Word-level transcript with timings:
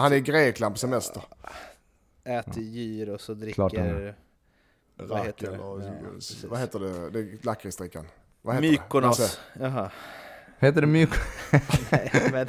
Han 0.00 0.12
är 0.12 0.16
i 0.16 0.20
Grekland 0.20 0.74
på 0.74 0.78
semester. 0.78 1.22
äter 2.24 2.62
gyros 2.62 3.28
och 3.28 3.36
dricker... 3.36 4.14
Vad 4.96 5.26
heter 5.26 5.50
det? 5.50 5.58
och, 5.58 5.80
Ja, 5.82 6.48
vad 6.48 6.58
heter 6.60 6.78
det? 6.78 7.10
det 7.10 7.18
är 7.18 7.38
lakritsdrickan. 7.42 8.06
Vad 8.42 8.54
heter 8.54 8.66
det? 8.66 8.72
Mykonos. 8.72 9.40
Jaha. 9.60 9.90
Heter 10.58 10.80
det 10.80 10.86
mjuk? 10.86 11.10
Nej, 11.90 12.10
men, 12.32 12.48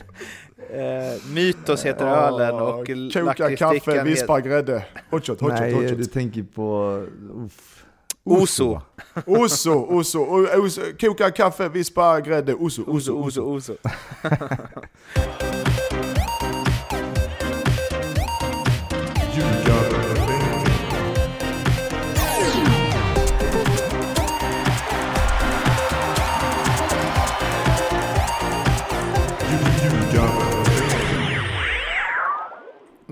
eh, 0.79 1.25
Mytos 1.33 1.85
heter 1.85 2.07
Ja, 2.07 2.15
ölen 2.15 2.55
och 2.55 2.87
Koka 3.13 3.55
kaffe, 3.55 4.03
vispa 4.03 4.41
grädde. 4.41 4.85
Hotshot, 5.11 5.41
hotshot, 5.41 5.59
Nej, 5.59 5.73
hotshot. 5.73 5.97
du 5.97 6.05
tänker 6.05 6.43
på... 6.43 7.05
Uff. 7.45 7.85
Oso. 8.23 8.81
Oso, 9.25 9.71
oso, 9.71 10.19
oso, 10.63 10.81
koka 10.99 11.31
kaffe, 11.31 11.69
vispa 11.69 12.21
grädde, 12.21 12.53
oso, 12.53 12.83
Oso, 12.87 13.13
oso, 13.13 13.43
oso, 13.43 13.73
oso. 13.73 13.75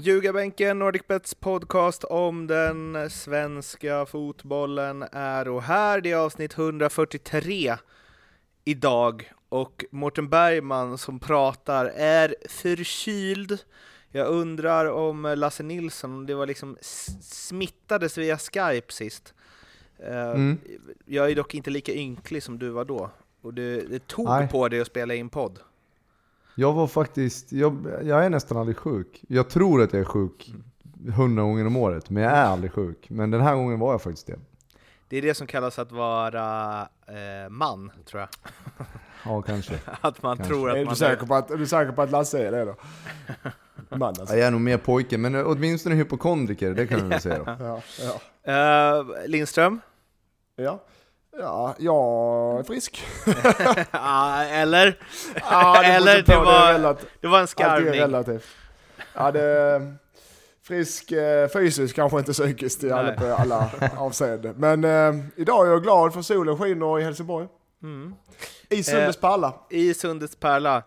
Ljugarbänken, 0.08 0.80
NordicBets 0.80 1.36
podcast 1.36 2.04
om 2.04 2.48
den 2.48 3.10
svenska 3.10 4.06
fotbollen 4.06 5.06
är 5.12 5.48
och 5.48 5.64
här. 5.64 6.02
Det 6.02 6.12
är 6.12 6.16
avsnitt 6.16 6.58
143 6.58 7.76
idag 8.66 9.32
och 9.50 9.86
Mårten 9.92 10.30
Bergman 10.30 10.98
som 10.98 11.20
pratar 11.20 11.86
är 11.96 12.36
förkyld. 12.50 13.60
Jag 14.12 14.28
undrar 14.28 14.86
om 14.86 15.34
Lasse 15.38 15.64
Nilsson, 15.64 16.14
om 16.14 16.26
det 16.26 16.36
var 16.36 16.48
liksom 16.48 16.78
smittades 17.22 18.18
via 18.18 18.38
Skype 18.38 18.94
sist. 18.94 19.34
Eh, 20.00 20.32
Mm. 20.32 20.58
Jag 21.06 21.32
är 21.32 21.36
dock 21.36 21.56
inte 21.56 21.70
lika 21.70 21.94
ynklig 21.94 22.44
som 22.44 22.60
du 22.60 22.70
var 22.70 22.86
då. 22.86 23.12
Och 23.42 23.54
det, 23.54 23.82
det 23.82 24.08
tog 24.08 24.26
Nej. 24.30 24.48
på 24.48 24.68
dig 24.68 24.82
att 24.82 24.88
spela 24.88 25.16
in 25.16 25.30
podd. 25.30 25.60
Jag 26.60 26.74
var 26.74 26.88
faktiskt, 26.88 27.52
jag, 27.52 27.88
jag 28.04 28.26
är 28.26 28.30
nästan 28.30 28.58
aldrig 28.58 28.78
sjuk. 28.78 29.24
Jag 29.28 29.50
tror 29.50 29.82
att 29.82 29.94
jag 29.94 30.00
är 30.00 30.06
sjuk 30.06 30.54
hundra 31.16 31.44
gånger 31.44 31.68
om 31.68 31.76
året, 31.78 32.10
men 32.10 32.24
jag 32.24 32.32
är 32.34 32.44
aldrig 32.46 32.72
sjuk. 32.72 33.06
Men 33.10 33.32
den 33.32 33.42
här 33.42 33.56
gången 33.56 33.80
var 33.80 33.92
jag 33.94 34.02
faktiskt 34.02 34.28
det. 34.28 34.40
Det 35.10 35.18
är 35.18 35.22
det 35.22 35.34
som 35.34 35.48
kallas 35.48 35.80
att 35.80 35.92
vara 35.92 36.82
eh, 37.08 37.50
man, 37.50 37.92
tror 38.06 38.20
jag. 38.22 38.30
Ja, 39.26 39.42
kanske. 39.42 39.74
Att 40.02 40.24
man 40.24 40.38
Kanske. 40.38 40.54
tror 40.54 40.70
Är 40.70 40.74
att 40.74 40.80
du, 40.80 40.86
man 40.86 40.96
säker 40.96 41.26
på 41.26 41.36
att, 41.36 41.52
är 41.52 41.58
du 41.58 41.68
säker 41.68 41.92
på 41.92 42.02
att 42.02 42.12
Lasse 42.12 42.48
är 42.48 42.52
det 42.52 42.66
då? 42.66 42.76
Man 43.90 44.02
alltså. 44.08 44.34
Ja, 44.34 44.38
Jag 44.40 44.48
är 44.48 44.52
nog 44.52 44.62
mer 44.62 44.78
pojke, 44.78 45.18
men 45.18 45.36
åtminstone 45.46 45.96
hypokondriker, 45.96 46.74
det 46.74 46.88
kan 46.88 47.02
vi 47.04 47.08
väl 47.10 47.22
säga 47.22 47.38
då. 47.38 47.56
Ja, 47.60 47.82
ja. 48.44 49.00
Eh, 49.00 49.06
Lindström? 49.28 49.80
ja. 50.56 50.80
Ja, 51.40 51.76
jag 51.78 52.60
är 52.60 52.64
frisk. 52.64 53.04
Ja, 53.92 54.44
eller? 54.44 55.00
Ja, 55.50 55.82
det 55.82 55.88
Eller 55.88 56.22
det 56.22 56.36
var- 56.36 56.74
relat- 56.74 57.06
Det 57.22 57.28
var 57.28 57.38
en 57.38 57.42
Allt 57.42 57.50
är 57.52 57.52
skarvning. 57.52 57.94
relativt. 57.94 58.46
Ja, 59.14 59.32
det 59.32 59.82
frisk 60.64 61.12
eh, 61.12 61.48
fysiskt, 61.48 61.96
kanske 61.96 62.18
inte 62.20 62.34
psykiskt 62.34 62.84
i 62.84 62.92
alla, 62.92 63.12
på 63.14 63.26
alla 63.26 63.70
avseenden. 63.98 64.56
Men 64.58 64.84
eh, 64.84 65.24
idag 65.36 65.68
är 65.68 65.72
jag 65.72 65.84
glad 65.84 66.14
för 66.14 66.22
solen 66.22 66.58
skiner 66.58 67.00
i 67.00 67.04
Helsingborg. 67.04 67.48
Mm. 67.84 68.16
I 68.70 68.84
Sundes 68.84 69.18
pärla. 69.18 69.54
I 69.70 69.94
Sundets 69.94 70.36
pärla. 70.36 70.84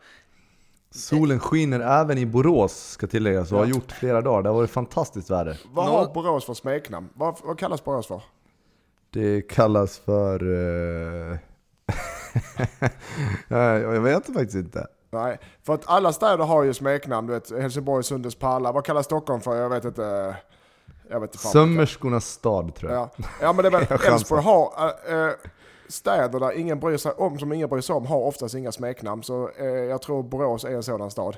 Solen 0.95 1.41
skiner 1.41 1.81
även 2.01 2.19
i 2.19 2.27
Borås, 2.27 2.89
ska 2.91 3.07
tilläggas, 3.07 3.53
och 3.53 3.59
har 3.59 3.67
gjort 3.67 3.93
flera 3.93 4.21
dagar. 4.21 4.43
Det 4.43 4.49
har 4.49 4.55
varit 4.57 4.71
fantastiskt 4.71 5.31
väder. 5.31 5.59
Vad 5.73 5.85
har 5.87 6.15
Borås 6.15 6.45
för 6.45 6.55
smeknamn? 6.55 7.09
Vad, 7.15 7.37
vad 7.45 7.59
kallas 7.59 7.85
Borås 7.85 8.07
för? 8.07 8.23
Det 9.13 9.43
kallas 9.43 9.99
för... 9.99 10.43
eh, 11.33 11.39
Nej, 13.49 13.81
jag 13.81 14.01
vet 14.01 14.27
faktiskt 14.27 14.55
inte. 14.55 14.87
Nej, 15.11 15.39
för 15.63 15.75
att 15.75 15.83
alla 15.87 16.13
städer 16.13 16.45
har 16.45 16.63
ju 16.63 16.75
smeknamn. 16.75 17.27
Du 17.27 17.33
vet, 17.33 17.61
Helsingborg, 17.61 18.05
Sundes 18.05 18.35
pärla. 18.35 18.73
Vad 18.73 18.85
kallas 18.85 19.07
Stockholm 19.07 19.41
för? 19.41 19.57
Jag 19.57 19.71
vet 19.71 19.85
inte. 19.85 20.37
Jag 21.09 21.21
vet 21.21 21.35
inte. 21.35 21.47
Sömmerskornas 21.47 22.27
stad 22.27 22.75
tror 22.75 22.93
jag. 22.93 23.01
Ja. 23.01 23.25
ja, 23.41 23.53
men 23.53 23.63
det 23.63 23.69
är 23.69 23.71
väl. 23.71 23.99
Älvsborg 24.13 24.43
har 24.43 24.73
äh, 25.09 25.17
äh, 25.17 25.33
städer 25.89 26.41
där 26.41 26.53
ingen 26.53 26.81
bryr 26.81 26.97
sig 26.97 27.13
om, 27.13 27.39
som 27.39 27.53
ingen 27.53 27.69
bryr 27.69 27.81
sig 27.81 27.95
om, 27.95 28.07
har 28.07 28.19
oftast 28.19 28.55
inga 28.55 28.73
smeknamn. 28.73 29.23
Så 29.23 29.51
eh, 29.59 29.67
jag 29.67 30.03
tror 30.03 30.23
Borås 30.23 30.65
är 30.65 30.71
en 30.71 30.83
sådan 30.83 31.11
stad. 31.11 31.37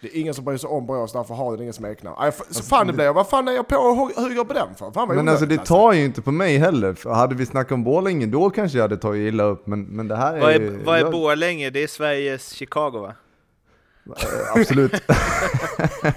Det 0.00 0.16
är 0.16 0.20
ingen 0.20 0.34
som 0.34 0.44
bryr 0.44 0.56
sig 0.56 0.68
om 0.68 0.86
Borås, 0.86 1.12
därför 1.12 1.34
har 1.34 1.52
den 1.52 1.60
ingen 1.60 1.72
smeknamn. 1.74 2.16
Aj, 2.18 2.28
f- 2.28 2.40
så 2.50 2.62
fan 2.62 2.86
det 2.86 2.92
blir 2.92 3.04
jag. 3.04 3.14
Vad 3.14 3.28
fan 3.28 3.48
är 3.48 3.52
jag 3.52 3.68
på 3.68 3.76
och 3.76 3.96
hu- 3.96 4.20
hugger 4.22 4.44
på 4.44 4.52
den 4.52 4.74
för? 4.74 4.90
Fan 4.90 5.08
vad 5.08 5.16
Men 5.16 5.28
alltså 5.28 5.46
det 5.46 5.58
tar 5.66 5.92
ju 5.92 6.04
inte 6.04 6.22
på 6.22 6.32
mig 6.32 6.58
heller. 6.58 6.94
För 6.94 7.10
hade 7.10 7.34
vi 7.34 7.46
snackat 7.46 7.72
om 7.72 7.84
Borlänge 7.84 8.26
då 8.26 8.50
kanske 8.50 8.78
jag 8.78 8.84
hade 8.84 8.96
tagit 8.96 9.28
illa 9.32 9.44
upp. 9.44 9.66
Men, 9.66 9.82
men 9.84 10.08
det 10.08 10.16
här 10.16 10.34
är 10.36 10.40
Vad 10.40 10.50
är, 10.54 10.60
ju- 10.60 10.82
vad 10.84 10.96
är 10.96 11.00
jag- 11.00 11.12
Borlänge? 11.12 11.70
Det 11.70 11.82
är 11.82 11.86
Sveriges 11.86 12.52
Chicago 12.52 12.90
va? 13.00 13.14
eh, 14.06 14.60
Absolut. 14.60 14.92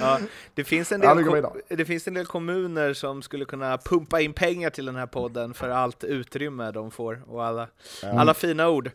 Ja, 0.00 0.18
det, 0.54 0.64
finns 0.64 0.92
en 0.92 1.00
del 1.00 1.44
det 1.68 1.84
finns 1.84 2.08
en 2.08 2.14
del 2.14 2.26
kommuner 2.26 2.94
som 2.94 3.22
skulle 3.22 3.44
kunna 3.44 3.78
pumpa 3.78 4.20
in 4.20 4.32
pengar 4.32 4.70
till 4.70 4.86
den 4.86 4.96
här 4.96 5.06
podden 5.06 5.54
för 5.54 5.68
allt 5.68 6.04
utrymme 6.04 6.70
de 6.70 6.90
får 6.90 7.22
och 7.28 7.44
alla, 7.44 7.66
alla 8.14 8.34
fina 8.34 8.68
ord. 8.68 8.90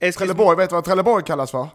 Eskils, 0.00 0.16
Trelleborg, 0.16 0.56
vet 0.56 0.68
du 0.70 0.74
vad 0.74 0.84
Trelleborg 0.84 1.24
kallas 1.24 1.50
för? 1.50 1.68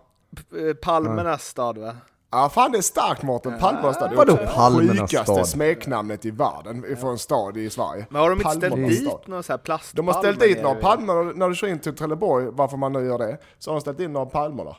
Eh, 0.67 0.73
Palmernas 0.73 1.45
stad 1.45 1.77
va? 1.77 1.95
Ja 2.31 2.49
fan 2.49 2.71
det 2.71 2.77
är 2.77 2.81
starkt 2.81 3.23
Mårten, 3.23 3.59
Palmernas 3.59 3.95
stad. 3.95 4.13
Vadå 4.15 4.37
Palmernas 4.37 5.11
sjukaste 5.11 5.33
stad? 5.33 5.47
smeknamnet 5.47 6.25
i 6.25 6.31
världen 6.31 6.97
för 6.97 7.07
en 7.11 7.17
stad 7.17 7.57
i 7.57 7.69
Sverige. 7.69 8.07
Men 8.09 8.21
har 8.21 8.29
de 8.29 8.39
inte 8.39 8.51
ställt 8.51 8.75
dit 8.75 9.27
några 9.27 9.43
så 9.43 9.53
här 9.53 9.57
plastpalmer? 9.57 10.11
De 10.11 10.13
har 10.13 10.23
ställt 10.23 10.39
dit 10.39 10.63
några 10.63 10.75
palmer, 10.75 11.33
när 11.35 11.49
du 11.49 11.55
kör 11.55 11.67
in 11.67 11.79
till 11.79 11.95
Trelleborg, 11.95 12.47
varför 12.51 12.77
man 12.77 12.93
nu 12.93 13.05
gör 13.05 13.17
det, 13.17 13.37
så 13.59 13.71
har 13.71 13.75
de 13.75 13.81
ställt 13.81 13.99
in 13.99 14.13
några 14.13 14.25
palmer 14.25 14.65
där. 14.65 14.77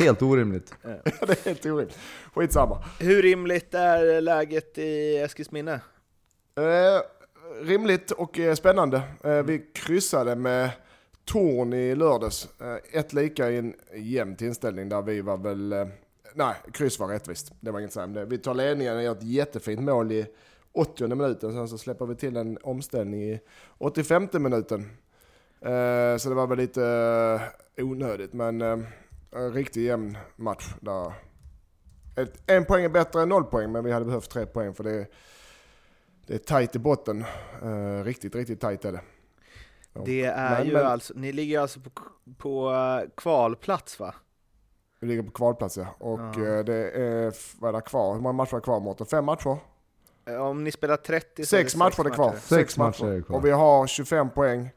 Helt 0.00 0.22
orimligt. 0.22 0.74
det 0.82 1.30
är 1.30 1.44
helt 1.44 1.66
orimligt. 1.66 1.98
Skitsamma. 2.34 2.84
Hur 3.00 3.22
rimligt 3.22 3.74
är 3.74 4.20
läget 4.20 4.78
i 4.78 5.16
Eskilsminne? 5.16 5.80
Eh, 6.58 7.00
rimligt 7.66 8.10
och 8.10 8.38
eh, 8.38 8.54
spännande. 8.54 9.02
Eh, 9.24 9.42
vi 9.42 9.58
kryssade 9.74 10.36
med 10.36 10.70
Torn 11.26 11.72
i 11.72 11.94
lördags. 11.94 12.48
Eh, 12.60 12.98
ett 13.00 13.12
lika 13.12 13.50
i 13.50 13.56
en 13.56 13.74
jämn 13.94 14.36
inställning 14.40 14.88
där 14.88 15.02
vi 15.02 15.20
var 15.20 15.36
väl... 15.36 15.72
Eh, 15.72 15.86
nej, 16.34 16.54
kryss 16.72 16.98
var 16.98 17.08
rättvist. 17.08 17.52
Det 17.60 17.70
var 17.70 17.80
inget 17.80 17.88
att 17.88 17.94
säga 17.94 18.04
om 18.04 18.12
det. 18.12 18.24
Vi 18.24 18.38
tar 18.38 18.54
ledningen 18.54 18.96
och 18.96 19.02
gör 19.02 19.12
ett 19.12 19.22
jättefint 19.22 19.80
mål 19.80 20.12
i 20.12 20.26
80 20.72 21.08
minuten. 21.08 21.52
Sen 21.52 21.68
så 21.68 21.78
släpper 21.78 22.06
vi 22.06 22.14
till 22.14 22.36
en 22.36 22.58
omställning 22.62 23.22
i 23.22 23.40
85 23.78 24.28
minuten. 24.32 24.80
Eh, 25.60 26.16
så 26.16 26.28
det 26.28 26.34
var 26.34 26.46
väl 26.46 26.58
lite 26.58 26.84
eh, 27.76 27.84
onödigt, 27.84 28.32
men 28.32 28.60
en 28.60 29.52
riktigt 29.52 29.82
jämn 29.82 30.18
match. 30.36 30.74
Där 30.80 31.12
en 32.46 32.64
poäng 32.64 32.84
är 32.84 32.88
bättre 32.88 33.22
än 33.22 33.28
noll 33.28 33.44
poäng, 33.44 33.72
men 33.72 33.84
vi 33.84 33.92
hade 33.92 34.04
behövt 34.04 34.30
tre 34.30 34.46
poäng 34.46 34.74
för 34.74 34.84
det 34.84 35.06
det 36.26 36.34
är 36.34 36.38
tajt 36.38 36.76
i 36.76 36.78
botten. 36.78 37.24
Riktigt, 38.04 38.34
riktigt 38.34 38.60
tajt 38.60 38.84
är 38.84 38.92
det. 38.92 39.00
Det 40.04 40.24
är 40.24 40.50
Men- 40.58 40.66
ju 40.66 40.72
men- 40.72 40.86
alltså, 40.86 41.12
ni 41.16 41.32
ligger 41.32 41.60
alltså 41.60 41.80
på, 41.80 41.90
på 42.38 42.70
eh, 42.72 43.10
kvalplats 43.16 44.00
va? 44.00 44.14
Vi 45.00 45.06
ligger 45.06 45.22
på 45.22 45.30
kvalplats 45.30 45.76
ja. 45.76 45.86
Och 45.98 46.20
Ja. 46.20 46.46
eh, 46.58 46.64
det 46.64 46.90
är, 46.90 47.34
vad 47.60 47.68
är 47.68 47.72
det 47.72 47.80
kvar? 47.80 48.14
Hur 48.14 48.20
många 48.20 48.32
matcher 48.32 48.56
är 48.56 48.60
kvar 48.60 48.80
Mårten? 48.80 49.06
Fem 49.06 49.24
matcher? 49.24 49.56
Eh, 50.28 50.36
Om 50.36 50.64
ni 50.64 50.72
spelar 50.72 50.96
30 50.96 51.46
så 51.46 51.56
är 51.56 51.58
det 51.60 51.64
Sex 51.64 51.76
matcher 51.76 52.06
är 52.06 52.10
kvar. 52.10 52.34
Sex 52.42 52.76
matcher 52.78 53.04
är 53.06 53.22
kvar. 53.22 53.36
Och 53.36 53.44
vi 53.44 53.50
har 53.50 53.86
25 53.86 54.30
poäng. 54.30 54.70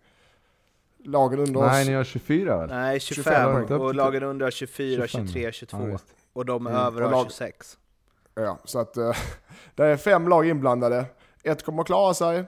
Lagen 1.04 1.40
under 1.40 1.62
Nej, 1.62 1.82
oss. 1.82 1.88
ni 1.88 1.94
har 1.94 2.04
24 2.04 2.58
väl? 2.58 2.70
Nej, 2.70 3.00
25, 3.00 3.24
25 3.24 3.68
poäng. 3.68 3.80
och 3.82 3.96
lagen 3.96 4.24
under 4.24 4.46
har 4.46 4.52
24, 4.52 5.08
25. 5.08 5.28
23, 5.28 5.52
22 5.52 5.88
Ja, 5.90 5.98
och 6.34 6.46
de 6.46 6.68
Mm, 6.68 6.80
över 6.80 7.02
och 7.02 7.10
har 7.10 7.16
lag- 7.18 7.26
26. 7.26 7.78
Ja, 8.36 8.58
så 8.64 8.80
att 8.80 8.94
det 9.76 9.86
är 9.86 9.98
fem 9.98 10.28
lag 10.28 10.48
inblandade. 10.48 11.06
Ett 11.44 11.64
kommer 11.66 11.84
klara 11.84 12.14
sig 12.14 12.46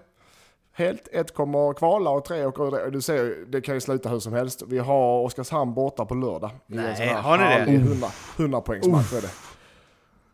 helt, 0.74 1.08
ett 1.12 1.34
kommer 1.34 1.74
kvala 1.74 2.10
och 2.10 2.26
tre 2.26 2.46
åker 2.46 2.86
ur. 2.88 2.92
Du 2.92 3.02
ser, 3.02 3.46
det 3.48 3.62
kan 3.62 3.76
ju 3.76 3.82
sluta 3.82 4.10
hur 4.10 4.20
som 4.20 4.34
helst. 4.34 4.62
Vi 4.68 4.80
har 4.80 5.22
Oskarshamn 5.22 5.74
borta 5.74 6.06
på 6.06 6.16
lördag. 6.16 6.52
Nej, 6.68 7.08
har 7.14 7.38
ni 7.38 7.44
det? 7.44 7.50
härlig 7.50 7.76
100, 7.76 8.08
100 8.38 8.62
poängsmatch 8.62 9.14
är 9.14 9.22
det. 9.22 9.32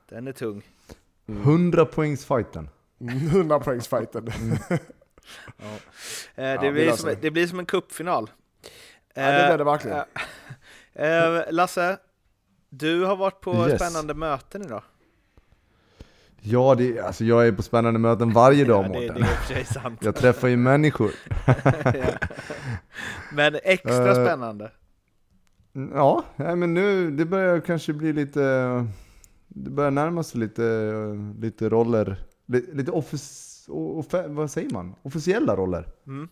Den 0.10 0.28
är 0.28 0.32
tung. 0.32 0.62
100 1.28 1.86
poängsfighten. 1.86 2.70
100 3.02 3.60
poängsfighten. 3.60 4.30
Ja. 5.58 5.66
Eh, 6.44 6.62
det, 6.62 6.72
blir 6.72 6.92
som, 6.92 7.16
det. 7.22 7.32
blir 7.32 7.48
som 7.48 7.60
en 7.60 7.66
cupfinal. 7.66 8.30
Ja, 9.14 9.32
det 9.32 9.48
blir 9.48 9.58
det 9.58 9.64
verkligen. 9.64 9.98
Eh, 10.94 11.08
eh, 11.08 11.42
Lasse, 11.52 11.98
du 12.70 13.06
har 13.06 13.16
varit 13.16 13.42
på 13.42 13.68
Yes. 13.70 13.82
spännande 13.82 14.14
möten 14.14 14.62
idag. 14.62 14.84
Ja, 16.52 16.76
det, 16.76 17.00
alltså 17.00 17.26
jag 17.26 17.48
är 17.48 17.52
på 17.52 17.62
spännande 17.62 18.00
möten 18.00 18.34
varje 18.34 18.66
dag 18.66 18.86
Ja, 18.94 19.00
det, 19.00 19.00
det 19.00 19.06
är 19.06 19.20
Mårten. 19.20 19.66
sant. 19.66 20.00
Jag 20.04 20.16
träffar 20.16 20.48
ju 20.48 20.58
människor. 20.58 21.12
Ja. 21.84 22.28
Men 23.34 23.56
extra 23.64 24.08
Eh, 24.08 24.14
spännande. 24.26 24.72
Ja, 25.94 26.24
men 26.38 26.74
nu, 26.74 27.12
det 27.12 27.26
börjar 27.26 27.60
kanske 27.60 27.94
bli 27.94 28.14
lite 28.14 28.40
det 29.48 29.70
börjar 29.70 29.92
närma 29.92 30.24
sig 30.24 30.40
lite, 30.40 30.92
lite 31.40 31.70
roller, 31.70 32.18
li- 32.46 32.70
lite 32.74 32.92
offic, 32.92 33.66
offe, 33.70 34.28
vad 34.28 34.52
säger 34.52 34.74
man? 34.74 34.96
officiella 35.02 35.56
roller. 35.56 35.86
Mm. 36.08 36.30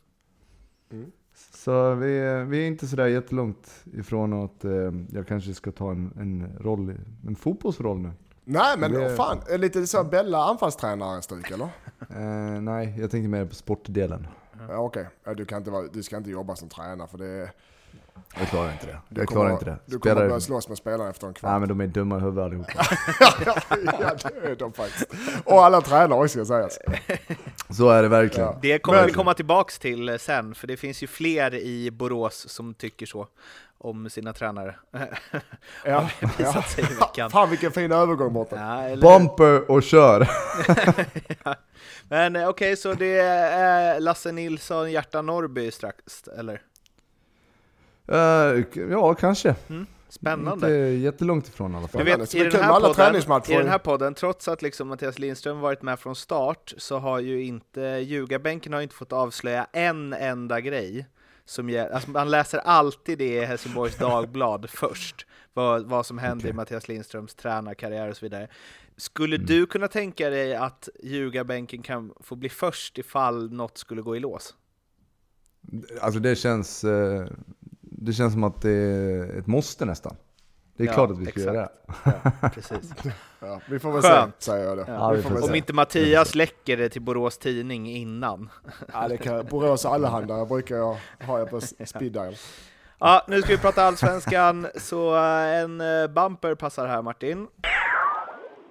Så 1.54 1.94
vi, 1.96 2.18
är- 2.20 2.44
vi 2.46 2.64
är 2.64 2.68
inte 2.68 2.88
sådär 2.88 3.08
jättelångt 3.08 3.84
ifrån 3.94 4.34
att 4.34 4.66
eh, 4.66 4.72
jag 5.12 5.28
kanske 5.28 5.54
ska 5.54 5.72
ta 5.72 5.92
en, 5.92 6.12
en 6.20 6.48
roll, 6.60 6.94
en 7.28 7.36
fotbollsroll 7.36 7.98
nu. 8.00 8.12
Nej 8.46 8.78
men 8.78 8.92
Det- 8.94 9.16
fan, 9.16 9.42
lite 9.50 9.88
så 9.88 10.04
Bella 10.04 10.38
anfallstränare-stuk 10.44 11.52
eller? 11.52 11.66
Eh, 12.10 12.62
nej, 12.62 12.96
jag 13.00 13.12
tänkte 13.12 13.30
mer 13.30 13.46
på 13.46 13.56
sportdelen. 13.56 14.28
Ja, 14.70 14.78
Okej, 14.78 15.08
ja, 15.24 15.34
du, 15.34 15.46
kan 15.46 15.58
inte 15.58 15.72
vara, 15.72 15.88
du 15.94 16.04
ska 16.04 16.18
inte 16.18 16.30
jobba 16.30 16.56
som 16.56 16.70
tränare 16.70 17.08
för 17.08 17.18
det... 17.18 17.52
Jag 18.40 18.48
klarar 18.48 18.72
inte 18.72 18.86
det. 18.86 18.98
Du 19.10 19.22
Jag 19.22 19.28
kommer, 19.28 19.42
klarar 19.42 19.52
inte 19.54 19.66
det. 19.66 19.78
Du 19.86 20.00
kommer 20.00 20.16
Spelare- 20.16 20.28
börja 20.30 20.40
slåss 20.40 20.70
med 20.70 20.78
spelarna 20.78 21.10
efter 21.10 21.28
en 21.28 21.32
Nej 21.34 21.40
kvart. 21.40 21.60
men 21.60 21.70
de 21.70 21.82
är 21.82 21.88
dumma 21.88 22.18
i 22.18 22.20
huvudet 22.20 22.44
allihopa. 22.46 22.72
ja 24.00 24.16
det 24.24 24.52
är 24.52 24.56
de 24.56 24.74
faktiskt. 24.74 25.06
Och 25.46 25.66
alla 25.66 25.82
tränare 25.82 26.30
ska 26.30 26.46
sägas. 26.46 26.80
Så 27.70 27.90
är 27.90 28.02
det 28.04 28.08
verkligen. 28.10 28.46
Ja. 28.50 28.60
Det 28.62 28.80
kommer 28.80 28.98
Men- 29.00 29.08
vi 29.08 29.14
komma 29.14 29.34
tillbaks 29.34 29.80
till 29.80 30.18
sen, 30.20 30.56
för 30.56 30.68
det 30.68 30.78
finns 30.78 31.04
ju 31.04 31.08
fler 31.08 31.56
i 31.56 31.92
Borås 31.92 32.50
som 32.50 32.74
tycker 32.74 33.06
så 33.06 33.28
om 33.86 34.10
sina 34.10 34.34
tränare. 34.34 34.76
Ja, 35.86 36.10
visat 36.38 36.70
sig. 36.70 36.84
Fan 37.32 37.50
vilken 37.50 37.72
fin 37.72 37.92
övergång 37.92 38.34
borta. 38.34 38.56
Ja, 38.56 38.82
eller... 38.82 39.02
Bumper 39.02 39.72
och 39.72 39.84
kör! 39.84 40.30
Men 42.10 42.36
eh, 42.36 42.48
okej, 42.48 42.78
så 42.78 42.94
det 42.94 43.18
är 43.18 44.00
Lasse 44.00 44.32
Nilsson, 44.32 44.92
Hjärta 44.92 45.22
Norrby 45.22 45.72
strax, 45.72 46.28
eller? 46.38 46.62
Eh, 48.08 48.64
ja, 48.92 49.14
kanske. 49.14 49.56
Spännande. 50.10 50.68
Inte 50.68 50.78
jättelångt 50.78 51.48
ifrån 51.48 51.74
i 51.74 51.78
alla 51.78 51.88
fall. 51.88 52.06
Du 52.06 52.18
vet, 52.18 52.30
Så 52.30 52.38
i 52.38 52.44
den, 52.44 52.64
här 52.64 52.80
podden. 52.80 53.16
I 53.48 53.58
den 53.58 53.68
här 53.68 53.78
podden, 53.78 54.14
trots 54.14 54.48
att 54.48 54.62
liksom 54.62 54.88
Mattias 54.88 55.20
Lindström 55.20 55.60
varit 55.60 55.82
med 55.82 56.00
från 56.00 56.16
start, 56.16 56.74
så 56.78 56.98
har 56.98 57.20
ju 57.20 57.44
inte 57.44 57.82
ljugarbänken 57.82 58.74
har 58.74 58.82
inte 58.82 58.96
fått 58.96 59.14
avslöja 59.14 59.68
en 59.74 60.14
enda 60.14 60.62
grej. 60.62 61.08
Som 61.46 61.70
gäll, 61.70 61.92
alltså 61.92 62.10
man 62.12 62.32
läser 62.32 62.58
alltid 62.58 63.18
det 63.18 63.36
i 63.38 63.46
Helsingborgs 63.46 63.98
Dagblad 63.98 64.70
först, 64.74 65.26
vad, 65.54 65.86
vad 65.86 66.06
som 66.06 66.18
händer 66.18 66.46
i 66.46 66.50
Okej. 66.50 66.56
Mattias 66.56 66.88
Lindströms 66.88 67.36
tränarkarriär 67.36 68.10
och 68.10 68.18
så 68.18 68.26
vidare. 68.26 68.48
Skulle 68.98 69.36
Mm. 69.36 69.46
du 69.48 69.66
kunna 69.66 69.88
tänka 69.88 70.30
dig 70.30 70.56
att 70.56 70.90
ljugarbänken 71.04 71.82
kan 71.82 72.14
få 72.20 72.36
bli 72.36 72.50
först 72.50 72.98
ifall 72.98 73.52
något 73.52 73.78
skulle 73.78 74.02
gå 74.02 74.16
i 74.16 74.20
lås? 74.20 74.56
Alltså 76.02 76.20
det 76.20 76.36
känns, 76.36 76.84
eh, 76.84 77.28
det 77.82 78.14
känns 78.14 78.34
som 78.34 78.44
att 78.44 78.62
det 78.62 78.72
är 78.72 79.40
ett 79.40 79.48
måste 79.48 79.86
nästan. 79.86 80.16
Det 80.78 80.84
är 80.84 80.88
Ja, 80.88 80.94
klart 80.94 81.12
att 81.12 81.18
vi 81.18 81.26
ska 81.26 81.40
göra 81.40 81.54
det. 81.54 81.70
Ja, 82.04 82.50
precis. 82.54 82.92
Ja, 83.40 83.60
vi 83.70 83.80
får 83.80 83.92
väl 83.92 84.02
Skönt. 84.02 84.36
se, 84.40 84.52
säger 84.52 84.68
jag 84.68 84.78
det. 84.78 84.86
Ja, 84.88 85.10
väl 85.10 85.24
se. 85.24 85.50
Om 85.50 85.56
inte 85.56 85.74
Mattias 85.74 86.36
läcker 86.36 86.78
det 86.78 86.90
till 86.90 87.02
Borås 87.02 87.38
Tidning 87.38 87.92
innan. 87.92 88.50
Ja, 88.94 89.08
det 89.08 89.18
kan, 89.18 89.46
Borås 89.46 89.86
Allehanda 89.86 90.46
brukar 90.46 90.76
jag 90.76 90.98
ha 91.26 91.40
jag 91.40 91.50
på 91.50 91.62
speed 91.86 92.12
dial. 92.12 92.36
Ja, 93.00 93.26
nu 93.28 93.42
ska 93.42 93.52
vi 93.52 93.58
prata 93.58 93.84
allsvenskan, 93.84 94.68
så 94.76 95.16
eh, 95.16 95.60
en 95.60 95.82
eh, 95.82 96.08
bumper 96.08 96.56
passar 96.56 96.88
här 96.88 97.02
Martin. 97.02 97.48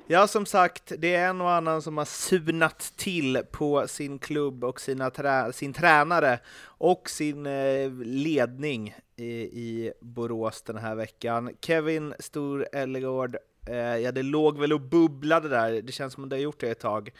Ja, 0.06 0.26
som 0.26 0.46
sagt, 0.46 0.92
det 0.98 1.14
är 1.14 1.28
en 1.28 1.40
och 1.40 1.50
annan 1.50 1.82
som 1.82 1.98
har 1.98 2.04
sunat 2.04 2.92
till 2.96 3.42
på 3.50 3.88
sin 3.88 4.18
klubb 4.18 4.64
och 4.64 4.80
sina 4.80 5.10
trä 5.10 5.52
sin 5.52 5.72
tränare 5.72 6.38
och 6.64 7.10
sin 7.10 7.46
eh, 7.46 7.92
ledning 8.02 8.94
i, 9.16 9.32
i 9.42 9.92
Borås 10.00 10.62
den 10.62 10.76
här 10.76 10.94
veckan. 10.94 11.50
Kevin 11.60 12.14
Stor 12.18 12.66
Ellegård, 12.72 13.36
eh, 13.66 13.76
ja 13.76 14.12
det 14.12 14.22
låg 14.22 14.58
väl 14.58 14.72
och 14.72 14.80
bubblade 14.80 15.48
där, 15.48 15.82
det 15.82 15.92
känns 15.92 16.14
som 16.14 16.24
att 16.24 16.30
det 16.30 16.36
har 16.36 16.40
gjort 16.42 16.60
det 16.60 16.70
ett 16.70 16.80
tag. 16.80 17.10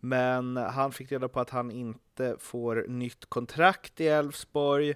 Men 0.00 0.56
han 0.56 0.92
fick 0.92 1.12
reda 1.12 1.28
på 1.28 1.40
att 1.40 1.50
han 1.50 1.70
inte 1.70 2.36
får 2.38 2.84
nytt 2.88 3.26
kontrakt 3.26 4.00
i 4.00 4.08
Elfsborg 4.08 4.94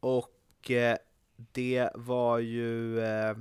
och 0.00 0.70
eh, 0.70 0.96
det 1.36 1.90
var 1.94 2.38
ju, 2.38 3.00
eh, 3.00 3.36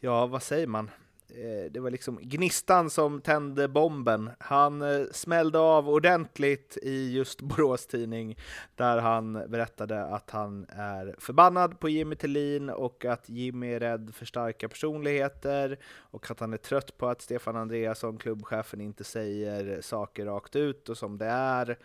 ja 0.00 0.26
vad 0.26 0.42
säger 0.42 0.66
man? 0.66 0.90
Eh, 1.36 1.70
det 1.70 1.80
var 1.80 1.90
liksom 1.90 2.18
gnistan 2.22 2.90
som 2.90 3.20
tände 3.20 3.68
bomben. 3.68 4.30
Han 4.38 4.82
eh, 4.82 5.06
smällde 5.12 5.58
av 5.58 5.88
ordentligt 5.88 6.78
i 6.82 7.12
just 7.12 7.40
Borås 7.42 7.86
Tidning 7.86 8.38
där 8.74 8.98
han 8.98 9.32
berättade 9.32 10.04
att 10.04 10.30
han 10.30 10.66
är 10.68 11.14
förbannad 11.18 11.80
på 11.80 11.88
Jimmy 11.88 12.16
Tillin 12.16 12.70
och 12.70 13.04
att 13.04 13.28
Jimmy 13.28 13.72
är 13.72 13.80
rädd 13.80 14.10
för 14.14 14.26
starka 14.26 14.68
personligheter 14.68 15.78
och 15.96 16.30
att 16.30 16.40
han 16.40 16.52
är 16.52 16.56
trött 16.56 16.98
på 16.98 17.08
att 17.08 17.22
Stefan 17.22 17.56
Andreasson, 17.56 18.18
klubbchefen, 18.18 18.80
inte 18.80 19.04
säger 19.04 19.80
saker 19.80 20.26
rakt 20.26 20.56
ut 20.56 20.88
och 20.88 20.98
som 20.98 21.18
det 21.18 21.26
är. 21.26 21.78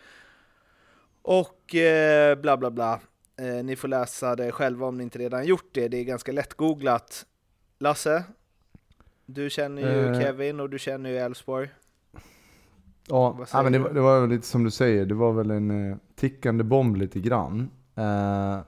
Och 1.22 1.74
eh, 1.74 2.38
bla 2.38 2.56
bla 2.56 2.70
bla. 2.70 3.00
Eh, 3.36 3.64
ni 3.64 3.76
får 3.76 3.88
läsa 3.88 4.36
det 4.36 4.52
själva 4.52 4.86
om 4.86 4.96
ni 4.96 5.02
inte 5.04 5.18
redan 5.18 5.46
gjort 5.46 5.68
det. 5.72 5.88
Det 5.88 5.96
är 5.96 6.04
ganska 6.04 6.32
lätt 6.32 6.54
googlat. 6.54 7.26
Lasse, 7.78 8.24
du 9.34 9.50
känner 9.50 9.82
ju 9.82 10.06
Eh. 10.06 10.20
Kevin 10.20 10.60
och 10.60 10.70
du 10.70 10.78
känner 10.78 11.10
ju 11.10 11.16
Elfsborg. 11.16 11.68
Ja, 13.08 13.46
ja 13.52 13.62
men 13.62 13.72
det, 13.72 13.78
det 13.78 14.00
var 14.00 14.20
väl 14.20 14.30
lite 14.30 14.46
som 14.46 14.64
du 14.64 14.70
säger, 14.70 15.06
det 15.06 15.14
var 15.14 15.32
väl 15.32 15.50
en 15.50 15.90
eh, 15.90 15.96
tickande 16.16 16.64
bomb 16.64 16.96
lite 16.96 17.20
grann. 17.20 17.70
Eh, 17.94 18.58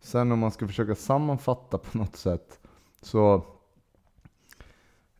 sen 0.00 0.32
om 0.32 0.38
man 0.38 0.50
ska 0.50 0.66
försöka 0.66 0.94
sammanfatta 0.94 1.78
på 1.78 1.98
något 1.98 2.16
sätt 2.16 2.60
så, 3.02 3.34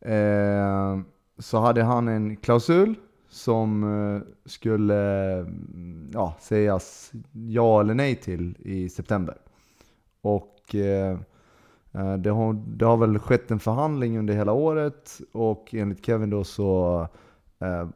eh, 0.01 1.01
så 1.39 1.59
hade 1.59 1.83
han 1.83 2.09
en 2.09 2.37
klausul 2.37 2.95
som 3.29 3.85
eh, 3.85 4.49
skulle 4.49 5.35
mm, 5.39 6.11
ja, 6.15 6.35
sägas 6.41 7.13
ja 7.33 7.81
eller 7.81 7.95
nej 7.95 8.17
till 8.17 8.57
i 8.61 8.89
september. 8.89 9.37
Och 10.21 10.75
eh, 10.75 11.19
Eh, 11.93 12.15
det, 12.15 12.31
har, 12.31 12.53
det 12.53 12.85
har 12.85 12.97
väl 12.97 13.19
skett 13.19 13.51
en 13.51 13.61
förhandling 13.61 14.19
under 14.19 14.35
hela 14.35 14.53
året 14.53 15.21
och 15.33 15.75
enligt 15.75 16.07
Kevin 16.07 16.31
då 16.31 16.45
så 16.45 17.01
eh, 17.59 17.89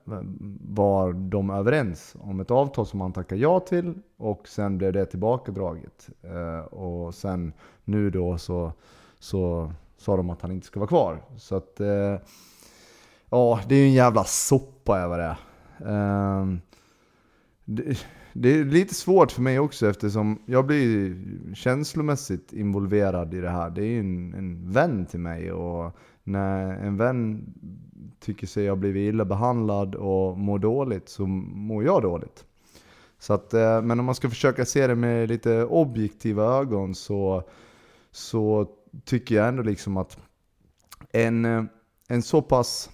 var 0.60 1.12
de 1.12 1.50
överens 1.50 2.16
om 2.20 2.40
ett 2.40 2.50
avtal 2.50 2.86
som 2.86 3.00
han 3.00 3.12
tackade 3.12 3.40
ja 3.40 3.60
till 3.60 3.94
och 4.16 4.48
sen 4.48 4.78
blev 4.78 4.92
det 4.92 5.06
tillbakadraget. 5.06 6.08
Eh, 6.22 6.58
och 6.58 7.14
sen 7.14 7.52
nu 7.84 8.10
då 8.10 8.38
så, 8.38 8.72
så 9.18 9.72
sa 9.96 10.16
de 10.16 10.30
att 10.30 10.42
han 10.42 10.52
inte 10.52 10.66
ska 10.66 10.80
vara 10.80 10.88
kvar. 10.88 11.22
Så 11.36 11.56
att, 11.56 11.80
eh, 11.80 12.16
ja 13.30 13.60
det 13.68 13.74
är 13.74 13.78
ju 13.78 13.86
en 13.86 13.92
jävla 13.92 14.24
soppa 14.24 14.98
är 14.98 15.08
vad 15.08 15.18
det 15.18 15.24
eh, 15.24 15.36
är. 17.90 17.98
Det, 18.38 18.48
är 18.48 18.64
lite 18.64 18.94
svårt 18.94 19.32
för 19.32 19.42
mig 19.42 19.58
också 19.58 19.90
eftersom 19.90 20.42
jag 20.46 20.66
blir 20.66 21.16
känslomässigt 21.54 22.52
involverad 22.52 23.34
i 23.34 23.40
det 23.40 23.50
här. 23.50 23.70
Det 23.70 23.82
är 23.82 23.86
ju 23.86 24.00
en, 24.00 24.34
en 24.34 24.72
vän 24.72 25.06
till 25.06 25.20
mig 25.20 25.52
och 25.52 25.96
när 26.24 26.76
en 26.76 26.96
vän 26.96 27.54
tycker 28.20 28.46
sig 28.46 28.68
ha 28.68 28.76
blivit 28.76 29.14
illa 29.14 29.24
behandlad 29.24 29.94
och 29.94 30.38
mår 30.38 30.58
dåligt 30.58 31.08
så 31.08 31.26
mår 31.26 31.84
jag 31.84 32.02
dåligt. 32.02 32.44
Så 33.18 33.32
att, 33.32 33.54
eh, 33.54 33.82
men 33.82 34.00
om 34.00 34.06
man 34.06 34.14
ska 34.14 34.28
försöka 34.28 34.64
se 34.64 34.86
det 34.86 34.94
med 34.94 35.28
lite 35.28 35.64
objektiva 35.64 36.44
ögon 36.44 36.94
så, 36.94 37.42
så 38.10 38.66
tycker 39.04 39.34
jag 39.34 39.48
ändå 39.48 39.62
liksom 39.62 39.96
att 39.96 40.18
en, 41.12 41.44
eh, 41.44 41.64
en 42.08 42.22
så 42.22 42.42
pass 42.42 42.90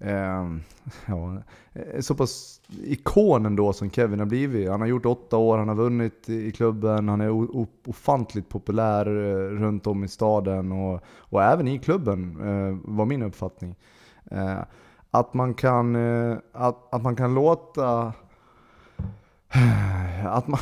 Ehm, 0.00 0.62
eh, 1.06 1.12
ja, 1.12 1.42
så 2.00 2.14
pass 2.14 2.60
ikon 2.84 3.46
ändå 3.46 3.72
som 3.72 3.90
Kevin 3.90 4.18
har 4.18 4.26
blivit. 4.26 4.70
Han 4.70 4.80
har 4.80 4.88
gjort 4.88 5.06
åtta 5.06 5.36
år, 5.36 5.58
han 5.58 5.68
har 5.68 5.74
vunnit 5.74 6.28
i 6.28 6.52
klubben, 6.52 7.08
han 7.08 7.20
är 7.20 7.30
ofantligt 7.88 8.48
populär 8.48 9.06
eh, 9.06 9.60
runt 9.60 9.86
om 9.86 10.04
i 10.04 10.08
staden 10.08 10.72
och, 10.72 11.00
och 11.18 11.42
även 11.42 11.68
i 11.68 11.78
klubben, 11.78 12.36
eh, 12.40 12.94
var 12.96 13.06
min 13.06 13.22
uppfattning. 13.22 13.74
Eh, 14.30 14.58
att, 15.10 15.34
man 15.34 15.54
kan, 15.54 15.96
eh, 15.96 16.36
att, 16.52 16.94
att 16.94 17.02
man 17.02 17.16
kan 17.16 17.34
låta 17.34 18.12
att 20.24 20.48
man, 20.48 20.60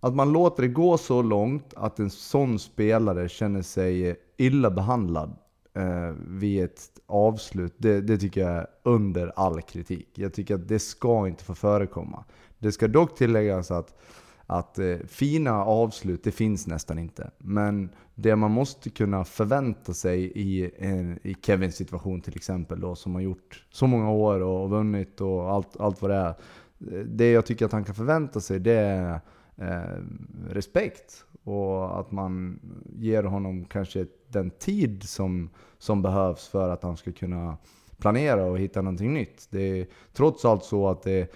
att 0.00 0.14
man 0.14 0.32
låter 0.32 0.62
det 0.62 0.68
gå 0.68 0.98
så 0.98 1.22
långt 1.22 1.74
att 1.76 1.98
en 1.98 2.10
sån 2.10 2.58
spelare 2.58 3.28
känner 3.28 3.62
sig 3.62 4.16
illa 4.36 4.70
behandlad 4.70 5.36
eh, 5.74 6.12
vid 6.26 6.64
ett 6.64 6.80
avslut, 7.06 7.74
det, 7.76 8.00
det 8.00 8.18
tycker 8.18 8.40
jag 8.40 8.50
är 8.50 8.66
under 8.82 9.32
all 9.36 9.62
kritik. 9.62 10.08
Jag 10.14 10.34
tycker 10.34 10.54
att 10.54 10.68
det 10.68 10.78
ska 10.78 11.28
inte 11.28 11.44
få 11.44 11.54
förekomma. 11.54 12.24
Det 12.58 12.72
ska 12.72 12.88
dock 12.88 13.16
tilläggas 13.16 13.70
att, 13.70 13.94
att 14.46 14.78
eh, 14.78 14.96
fina 15.08 15.64
avslut, 15.64 16.24
det 16.24 16.32
finns 16.32 16.66
nästan 16.66 16.98
inte. 16.98 17.30
Men 17.38 17.90
det 18.14 18.36
man 18.36 18.50
måste 18.50 18.90
kunna 18.90 19.24
förvänta 19.24 19.94
sig 19.94 20.32
i, 20.34 20.70
en, 20.78 21.18
i 21.22 21.36
Kevins 21.42 21.76
situation 21.76 22.20
till 22.20 22.36
exempel, 22.36 22.80
då, 22.80 22.94
som 22.94 23.14
har 23.14 23.22
gjort 23.22 23.64
så 23.70 23.86
många 23.86 24.10
år 24.10 24.40
och 24.40 24.70
vunnit 24.70 25.20
och 25.20 25.50
allt, 25.50 25.80
allt 25.80 26.02
vad 26.02 26.10
det 26.10 26.16
är. 26.16 26.34
Eh, 26.90 27.04
det 27.04 27.30
jag 27.30 27.46
tycker 27.46 27.66
att 27.66 27.72
han 27.72 27.84
kan 27.84 27.94
förvänta 27.94 28.40
sig 28.40 28.60
det 28.60 28.72
är 28.72 29.20
eh, 29.56 30.02
respekt 30.48 31.24
och 31.44 32.00
att 32.00 32.12
man 32.12 32.60
ger 32.98 33.22
honom 33.22 33.64
kanske 33.64 34.06
den 34.28 34.50
tid 34.50 35.02
som, 35.02 35.50
som 35.78 36.02
behövs 36.02 36.48
för 36.48 36.68
att 36.68 36.82
han 36.82 36.96
ska 36.96 37.12
kunna 37.12 37.56
planera 37.98 38.44
och 38.44 38.58
hitta 38.58 38.82
någonting 38.82 39.14
nytt. 39.14 39.46
Det 39.50 39.80
är 39.80 39.86
trots 40.12 40.44
allt 40.44 40.64
så 40.64 40.88
att 40.88 41.02
det, 41.02 41.32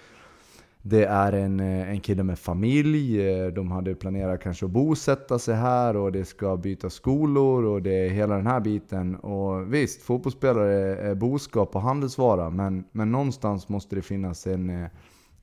det 0.82 1.04
är 1.04 1.32
en, 1.32 1.60
en 1.60 2.00
kille 2.00 2.22
med 2.22 2.38
familj, 2.38 3.18
de 3.50 3.70
hade 3.70 3.94
planerat 3.94 4.42
kanske 4.42 4.66
att 4.66 4.72
bosätta 4.72 5.38
sig 5.38 5.54
här 5.54 5.96
och 5.96 6.12
det 6.12 6.24
ska 6.24 6.56
byta 6.56 6.90
skolor 6.90 7.64
och 7.64 7.82
det 7.82 8.06
är 8.06 8.10
hela 8.10 8.36
den 8.36 8.46
här 8.46 8.60
biten. 8.60 9.16
Och 9.16 9.74
visst, 9.74 10.02
fotbollsspelare 10.02 10.96
är 10.96 11.14
boskap 11.14 11.76
och 11.76 11.82
handelsvara, 11.82 12.50
men, 12.50 12.84
men 12.92 13.12
någonstans 13.12 13.68
måste 13.68 13.96
det 13.96 14.02
finnas 14.02 14.46
en 14.46 14.88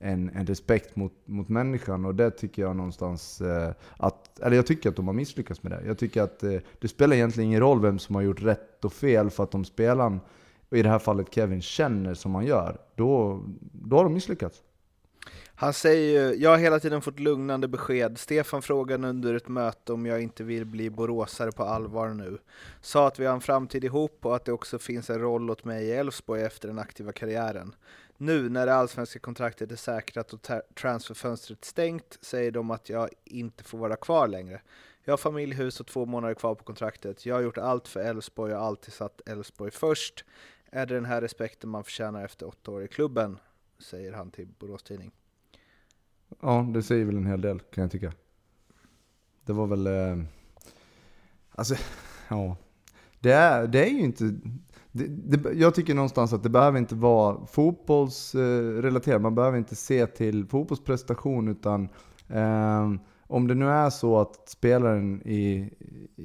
en, 0.02 0.30
en 0.30 0.46
respekt 0.46 0.96
mot, 0.96 1.14
mot 1.26 1.50
människan 1.50 2.06
och 2.06 2.16
det 2.16 2.32
tycker 2.32 2.62
jag 2.62 2.76
någonstans 2.76 3.42
eh, 3.42 3.72
att, 3.98 4.40
eller 4.40 4.56
jag 4.56 4.68
tycker 4.68 4.90
att 4.90 4.96
de 4.96 5.08
har 5.08 5.14
misslyckats 5.14 5.64
med 5.64 5.72
det. 5.72 5.82
Jag 5.86 5.98
tycker 5.98 6.22
att 6.22 6.44
eh, 6.44 6.60
det 6.80 6.88
spelar 6.88 7.16
egentligen 7.16 7.50
ingen 7.50 7.60
roll 7.60 7.82
vem 7.82 8.00
som 8.00 8.16
har 8.16 8.22
gjort 8.22 8.42
rätt 8.42 8.86
och 8.86 8.94
fel 8.94 9.30
för 9.30 9.44
att 9.44 9.56
om 9.56 9.66
spelaren, 9.66 10.20
och 10.70 10.78
i 10.78 10.82
det 10.82 10.90
här 10.90 11.00
fallet 11.00 11.34
Kevin, 11.34 11.62
känner 11.62 12.14
som 12.14 12.36
han 12.36 12.46
gör, 12.46 12.78
då, 12.96 13.42
då 13.72 13.98
har 13.98 14.04
de 14.04 14.14
misslyckats. 14.14 14.62
Han 15.62 15.74
säger 15.74 16.30
ju, 16.30 16.36
jag 16.36 16.50
har 16.50 16.58
hela 16.58 16.80
tiden 16.80 17.02
fått 17.02 17.20
lugnande 17.20 17.68
besked. 17.68 18.18
Stefan 18.18 18.62
frågade 18.62 19.08
under 19.08 19.34
ett 19.34 19.48
möte 19.48 19.94
om 19.94 20.06
jag 20.06 20.22
inte 20.22 20.44
vill 20.44 20.66
bli 20.66 20.90
boråsare 20.90 21.52
på 21.52 21.64
allvar 21.64 22.10
nu. 22.10 22.38
Sa 22.82 23.08
att 23.08 23.20
vi 23.20 23.26
har 23.26 23.34
en 23.34 23.42
framtid 23.42 23.84
ihop 23.84 24.26
och 24.26 24.36
att 24.36 24.46
det 24.46 24.52
också 24.52 24.80
finns 24.80 25.10
en 25.10 25.20
roll 25.20 25.50
åt 25.50 25.66
mig 25.66 25.86
i 25.86 25.92
Elfsborg 25.92 26.42
efter 26.42 26.68
den 26.68 26.80
aktiva 26.80 27.12
karriären. 27.12 27.76
Nu 28.22 28.50
när 28.50 28.66
det 28.66 28.74
allsvenska 28.74 29.20
kontraktet 29.20 29.72
är 29.72 29.76
säkrat 29.76 30.34
och 30.34 30.48
transferfönstret 30.76 31.66
stängt 31.66 32.18
säger 32.22 32.52
de 32.52 32.72
att 32.72 32.90
jag 32.90 33.10
inte 33.24 33.64
får 33.64 33.78
vara 33.78 33.96
kvar 33.96 34.28
längre. 34.28 34.62
Jag 35.04 35.12
har 35.12 35.18
familj, 35.18 35.56
hus 35.56 35.80
och 35.80 35.88
två 35.88 36.06
månader 36.06 36.34
kvar 36.34 36.56
på 36.56 36.64
kontraktet. 36.64 37.26
Jag 37.26 37.36
har 37.36 37.42
gjort 37.42 37.58
allt 37.58 37.88
för 37.88 38.00
Elfsborg 38.00 38.54
och 38.54 38.62
alltid 38.62 38.94
satt 38.94 39.30
Elfsborg 39.30 39.72
först. 39.72 40.26
Är 40.66 40.86
det 40.86 40.94
den 40.94 41.06
här 41.06 41.22
respekten 41.22 41.70
man 41.70 41.84
förtjänar 41.84 42.26
efter 42.26 42.48
åtta 42.48 42.72
år 42.72 42.84
i 42.84 42.88
klubben? 42.88 43.38
Säger 43.80 44.14
han 44.14 44.32
till 44.32 44.48
Borås 44.60 44.84
Tidning. 44.84 45.12
Ja, 46.42 46.68
det 46.74 46.84
säger 46.84 47.06
väl 47.06 47.18
en 47.18 47.26
hel 47.26 47.42
del 47.42 47.60
kan 47.60 47.82
jag 47.82 47.92
tycka. 47.92 48.14
Det 49.46 49.54
var 49.54 49.68
väl... 49.68 49.88
Eh, 49.88 50.24
alltså, 51.52 51.76
ja. 52.28 52.58
Det 53.20 53.32
är, 53.32 53.68
det 53.68 53.86
är 53.86 53.90
ju 53.90 54.00
inte... 54.00 54.24
Det, 54.92 55.08
det, 55.08 55.54
jag 55.54 55.76
tycker 55.76 55.94
någonstans 55.94 56.34
att 56.34 56.44
det 56.44 56.50
behöver 56.50 56.80
inte 56.80 56.96
vara 56.96 57.46
fotbollsrelaterat. 57.46 59.22
Man 59.22 59.36
behöver 59.36 59.58
inte 59.58 59.76
se 59.76 60.08
till 60.08 60.46
fotbollsprestation 60.46 61.48
utan 61.48 61.90
eh, 62.30 62.92
om 63.32 63.48
det 63.48 63.56
nu 63.56 63.70
är 63.70 63.90
så 63.90 64.20
att 64.20 64.50
spelaren 64.50 65.22
i, 65.26 65.70
i, 66.16 66.24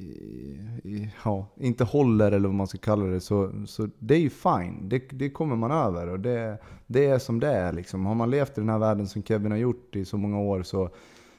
i, 0.83 1.09
ja, 1.23 1.47
inte 1.59 1.83
håller 1.83 2.31
eller 2.31 2.47
vad 2.47 2.55
man 2.55 2.67
ska 2.67 2.77
kalla 2.77 3.05
det, 3.05 3.19
så, 3.19 3.51
så 3.65 3.89
det 3.99 4.15
är 4.15 4.19
ju 4.19 4.29
fine. 4.29 4.89
Det, 4.89 4.99
det 5.11 5.29
kommer 5.29 5.55
man 5.55 5.71
över 5.71 6.07
och 6.07 6.19
det, 6.19 6.57
det 6.87 7.05
är 7.05 7.19
som 7.19 7.39
det 7.39 7.47
är. 7.47 7.73
Liksom. 7.73 8.05
Har 8.05 8.15
man 8.15 8.29
levt 8.29 8.57
i 8.57 8.61
den 8.61 8.69
här 8.69 8.79
världen 8.79 9.07
som 9.07 9.23
Kevin 9.23 9.51
har 9.51 9.57
gjort 9.57 9.95
i 9.95 10.05
så 10.05 10.17
många 10.17 10.39
år 10.39 10.63
så, 10.63 10.89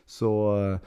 så 0.06 0.60
eh, 0.60 0.78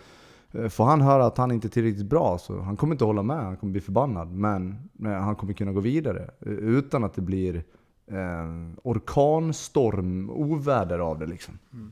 får 0.69 0.83
han 0.83 1.01
höra 1.01 1.25
att 1.25 1.37
han 1.37 1.51
inte 1.51 1.67
är 1.67 1.69
tillräckligt 1.69 2.05
bra 2.05 2.37
så 2.37 2.59
han 2.59 2.77
kommer 2.77 2.95
inte 2.95 3.05
hålla 3.05 3.23
med, 3.23 3.37
han 3.37 3.57
kommer 3.57 3.71
bli 3.71 3.81
förbannad. 3.81 4.31
Men 4.31 4.89
han 5.03 5.35
kommer 5.35 5.53
kunna 5.53 5.71
gå 5.71 5.79
vidare 5.79 6.29
eh, 6.39 6.51
utan 6.51 7.03
att 7.03 7.13
det 7.13 7.21
blir 7.21 7.63
eh, 8.07 8.45
orkanstorm, 8.83 10.29
oväder 10.29 10.99
av 10.99 11.19
det 11.19 11.25
liksom. 11.25 11.59
Mm. 11.73 11.91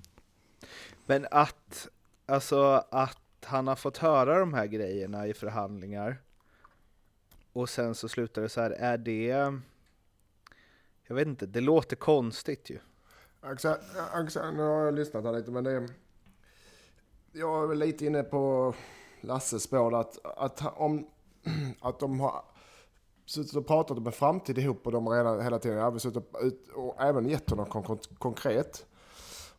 Men 1.06 1.28
att 1.32 1.88
alltså 2.26 2.84
att 2.90 3.18
han 3.46 3.68
har 3.68 3.76
fått 3.76 3.98
höra 3.98 4.40
de 4.40 4.54
här 4.54 4.66
grejerna 4.66 5.28
i 5.28 5.34
förhandlingar 5.34 6.18
och 7.54 7.70
sen 7.70 7.96
så 7.96 8.10
slutar 8.10 8.42
det 8.42 8.50
så 8.50 8.62
här, 8.62 8.72
är 8.72 8.98
det... 8.98 9.54
Jag 11.08 11.16
vet 11.16 11.28
inte, 11.28 11.46
det 11.46 11.62
låter 11.62 11.96
konstigt 11.96 12.70
ju. 12.70 12.80
Exakt 13.52 13.84
nu 14.36 14.62
har 14.62 14.86
jag 14.86 14.94
lyssnat 14.94 15.24
här 15.24 15.34
lite 15.34 15.52
men 15.52 15.64
det 15.64 15.72
är... 15.72 15.90
Jag 17.40 17.64
är 17.64 17.68
väl 17.68 17.80
lite 17.80 18.06
inne 18.06 18.24
på 18.24 18.74
Lasses 19.22 19.64
spår 19.64 19.96
att, 19.96 20.20
att 20.24 20.64
om... 20.78 21.08
Att 21.82 22.00
de 22.00 22.20
har 22.20 22.44
suttit 23.26 23.56
och 23.56 23.68
pratat 23.68 23.98
om 23.98 24.06
en 24.08 24.12
framtid 24.12 24.58
ihop 24.58 24.86
och 24.86 24.92
de 24.92 25.08
har 25.08 25.16
redan 25.16 25.42
hela 25.42 25.60
tiden 25.60 25.78
ja, 25.78 26.00
suttit 26.00 26.36
och, 26.76 26.86
och 26.86 27.02
även 27.02 27.30
gett 27.30 27.50
honom 27.50 27.98
konkret. 28.18 28.86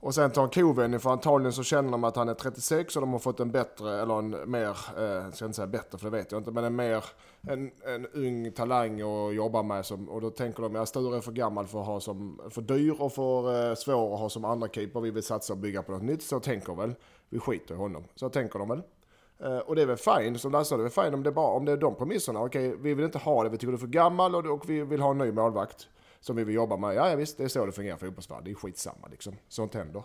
Och 0.00 0.14
sen 0.14 0.30
tar 0.30 0.42
en 0.42 0.48
kovändning 0.48 1.00
för 1.00 1.10
antagligen 1.10 1.52
så 1.52 1.62
känner 1.62 1.90
de 1.90 2.04
att 2.04 2.16
han 2.16 2.28
är 2.28 2.34
36 2.34 2.96
och 2.96 3.02
de 3.02 3.12
har 3.12 3.18
fått 3.18 3.40
en 3.40 3.50
bättre, 3.50 4.00
eller 4.02 4.18
en 4.18 4.50
mer, 4.50 4.76
eh, 4.98 5.04
jag 5.04 5.34
ska 5.34 5.44
inte 5.44 5.56
säga 5.56 5.66
bättre 5.66 5.98
för 5.98 6.10
det 6.10 6.16
vet 6.16 6.32
jag 6.32 6.40
inte, 6.40 6.50
men 6.50 6.64
en 6.64 6.76
mer, 6.76 7.04
en, 7.40 7.70
en 7.86 8.06
ung 8.06 8.52
talang 8.52 9.00
att 9.00 9.34
jobba 9.34 9.62
med. 9.62 9.86
Som, 9.86 10.08
och 10.08 10.20
då 10.20 10.30
tänker 10.30 10.62
de, 10.62 10.74
ja 10.74 10.86
Sture 10.86 11.16
är 11.16 11.20
för 11.20 11.32
gammal 11.32 11.66
för 11.66 11.80
att 11.80 11.86
ha 11.86 12.00
som, 12.00 12.40
för 12.50 12.62
dyr 12.62 12.96
och 12.98 13.12
för 13.12 13.70
eh, 13.70 13.74
svår 13.74 14.14
att 14.14 14.20
ha 14.20 14.28
som 14.28 14.44
andra 14.44 14.68
keeper. 14.68 15.00
Vi 15.00 15.10
vill 15.10 15.22
satsa 15.22 15.52
och 15.52 15.58
bygga 15.58 15.82
på 15.82 15.92
något 15.92 16.02
nytt. 16.02 16.22
Så 16.22 16.40
tänker 16.40 16.74
väl, 16.74 16.94
vi 17.30 17.38
skiter 17.38 17.74
i 17.74 17.78
honom. 17.78 18.04
Så 18.14 18.28
tänker 18.28 18.58
de 18.58 18.68
väl. 18.68 18.82
Eh, 19.38 19.58
och 19.58 19.76
det 19.76 19.82
är 19.82 19.86
väl 19.86 19.96
fine, 19.96 20.38
som 20.38 20.52
Lasse 20.52 20.68
sa, 20.68 20.76
det 20.76 20.80
är 20.80 20.90
väl 20.90 21.04
fine 21.04 21.14
om 21.14 21.22
det 21.22 21.30
är, 21.30 21.32
bara, 21.32 21.52
om 21.52 21.64
det 21.64 21.72
är 21.72 21.76
de 21.76 21.94
premisserna. 21.94 22.42
Okej, 22.42 22.76
vi 22.76 22.94
vill 22.94 23.04
inte 23.04 23.18
ha 23.18 23.42
det, 23.42 23.48
vi 23.48 23.58
tycker 23.58 23.72
du 23.72 23.76
är 23.76 23.78
för 23.78 23.86
gammal 23.86 24.34
och, 24.34 24.46
och 24.46 24.70
vi 24.70 24.82
vill 24.82 25.00
ha 25.00 25.10
en 25.10 25.18
ny 25.18 25.32
målvakt 25.32 25.88
som 26.20 26.36
vi 26.36 26.44
vill 26.44 26.54
jobba 26.54 26.76
med. 26.76 26.94
Ja, 26.94 27.10
ja 27.10 27.16
visst, 27.16 27.38
det 27.38 27.44
är 27.44 27.48
så 27.48 27.66
det 27.66 27.72
fungerar 27.72 27.96
i 27.96 27.98
fotbollsvärlden. 27.98 28.44
Det 28.44 28.50
är 28.50 28.54
skitsamma 28.54 29.08
liksom. 29.10 29.36
Sånt 29.48 29.74
händer. 29.74 30.02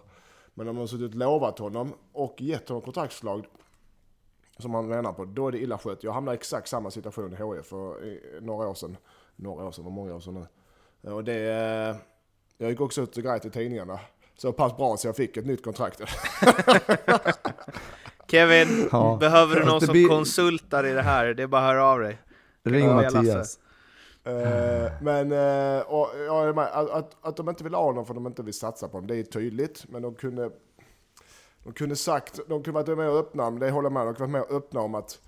Men 0.54 0.68
om 0.68 0.76
de 0.76 0.80
har 0.80 0.88
suttit 0.88 1.12
och 1.12 1.16
lovat 1.16 1.60
honom 1.60 1.94
och 2.14 2.42
gett 2.42 2.70
honom 2.70 2.82
kontraktsförslag 2.82 3.46
som 4.58 4.74
han 4.74 4.88
menar 4.88 5.14
på, 5.14 5.26
då 5.26 5.48
är 5.48 5.52
det 5.52 5.60
illa 5.60 5.78
skött. 5.78 6.04
Jag 6.04 6.12
hamnade 6.12 6.36
i 6.36 6.38
exakt 6.38 6.68
samma 6.68 6.92
situation 6.92 7.34
i 7.34 7.36
HIF 7.36 7.66
för 7.66 8.08
eh, 8.08 8.42
några 8.42 8.68
år 8.68 8.74
sedan. 8.74 8.98
Några 9.36 9.68
år 9.68 9.72
sedan, 9.72 9.84
var 9.84 9.92
många 9.92 10.16
år 10.16 10.20
sedan 10.20 10.34
nu. 10.34 10.48
Eh, 11.10 11.16
och 11.16 11.24
det... 11.24 11.40
Jag 12.58 12.70
gick 12.70 12.82
också 12.82 13.02
ut 13.02 13.18
och 13.18 13.24
grät 13.24 13.46
i 13.46 13.50
tidningarna. 13.50 14.00
Så 14.38 14.54
pass 14.54 14.78
bra 14.78 14.98
så 14.98 15.08
jag 15.08 15.16
fick 15.16 15.38
ett 15.38 15.46
nytt 15.46 15.64
kontrakt. 15.64 16.02
Kevin, 18.28 18.90
ja. 18.92 19.18
behöver 19.20 19.56
du 19.56 19.66
någon 19.66 19.82
som 19.82 19.92
blir... 19.92 20.08
konsultar 20.08 20.86
i 20.86 20.94
det 20.94 21.02
här? 21.02 21.34
Det 21.34 21.44
är 21.44 21.48
bara 21.48 21.62
att 21.62 21.68
höra 21.68 21.86
av 21.86 22.00
dig. 22.00 22.18
Ring 22.64 22.96
Mattias. 22.96 23.60
Uh, 24.28 24.92
men 25.02 25.32
uh, 25.32 25.82
och, 25.82 26.10
ja, 26.28 26.64
att, 26.64 26.90
att, 26.90 27.16
att 27.22 27.38
de 27.38 27.50
inte 27.50 27.64
vill 27.64 27.74
ha 27.74 27.84
honom 27.84 28.06
för 28.06 28.14
att 28.14 28.18
de 28.18 28.28
inte 28.28 28.44
vill 28.44 28.54
satsa 28.54 28.88
på 28.88 28.98
honom, 28.98 29.08
det 29.08 29.16
är 29.16 29.24
tydligt. 29.24 29.86
Men 29.90 30.02
de 30.02 30.16
kunde, 30.16 30.50
de 31.64 31.74
kunde 31.74 31.96
sagt, 31.96 32.40
de 32.48 32.64
kunde 32.64 32.72
varit 32.72 32.98
med 32.98 33.10
och 33.10 33.18
öppna, 33.18 33.52
det 33.52 33.70
håller 33.72 33.86
jag 33.86 33.94
med, 33.94 34.06
de 34.06 34.16
kunde 34.16 34.32
varit 34.32 34.32
med 34.32 34.42
och 34.42 34.64
öppna 34.64 34.82
om 34.82 34.96
att 34.96 35.20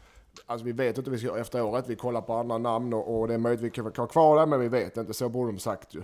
Alltså 0.46 0.66
vi 0.66 0.72
vet 0.72 0.98
inte 0.98 1.10
vad 1.10 1.14
vi 1.14 1.20
ska 1.20 1.28
göra 1.28 1.40
efter 1.40 1.62
året, 1.62 1.86
vi 1.88 1.96
kollar 1.96 2.22
på 2.22 2.34
andra 2.34 2.58
namn 2.58 2.94
och, 2.94 3.20
och 3.20 3.28
det 3.28 3.34
är 3.34 3.38
möjligt 3.38 3.80
att 3.80 3.86
vi 3.86 3.92
kan 3.92 4.04
ha 4.04 4.08
kvar 4.08 4.40
det, 4.40 4.46
men 4.46 4.60
vi 4.60 4.68
vet 4.68 4.98
inte. 4.98 5.14
Så 5.14 5.30
borde 5.30 5.52
de 5.52 5.60
sagt 5.60 5.96
ju 5.96 6.04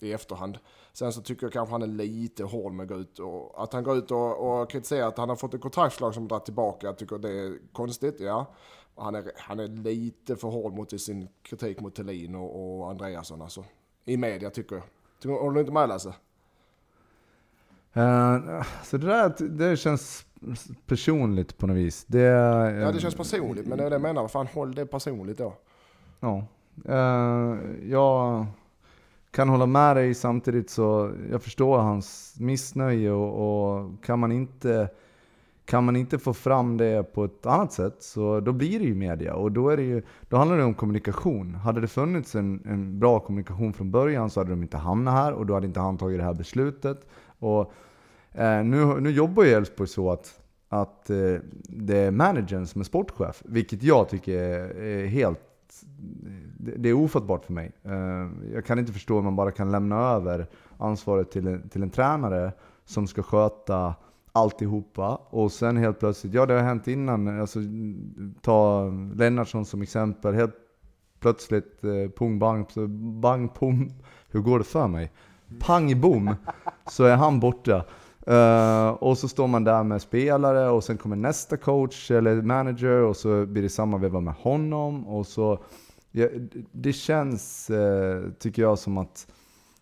i 0.00 0.12
efterhand. 0.12 0.58
Sen 0.92 1.12
så 1.12 1.22
tycker 1.22 1.46
jag 1.46 1.52
kanske 1.52 1.72
han 1.72 1.82
är 1.82 1.86
lite 1.86 2.44
hård 2.44 2.72
med 2.72 2.84
att 2.84 2.88
gå 2.88 2.96
ut 2.96 3.18
och 3.18 3.62
att 3.62 3.72
han 3.72 3.84
går 3.84 3.96
ut 3.96 4.10
och, 4.10 4.60
och 4.60 4.70
kritiserar 4.70 5.08
att 5.08 5.18
han 5.18 5.28
har 5.28 5.36
fått 5.36 5.54
ett 5.54 5.60
kontraktslag 5.60 6.14
som 6.14 6.28
dragit 6.28 6.44
tillbaka. 6.44 6.86
Jag 6.86 6.98
tycker 6.98 7.18
det 7.18 7.30
är 7.30 7.58
konstigt, 7.72 8.20
ja. 8.20 8.46
Han 8.96 9.14
är, 9.14 9.24
han 9.36 9.60
är 9.60 9.68
lite 9.68 10.36
för 10.36 10.48
hård 10.48 10.72
mot 10.74 11.00
sin 11.00 11.28
kritik 11.42 11.80
mot 11.80 11.94
Thelin 11.94 12.34
och, 12.34 12.78
och 12.78 12.90
Andreasson 12.90 13.42
alltså. 13.42 13.64
I 14.04 14.16
media 14.16 14.50
tycker 14.50 14.82
jag. 15.22 15.36
håller 15.38 15.54
du 15.54 15.60
inte 15.60 15.72
med 15.72 15.88
Lasse? 15.88 16.14
Uh, 17.96 18.62
så 18.84 18.96
det 18.96 19.06
där 19.06 19.48
det 19.48 19.76
känns 19.76 20.26
personligt 20.86 21.58
på 21.58 21.66
något 21.66 21.76
vis. 21.76 22.04
Det, 22.04 22.18
uh, 22.18 22.80
ja 22.80 22.92
det 22.92 23.00
känns 23.00 23.14
personligt, 23.14 23.66
men 23.66 23.78
det 23.78 23.84
är 23.84 23.90
det 23.90 23.94
jag 23.94 24.02
menar. 24.02 24.22
Vad 24.22 24.30
fan, 24.30 24.46
håll 24.46 24.74
det 24.74 24.86
personligt 24.86 25.38
då. 25.38 25.54
Ja. 26.20 26.44
Uh, 26.88 27.90
jag 27.90 28.46
kan 29.34 29.48
hålla 29.48 29.66
med 29.66 29.96
dig 29.96 30.14
samtidigt 30.14 30.70
så 30.70 31.12
jag 31.30 31.42
förstår 31.42 31.78
hans 31.78 32.36
missnöje 32.38 33.10
och, 33.10 33.78
och 33.78 34.04
kan 34.04 34.18
man 34.18 34.32
inte 34.32 34.88
kan 35.64 35.84
man 35.84 35.96
inte 35.96 36.18
få 36.18 36.34
fram 36.34 36.76
det 36.76 37.14
på 37.14 37.24
ett 37.24 37.46
annat 37.46 37.72
sätt 37.72 37.96
så 37.98 38.40
då 38.40 38.52
blir 38.52 38.78
det 38.78 38.84
ju 38.84 38.94
media 38.94 39.34
och 39.34 39.52
då, 39.52 39.68
är 39.68 39.76
det 39.76 39.82
ju, 39.82 40.02
då 40.28 40.36
handlar 40.36 40.56
det 40.56 40.64
om 40.64 40.74
kommunikation. 40.74 41.54
Hade 41.54 41.80
det 41.80 41.88
funnits 41.88 42.34
en, 42.34 42.62
en 42.66 42.98
bra 42.98 43.20
kommunikation 43.20 43.72
från 43.72 43.90
början 43.90 44.30
så 44.30 44.40
hade 44.40 44.50
de 44.50 44.62
inte 44.62 44.76
hamnat 44.76 45.14
här 45.14 45.32
och 45.32 45.46
då 45.46 45.54
hade 45.54 45.66
inte 45.66 45.80
han 45.80 45.98
tagit 45.98 46.18
det 46.18 46.24
här 46.24 46.34
beslutet. 46.34 47.06
Och, 47.38 47.72
eh, 48.32 48.64
nu, 48.64 49.00
nu 49.00 49.10
jobbar 49.10 49.44
ju 49.44 49.50
Elfsborg 49.50 49.88
så 49.88 50.10
att, 50.10 50.40
att 50.68 51.10
eh, 51.10 51.36
det 51.68 51.96
är 51.96 52.10
managern 52.10 52.66
som 52.66 52.80
är 52.80 52.84
sportchef, 52.84 53.42
vilket 53.44 53.82
jag 53.82 54.08
tycker 54.08 54.38
är, 54.38 54.82
är 54.82 55.06
helt 55.06 55.40
det, 56.58 56.70
det 56.76 56.88
är 56.88 56.92
ofattbart 56.92 57.44
för 57.44 57.52
mig. 57.52 57.72
Eh, 57.82 58.52
jag 58.52 58.64
kan 58.66 58.78
inte 58.78 58.92
förstå 58.92 59.14
hur 59.14 59.22
man 59.22 59.36
bara 59.36 59.50
kan 59.50 59.70
lämna 59.70 59.96
över 59.96 60.46
ansvaret 60.78 61.30
till 61.30 61.46
en, 61.46 61.68
till 61.68 61.82
en 61.82 61.90
tränare 61.90 62.52
som 62.84 63.06
ska 63.06 63.22
sköta 63.22 63.94
alltihopa. 64.32 65.20
Och 65.30 65.52
sen 65.52 65.76
helt 65.76 65.98
plötsligt, 65.98 66.34
ja 66.34 66.46
det 66.46 66.54
har 66.54 66.62
hänt 66.62 66.88
innan, 66.88 67.40
alltså, 67.40 67.58
ta 68.40 68.90
Lennartsson 69.14 69.64
som 69.64 69.82
exempel. 69.82 70.34
Helt 70.34 70.54
plötsligt, 71.20 71.84
eh, 71.84 72.10
pung 72.16 72.38
bang, 72.38 72.66
bang 73.20 73.54
pum, 73.54 73.90
hur 74.30 74.40
går 74.40 74.58
det 74.58 74.64
för 74.64 74.88
mig? 74.88 75.12
Pang 75.60 76.00
bom, 76.00 76.34
så 76.86 77.04
är 77.04 77.16
han 77.16 77.40
borta. 77.40 77.84
Uh, 78.28 78.88
och 78.88 79.18
så 79.18 79.28
står 79.28 79.46
man 79.46 79.64
där 79.64 79.84
med 79.84 80.02
spelare 80.02 80.70
och 80.70 80.84
sen 80.84 80.96
kommer 80.96 81.16
nästa 81.16 81.56
coach 81.56 82.10
eller 82.10 82.42
manager 82.42 83.02
och 83.02 83.16
så 83.16 83.46
blir 83.46 83.62
det 83.62 83.68
samma 83.68 83.98
veva 83.98 84.20
med 84.20 84.34
honom. 84.34 85.06
Och 85.06 85.26
så, 85.26 85.58
ja, 86.12 86.28
det 86.72 86.92
känns, 86.92 87.70
uh, 87.70 88.30
tycker 88.38 88.62
jag, 88.62 88.78
som 88.78 88.98
att, 88.98 89.26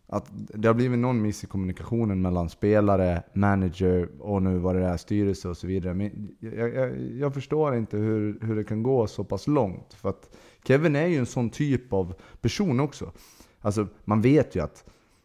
att 0.07 0.31
det 0.33 0.69
har 0.69 0.75
blivit 0.75 0.99
någon 0.99 1.23
miss 1.23 1.45
i 1.45 1.47
kommunikationen 1.47 2.23
mellan 2.23 2.49
spelare, 2.49 3.23
manager 3.33 4.09
och 4.21 4.43
nu 4.43 4.59
vad 4.59 4.75
det 4.75 4.85
är 4.85 4.97
styrelse 4.97 5.49
och 5.49 5.57
så 5.57 5.67
vidare. 5.67 5.95
Men 5.95 6.37
jag, 6.41 6.75
jag, 6.75 7.01
jag, 7.01 7.35
förstår 7.35 7.77
inte 7.77 7.97
hur, 7.97 8.39
hur 8.41 8.57
det 8.57 8.65
kan 8.65 8.83
gå 8.83 9.07
så 9.07 9.25
pass 9.25 9.47
långt. 9.47 9.95
För 9.95 10.09
att 10.09 10.37
Kevin 10.65 10.97
är 10.97 11.07
ju 11.07 11.17
en 11.17 11.27
sån 11.27 11.51
typ 11.51 11.93
av 11.93 12.15
person 12.41 12.81
också. 12.81 13.13
Alltså 13.61 13.87
man 14.05 14.21
vet 14.21 14.57
ju 14.57 14.61
att 14.61 14.85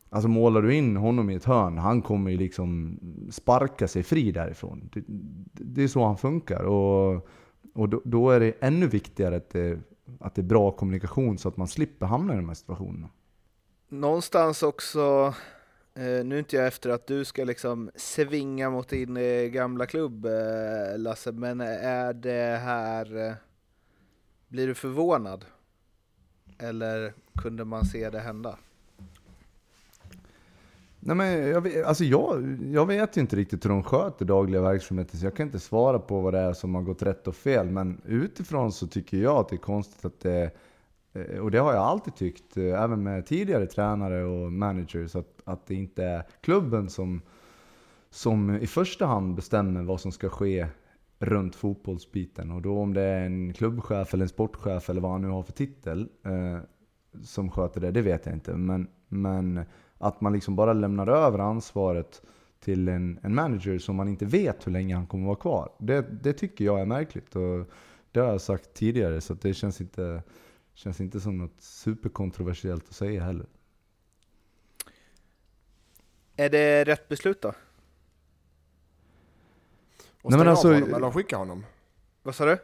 Alltså 0.09 0.27
målar 0.27 0.61
du 0.61 0.75
in 0.75 0.97
honom 0.97 1.29
i 1.29 1.35
ett 1.35 1.45
hörn, 1.45 1.77
han 1.77 2.01
kommer 2.01 2.31
ju 2.31 2.37
liksom 2.37 2.99
sparka 3.31 3.87
sig 3.87 4.03
fri 4.03 4.31
därifrån. 4.31 4.89
Det, 4.93 5.03
det 5.51 5.83
är 5.83 5.87
så 5.87 6.05
han 6.05 6.17
funkar. 6.17 6.63
Och, 6.63 7.27
och 7.73 7.89
då, 7.89 8.01
då, 8.05 8.29
är 8.29 8.39
det 8.39 8.53
ännu 8.59 8.87
viktigare 8.87 9.35
att 9.35 9.49
det, 9.49 9.79
att 10.19 10.35
det 10.35 10.41
är 10.41 10.43
bra 10.43 10.71
kommunikation 10.71 11.37
så 11.37 11.49
att 11.49 11.57
man 11.57 11.67
slipper 11.67 12.05
hamna 12.05 12.33
i 12.33 12.35
de 12.35 12.47
här 12.47 12.55
situationerna. 12.55 13.09
Någonstans 13.89 14.63
också, 14.63 15.33
eh, 15.95 16.25
nu 16.25 16.35
är 16.35 16.39
inte 16.39 16.55
jag 16.55 16.67
efter 16.67 16.89
att 16.89 17.07
du 17.07 17.25
ska 17.25 17.43
liksom 17.43 17.91
svinga 17.95 18.69
mot 18.69 18.89
din 18.89 19.17
eh, 19.17 19.43
gamla 19.43 19.85
klubb 19.85 20.25
eh, 20.25 20.97
Lasse, 20.97 21.31
men 21.31 21.61
är 21.61 22.13
det 22.13 22.57
här, 22.57 23.35
blir 24.47 24.67
du 24.67 24.75
förvånad? 24.75 25.45
Eller 26.59 27.13
kunde 27.41 27.65
man 27.65 27.85
se 27.85 28.09
det 28.09 28.19
hända? 28.19 28.57
Nej, 31.07 31.15
men 31.15 31.47
jag, 31.47 31.61
vet, 31.61 31.85
alltså 31.85 32.03
jag, 32.03 32.57
jag 32.71 32.85
vet 32.85 33.17
ju 33.17 33.21
inte 33.21 33.35
riktigt 33.35 33.65
hur 33.65 33.69
de 33.69 33.83
sköter 33.83 34.25
dagliga 34.25 34.61
verksamheten, 34.61 35.19
så 35.19 35.25
jag 35.25 35.35
kan 35.35 35.45
inte 35.45 35.59
svara 35.59 35.99
på 35.99 36.21
vad 36.21 36.33
det 36.33 36.39
är 36.39 36.53
som 36.53 36.75
har 36.75 36.81
gått 36.81 37.03
rätt 37.03 37.27
och 37.27 37.35
fel. 37.35 37.69
Men 37.69 38.01
utifrån 38.05 38.71
så 38.71 38.87
tycker 38.87 39.17
jag 39.17 39.37
att 39.37 39.49
det 39.49 39.55
är 39.55 39.57
konstigt 39.57 40.05
att 40.05 40.19
det, 40.19 40.51
eh, 41.13 41.39
och 41.39 41.51
det 41.51 41.57
har 41.57 41.73
jag 41.73 41.83
alltid 41.83 42.15
tyckt, 42.15 42.57
eh, 42.57 42.83
även 42.83 43.03
med 43.03 43.25
tidigare 43.25 43.65
tränare 43.65 44.23
och 44.23 44.51
managers, 44.51 45.15
att, 45.15 45.41
att 45.43 45.67
det 45.67 45.75
inte 45.75 46.03
är 46.03 46.23
klubben 46.41 46.89
som, 46.89 47.21
som 48.09 48.55
i 48.55 48.67
första 48.67 49.05
hand 49.05 49.35
bestämmer 49.35 49.83
vad 49.83 50.01
som 50.01 50.11
ska 50.11 50.29
ske 50.29 50.67
runt 51.19 51.55
fotbollsbiten. 51.55 52.51
Och 52.51 52.61
då 52.61 52.79
om 52.79 52.93
det 52.93 53.01
är 53.01 53.25
en 53.25 53.53
klubbchef 53.53 54.13
eller 54.13 54.25
en 54.25 54.29
sportchef 54.29 54.89
eller 54.89 55.01
vad 55.01 55.11
han 55.11 55.21
nu 55.21 55.27
har 55.27 55.43
för 55.43 55.53
titel 55.53 56.09
eh, 56.25 56.59
som 57.23 57.51
sköter 57.51 57.81
det, 57.81 57.91
det 57.91 58.01
vet 58.01 58.25
jag 58.25 58.35
inte. 58.35 58.53
Men, 58.53 58.87
men 59.07 59.65
att 59.97 60.21
man 60.21 60.33
liksom 60.33 60.55
bara 60.55 60.73
lämnar 60.73 61.07
över 61.07 61.39
ansvaret 61.39 62.21
till 62.59 62.87
en, 62.87 63.19
en 63.23 63.35
manager 63.35 63.79
som 63.79 63.95
man 63.95 64.07
inte 64.07 64.25
vet 64.25 64.67
hur 64.67 64.71
länge 64.71 64.95
han 64.95 65.07
kommer 65.07 65.25
vara 65.25 65.35
kvar. 65.35 65.71
Det, 65.77 66.01
det 66.01 66.33
tycker 66.33 66.65
jag 66.65 66.79
är 66.79 66.85
märkligt. 66.85 67.35
Och 67.35 67.71
det 68.11 68.19
har 68.19 68.27
jag 68.27 68.41
sagt 68.41 68.73
tidigare, 68.73 69.21
så 69.21 69.33
det 69.33 69.53
känns 69.53 69.81
inte, 69.81 70.23
känns 70.73 71.01
inte 71.01 71.19
som 71.19 71.37
något 71.37 71.61
superkontroversiellt 71.61 72.89
att 72.89 72.95
säga 72.95 73.23
heller. 73.23 73.45
Är 76.35 76.49
det 76.49 76.83
rätt 76.83 77.07
beslut 77.09 77.41
då? 77.41 77.53
Och 80.21 80.33
stänga 80.33 80.49
alltså, 80.49 80.67
av 80.67 80.73
honom 80.73 80.93
eller 80.93 81.11
skicka 81.11 81.37
honom? 81.37 81.65
Vad 82.23 82.35
sa 82.35 82.45
du? 82.45 82.57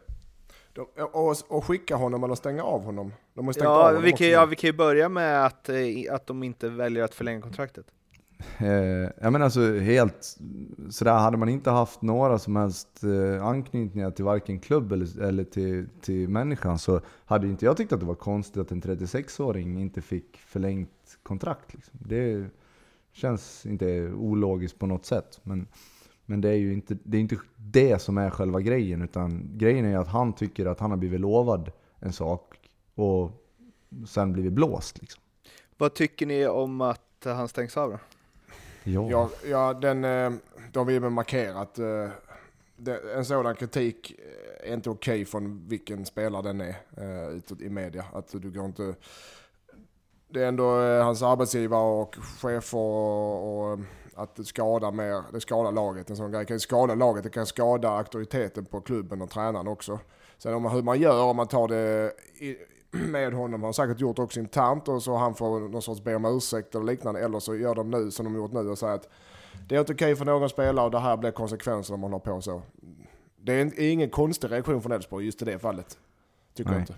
De, 0.74 0.86
och, 1.12 1.36
och, 1.48 1.66
skicka 1.66 1.96
honom 1.96 2.24
eller 2.24 2.36
stänga 2.36 2.64
av 2.64 2.84
honom? 2.84 3.14
De 3.34 3.46
måste 3.46 3.64
ja, 3.64 3.96
av 3.96 4.02
vi 4.02 4.12
kan, 4.12 4.28
ja, 4.28 4.46
vi 4.46 4.56
kan 4.56 4.68
ju 4.68 4.74
börja 4.74 5.10
med 5.10 5.46
att, 5.46 5.70
eh, 5.70 5.76
att 6.12 6.28
de 6.28 6.44
inte 6.44 6.70
väljer 6.70 7.04
att 7.04 7.14
förlänga 7.14 7.42
kontraktet. 7.42 7.86
Eh, 8.58 9.10
ja 9.22 9.30
men 9.30 9.42
alltså 9.42 9.80
helt 9.80 10.38
sådär, 10.90 11.14
hade 11.14 11.38
man 11.38 11.50
inte 11.50 11.70
haft 11.70 12.02
några 12.02 12.40
som 12.40 12.56
helst 12.56 13.04
eh, 13.04 13.46
anknytningar 13.46 14.12
till 14.12 14.26
varken 14.26 14.60
klubb 14.60 14.92
eller, 14.92 15.22
eller 15.22 15.44
till, 15.44 15.88
till 16.02 16.30
människan 16.30 16.80
så 16.80 17.02
hade 17.26 17.48
inte 17.48 17.66
jag 17.66 17.78
tyckt 17.78 17.94
att 17.94 18.00
det 18.00 18.06
var 18.06 18.16
konstigt 18.16 18.62
att 18.62 18.72
en 18.72 18.82
36-åring 18.82 19.82
inte 19.82 20.02
fick 20.02 20.38
förlängt 20.38 21.20
kontrakt. 21.24 21.74
Liksom. 21.74 22.00
Det 22.04 22.46
känns 23.14 23.66
inte 23.66 24.12
ologiskt 24.12 24.80
på 24.80 24.86
något 24.86 25.06
sätt. 25.06 25.40
Men 25.44 25.68
men 26.26 26.42
det 26.42 26.50
är 26.50 26.56
ju 26.56 26.74
inte 26.74 26.98
det, 27.04 27.18
är 27.18 27.22
inte 27.22 27.38
det 27.58 28.02
som 28.02 28.18
är 28.18 28.30
själva 28.30 28.62
grejen, 28.62 29.02
utan 29.02 29.50
grejen 29.54 29.86
är 29.86 29.98
att 29.98 30.08
han 30.08 30.34
tycker 30.34 30.66
att 30.66 30.80
han 30.80 30.92
har 30.92 30.98
blivit 30.98 31.20
lovad 31.20 31.72
en 32.00 32.14
sak 32.14 32.60
och 32.96 33.32
sen 34.08 34.34
blivit 34.34 34.54
blåst. 34.54 35.02
Liksom. 35.02 35.22
Vad 35.78 35.94
tycker 35.94 36.26
ni 36.26 36.48
om 36.48 36.82
att 36.82 37.02
han 37.24 37.48
stängs 37.48 37.78
av 37.78 37.92
då? 37.92 38.00
Ja, 38.84 39.10
ja, 39.10 39.30
ja 39.50 39.74
den, 39.74 40.04
eh, 40.04 40.32
de 40.72 40.88
vill 40.88 41.02
markera 41.02 41.60
att 41.60 41.80
eh, 41.80 42.10
en 43.16 43.26
sådan 43.26 43.56
kritik 43.56 44.16
är 44.64 44.74
inte 44.74 44.90
okej 44.90 45.14
okay 45.14 45.26
från 45.26 45.68
vilken 45.68 46.06
spelare 46.06 46.42
den 46.42 46.62
är 46.62 46.76
eh, 46.98 47.66
i 47.66 47.70
media. 47.70 48.06
Att 48.14 48.32
du 48.32 48.52
går 48.52 48.66
inte... 48.66 48.96
Det 50.28 50.44
är 50.44 50.48
ändå 50.48 50.78
hans 50.80 51.24
arbetsgivare 51.24 52.02
och 52.02 52.16
chefer 52.16 52.78
och, 52.78 53.72
och 53.72 53.80
att 54.16 54.36
det 54.36 54.44
skadar, 54.44 54.92
mer, 54.92 55.24
det 55.32 55.42
skadar 55.42 55.72
laget. 55.72 56.10
En 56.10 56.16
sån 56.16 56.32
grej 56.32 56.46
kan 56.46 56.60
skada 56.60 56.96
laget, 56.96 57.24
det 57.24 57.30
kan 57.30 57.46
skada 57.46 57.90
auktoriteten 57.90 58.66
på 58.66 58.82
klubben 58.82 59.22
och 59.22 59.30
tränaren 59.30 59.68
också. 59.68 60.00
Sen 60.38 60.54
om 60.54 60.66
hur 60.66 60.82
man 60.82 61.00
gör, 61.00 61.24
om 61.24 61.36
man 61.36 61.48
tar 61.48 61.68
det 61.68 62.14
i, 62.40 62.56
med 62.92 63.34
honom, 63.34 63.62
har 63.62 63.68
han 63.68 63.74
säkert 63.74 64.00
gjort 64.00 64.20
också 64.20 64.40
internt 64.40 64.88
och 64.88 65.04
så 65.04 65.16
han 65.16 65.36
får 65.36 65.60
någon 65.60 65.82
sorts 65.82 66.04
be 66.04 66.16
om 66.16 66.26
ursäkt 66.26 66.76
eller 66.76 66.86
liknande. 66.86 67.20
Eller 67.20 67.40
så 67.40 67.56
gör 67.56 67.76
de 67.76 67.92
nu 67.92 68.12
som 68.12 68.26
de 68.26 68.36
gjort 68.36 68.52
nu 68.52 68.70
och 68.70 68.78
säger 68.78 68.94
att 68.94 69.10
det 69.68 69.76
är 69.76 69.80
inte 69.80 69.94
okej 69.94 70.16
för 70.16 70.26
någon 70.26 70.50
spelare 70.50 70.86
och 70.86 70.92
det 70.92 71.00
här 71.00 71.18
blir 71.18 71.32
konsekvenser 71.32 71.94
om 71.94 72.00
man 72.00 72.12
håller 72.12 72.26
på 72.26 72.42
så. 72.42 72.62
Det 73.42 73.54
är 73.54 73.80
ingen 73.80 74.10
konstig 74.10 74.52
reaktion 74.52 74.82
från 74.82 74.92
Elfsborg 74.92 75.26
just 75.26 75.42
i 75.42 75.46
det 75.46 75.60
fallet. 75.60 75.98
Tycker 76.54 76.70
Nej. 76.70 76.80
jag 76.80 76.82
inte. 76.82 76.96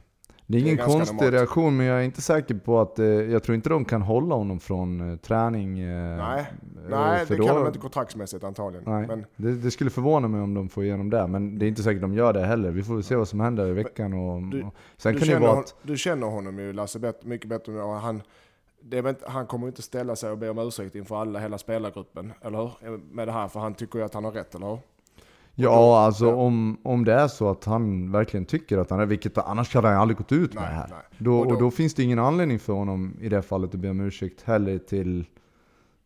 Det 0.48 0.58
är 0.58 0.62
ingen 0.62 0.76
det 0.76 0.84
är 0.84 0.86
konstig 0.86 1.16
normalt. 1.16 1.34
reaktion, 1.34 1.78
men 1.78 1.86
jag 1.86 2.00
är 2.00 2.04
inte 2.04 2.22
säker 2.22 2.56
på 2.56 2.80
att, 2.80 3.00
eh, 3.00 3.06
jag 3.06 3.44
tror 3.44 3.56
inte 3.56 3.70
de 3.70 3.86
kan 3.86 4.02
hålla 4.02 4.36
honom 4.36 4.60
från 4.60 5.12
eh, 5.12 5.18
träning. 5.18 5.80
Eh, 5.80 6.18
nej, 6.18 6.46
nej 6.90 7.26
det 7.28 7.36
då, 7.36 7.48
kan 7.48 7.56
de 7.56 7.68
inte 7.68 7.80
kontraktsmässigt 7.80 8.44
antagligen. 8.44 8.84
Nej, 8.88 9.08
men, 9.08 9.26
det, 9.36 9.52
det, 9.52 9.72
skulle 9.72 9.90
förvåna 9.90 10.28
mig 10.28 10.42
om 10.42 10.54
de 10.54 10.70
får 10.70 10.84
igenom 10.84 11.10
det, 11.10 11.28
men 11.28 11.60
det 11.60 11.66
är 11.66 11.68
inte 11.68 11.84
säkert 11.84 12.02
de 12.02 12.14
gör 12.14 12.34
det 12.34 12.46
heller. 12.46 12.72
Vi 12.72 12.84
får 12.84 13.02
se 13.02 13.16
vad 13.16 13.28
som 13.28 13.40
händer 13.40 13.68
i 13.68 13.74
veckan. 13.74 14.14
Och, 14.14 14.42
du, 14.42 14.64
och 14.64 14.76
sen 14.98 15.14
du 15.14 15.20
kan 15.20 15.28
känner, 15.28 15.48
vara 15.48 15.60
att, 15.60 15.76
du 15.82 15.98
känner 15.98 16.28
honom 16.28 16.60
ju 16.60 16.74
Lasse 16.74 17.14
mycket 17.22 17.50
bättre 17.50 17.82
och 17.82 17.94
han, 17.94 18.22
det 18.82 19.24
han 19.28 19.48
kommer 19.48 19.68
inte 19.68 19.82
ställa 19.82 20.16
sig 20.16 20.32
och 20.32 20.38
be 20.38 20.50
om 20.50 20.60
ursäkt 20.60 20.96
inför 20.96 21.22
alla, 21.22 21.40
hela 21.40 21.58
spelargruppen, 21.58 22.34
eller 22.42 22.58
hur? 22.58 22.98
Med 22.98 23.28
det 23.28 23.32
här, 23.32 23.48
för 23.48 23.60
han 23.60 23.74
tycker 23.74 24.00
ju 24.00 24.06
att 24.06 24.14
han 24.14 24.24
har 24.24 24.32
rätt, 24.32 24.56
eller 24.56 24.68
hur? 24.68 24.80
Ja, 25.56 26.00
alltså 26.00 26.36
om, 26.36 26.78
om 26.84 27.06
det 27.06 27.14
är 27.14 27.28
så 27.28 27.50
att 27.50 27.66
han 27.66 28.12
verkligen 28.12 28.46
tycker 28.46 28.78
att 28.78 28.90
han 28.90 29.00
är, 29.00 29.06
vilket 29.06 29.38
annars 29.38 29.76
hade 29.76 29.88
han 29.88 29.98
aldrig 29.98 30.18
gått 30.18 30.32
ut 30.32 30.54
med 30.54 30.64
nej, 30.64 30.72
det 30.72 30.76
här. 30.76 30.88
Nej. 30.90 30.98
Då, 31.18 31.40
och, 31.40 31.48
då, 31.48 31.54
och 31.54 31.60
då 31.60 31.72
finns 31.72 31.94
det 31.94 32.04
ingen 32.04 32.20
anledning 32.20 32.60
för 32.60 32.74
honom 32.74 33.18
i 33.22 33.30
det 33.30 33.42
fallet 33.42 33.74
att 33.74 33.80
be 33.80 33.90
om 33.90 34.00
ursäkt 34.00 34.42
heller 34.42 34.78
till 34.78 35.26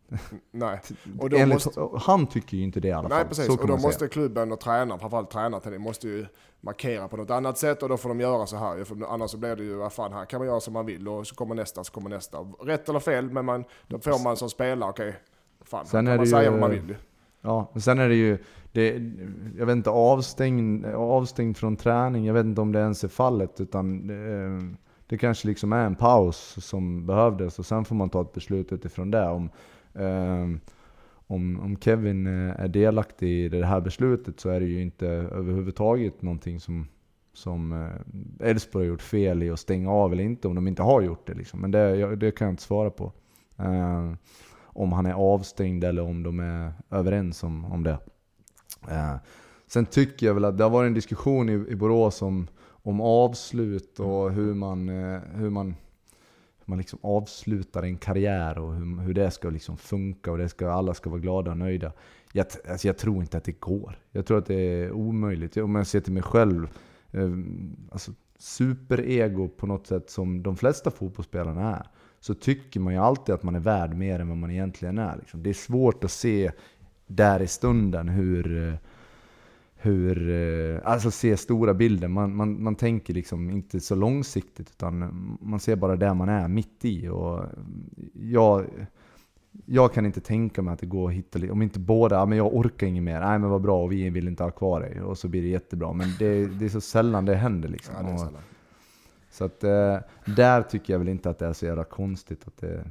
Nej. 0.52 0.82
Och 1.20 1.30
då 1.30 1.38
Enligt, 1.38 1.66
måste, 1.66 1.90
han 1.98 2.28
tycker 2.28 2.58
ju 2.58 2.64
inte 2.64 2.80
det 2.80 2.88
i 2.88 2.92
alla 2.92 3.08
nej, 3.08 3.18
fall. 3.18 3.28
Precis. 3.28 3.50
och 3.50 3.68
då 3.68 3.78
måste 3.78 4.08
klubben 4.08 4.52
och 4.52 4.60
tränaren, 4.60 5.00
framförallt 5.00 5.32
tränaren, 5.32 5.82
måste 5.82 6.08
ju 6.08 6.26
markera 6.62 7.08
på 7.08 7.18
något 7.18 7.30
annat 7.30 7.58
sätt 7.58 7.84
och 7.84 7.90
då 7.90 7.98
får 7.98 8.10
de 8.10 8.20
göra 8.20 8.46
så 8.46 8.58
här. 8.58 8.84
För 8.84 9.14
annars 9.14 9.32
så 9.32 9.38
blir 9.38 9.56
det 9.56 9.64
ju, 9.64 9.76
vad 9.76 9.94
fan, 9.94 10.14
här 10.14 10.26
kan 10.26 10.40
man 10.40 10.48
göra 10.48 10.60
som 10.60 10.74
man 10.74 10.86
vill 10.86 11.08
och 11.08 11.28
så 11.28 11.36
kommer 11.36 11.56
nästa, 11.56 11.84
så 11.84 11.92
kommer 11.92 12.10
nästa. 12.10 12.38
Rätt 12.40 12.90
eller 12.90 13.00
fel, 13.00 13.30
men 13.30 13.46
man, 13.46 13.64
då 13.88 14.00
får 14.00 14.24
man 14.24 14.38
som 14.38 14.50
spelare, 14.50 14.90
okej, 14.90 15.10
okay, 15.10 15.20
fan, 15.62 15.86
Sen 15.86 16.06
kan 16.06 16.18
man 16.18 16.28
säga 16.28 16.44
ju, 16.44 16.50
vad 16.50 16.60
man 16.60 16.72
vill. 16.72 16.96
Ja, 17.42 17.70
men 17.74 17.82
sen 17.82 18.00
är 18.00 18.10
det 18.10 18.16
ju, 18.16 18.38
det, 18.72 19.02
jag 19.58 19.66
vet 19.66 19.76
inte, 19.76 19.90
avstängd, 19.90 20.86
avstängd 20.86 21.58
från 21.58 21.76
träning, 21.76 22.26
jag 22.26 22.34
vet 22.34 22.46
inte 22.46 22.62
om 22.62 22.72
det 22.72 22.80
ens 22.80 23.04
är 23.04 23.08
fallet. 23.08 23.62
Utan 23.62 24.08
det, 24.08 24.44
eh, 24.44 24.60
det 25.08 25.18
kanske 25.18 25.48
liksom 25.48 25.74
är 25.74 25.86
en 25.86 25.96
paus 25.96 26.56
som 26.60 27.06
behövdes 27.06 27.60
och 27.60 27.66
sen 27.66 27.86
får 27.86 27.96
man 27.96 28.10
ta 28.10 28.22
ett 28.22 28.34
beslut 28.34 28.72
utifrån 28.72 29.12
det. 29.12 29.30
Om, 29.30 29.50
eh, 29.94 30.60
om, 31.28 31.60
om 31.60 31.78
Kevin 31.82 32.28
eh, 32.28 32.60
är 32.60 32.68
delaktig 32.68 33.46
i 33.46 33.50
det 33.50 33.66
här 33.66 33.82
beslutet 33.82 34.40
så 34.40 34.50
är 34.50 34.60
det 34.60 34.66
ju 34.66 34.82
inte 34.82 35.08
överhuvudtaget 35.08 36.22
någonting 36.22 36.60
som 36.60 36.88
som 37.34 37.90
Elfsborg 38.40 38.86
har 38.86 38.90
gjort 38.90 39.02
fel 39.02 39.44
i 39.44 39.50
att 39.50 39.60
stänga 39.60 39.92
av 39.92 40.14
eller 40.14 40.24
inte, 40.24 40.48
om 40.48 40.56
de 40.56 40.68
inte 40.68 40.82
har 40.82 41.02
gjort 41.02 41.28
det. 41.28 41.34
Liksom. 41.34 41.62
Men 41.62 41.72
det, 41.72 42.16
det 42.16 42.32
kan 42.32 42.46
jag 42.46 42.54
inte 42.54 42.64
svara 42.64 42.90
på. 42.90 43.12
Eh, 43.58 44.14
om 44.80 44.92
han 44.92 45.06
är 45.06 45.14
avstängd 45.14 45.84
eller 45.84 46.02
om 46.02 46.24
de 46.24 46.40
är 46.40 46.74
överens 46.90 47.44
om, 47.44 47.66
om 47.66 47.84
det. 47.84 47.98
Eh, 48.90 49.16
sen 49.68 49.86
tycker 49.86 50.26
jag 50.26 50.34
väl 50.34 50.46
att 50.46 50.58
det 50.58 50.64
har 50.64 50.72
varit 50.72 50.88
en 50.88 50.94
diskussion 50.94 51.50
i, 51.50 51.54
i 51.54 51.76
Borås 51.76 52.22
om, 52.22 52.48
om 52.68 53.02
avslut 53.02 54.00
och 54.00 54.32
hur 54.32 54.54
man, 54.54 54.90
eh, 54.90 55.22
hur 55.34 55.50
man, 55.50 55.68
hur 56.58 56.66
man 56.66 56.78
liksom 56.78 57.00
avslutar 57.02 57.84
en 57.84 57.98
karriär 57.98 58.58
och 58.58 58.74
hur, 58.74 59.02
hur 59.02 59.14
det 59.14 59.32
ska 59.32 59.50
liksom 59.50 59.78
funka 59.78 60.32
och 60.32 60.38
det 60.38 60.50
ska, 60.50 60.72
alla 60.72 60.94
ska 60.94 61.10
vara 61.10 61.20
glada 61.20 61.52
och 61.52 61.58
nöjda. 61.58 61.92
Jag, 62.34 62.46
alltså 62.70 62.88
jag 62.88 62.98
tror 62.98 63.22
inte 63.22 63.38
att 63.38 63.44
det 63.44 63.60
går. 63.60 64.00
Jag 64.12 64.26
tror 64.26 64.38
att 64.38 64.46
det 64.46 64.56
är 64.56 64.92
omöjligt. 64.92 65.58
Om 65.58 65.76
jag 65.76 65.88
ser 65.88 66.00
till 66.00 66.14
mig 66.14 66.24
själv, 66.24 66.70
eh, 67.12 67.30
alltså 67.92 68.12
superego 68.40 69.48
på 69.48 69.68
något 69.68 69.88
sätt 69.88 70.10
som 70.10 70.44
de 70.44 70.58
flesta 70.58 70.92
fotbollsspelarna 70.92 71.76
är 71.76 71.88
så 72.20 72.34
tycker 72.34 72.80
man 72.80 72.94
ju 72.94 73.00
alltid 73.00 73.36
att 73.36 73.44
man 73.44 73.56
är 73.56 73.60
värd 73.60 73.94
mer 73.94 74.20
än 74.20 74.28
vad 74.28 74.38
man 74.38 74.52
egentligen 74.52 74.98
är. 74.98 75.18
Liksom. 75.18 75.44
Det 75.44 75.50
är 75.50 75.54
svårt 75.54 76.04
att 76.04 76.12
se 76.12 76.52
där 77.10 77.42
i 77.42 77.48
stunden 77.48 78.10
hur, 78.10 78.68
eh, 78.68 78.74
hur 79.76 80.30
eh, 80.30 80.80
alltså 80.84 81.12
se 81.12 81.38
stora 81.38 81.74
bilder. 81.74 82.08
Man, 82.08 82.36
man, 82.36 82.64
man 82.64 82.76
tänker 82.76 83.14
liksom 83.14 83.50
inte 83.50 83.80
så 83.80 83.96
långsiktigt 83.96 84.70
utan 84.70 85.38
man 85.42 85.60
ser 85.60 85.76
bara 85.76 85.96
där 85.96 86.14
man 86.14 86.30
är 86.30 86.48
mitt 86.48 86.86
i. 86.86 87.08
Och 87.08 87.44
jag, 88.14 88.66
jag 89.66 89.94
kan 89.94 90.06
inte 90.06 90.22
tänka 90.22 90.62
mig 90.62 90.74
att 90.74 90.80
det 90.80 90.86
går 90.86 91.10
att 91.10 91.16
hitta, 91.16 91.52
om 91.52 91.62
inte 91.62 91.80
båda, 91.80 92.16
ja, 92.16 92.26
men 92.26 92.38
jag 92.38 92.56
orkar 92.56 92.88
inget 92.88 93.04
mer, 93.04 93.20
nej 93.20 93.40
men 93.40 93.50
vad 93.50 93.62
bra 93.62 93.84
och 93.84 93.92
vi 93.92 94.10
vill 94.10 94.28
inte 94.28 94.44
ha 94.44 94.52
kvar 94.52 94.82
dig. 94.82 95.02
Och 95.02 95.18
så 95.18 95.28
blir 95.28 95.42
det 95.42 95.48
jättebra. 95.48 95.94
Men 95.94 96.08
det, 96.20 96.46
det 96.46 96.66
är 96.66 96.70
så 96.70 96.82
sällan 96.82 97.26
det 97.26 97.36
händer 97.36 97.70
liksom. 97.70 97.96
Ja, 97.98 98.12
det 98.12 98.30
så 99.32 99.46
att 99.46 99.64
eh, 99.64 99.98
där 100.26 100.62
tycker 100.62 100.94
jag 100.94 101.00
väl 101.00 101.10
inte 101.10 101.30
att 101.30 101.40
det 101.40 101.46
är 101.46 101.54
så 101.54 101.66
jävla 101.66 101.84
konstigt 101.84 102.48
att 102.48 102.58
det, 102.58 102.86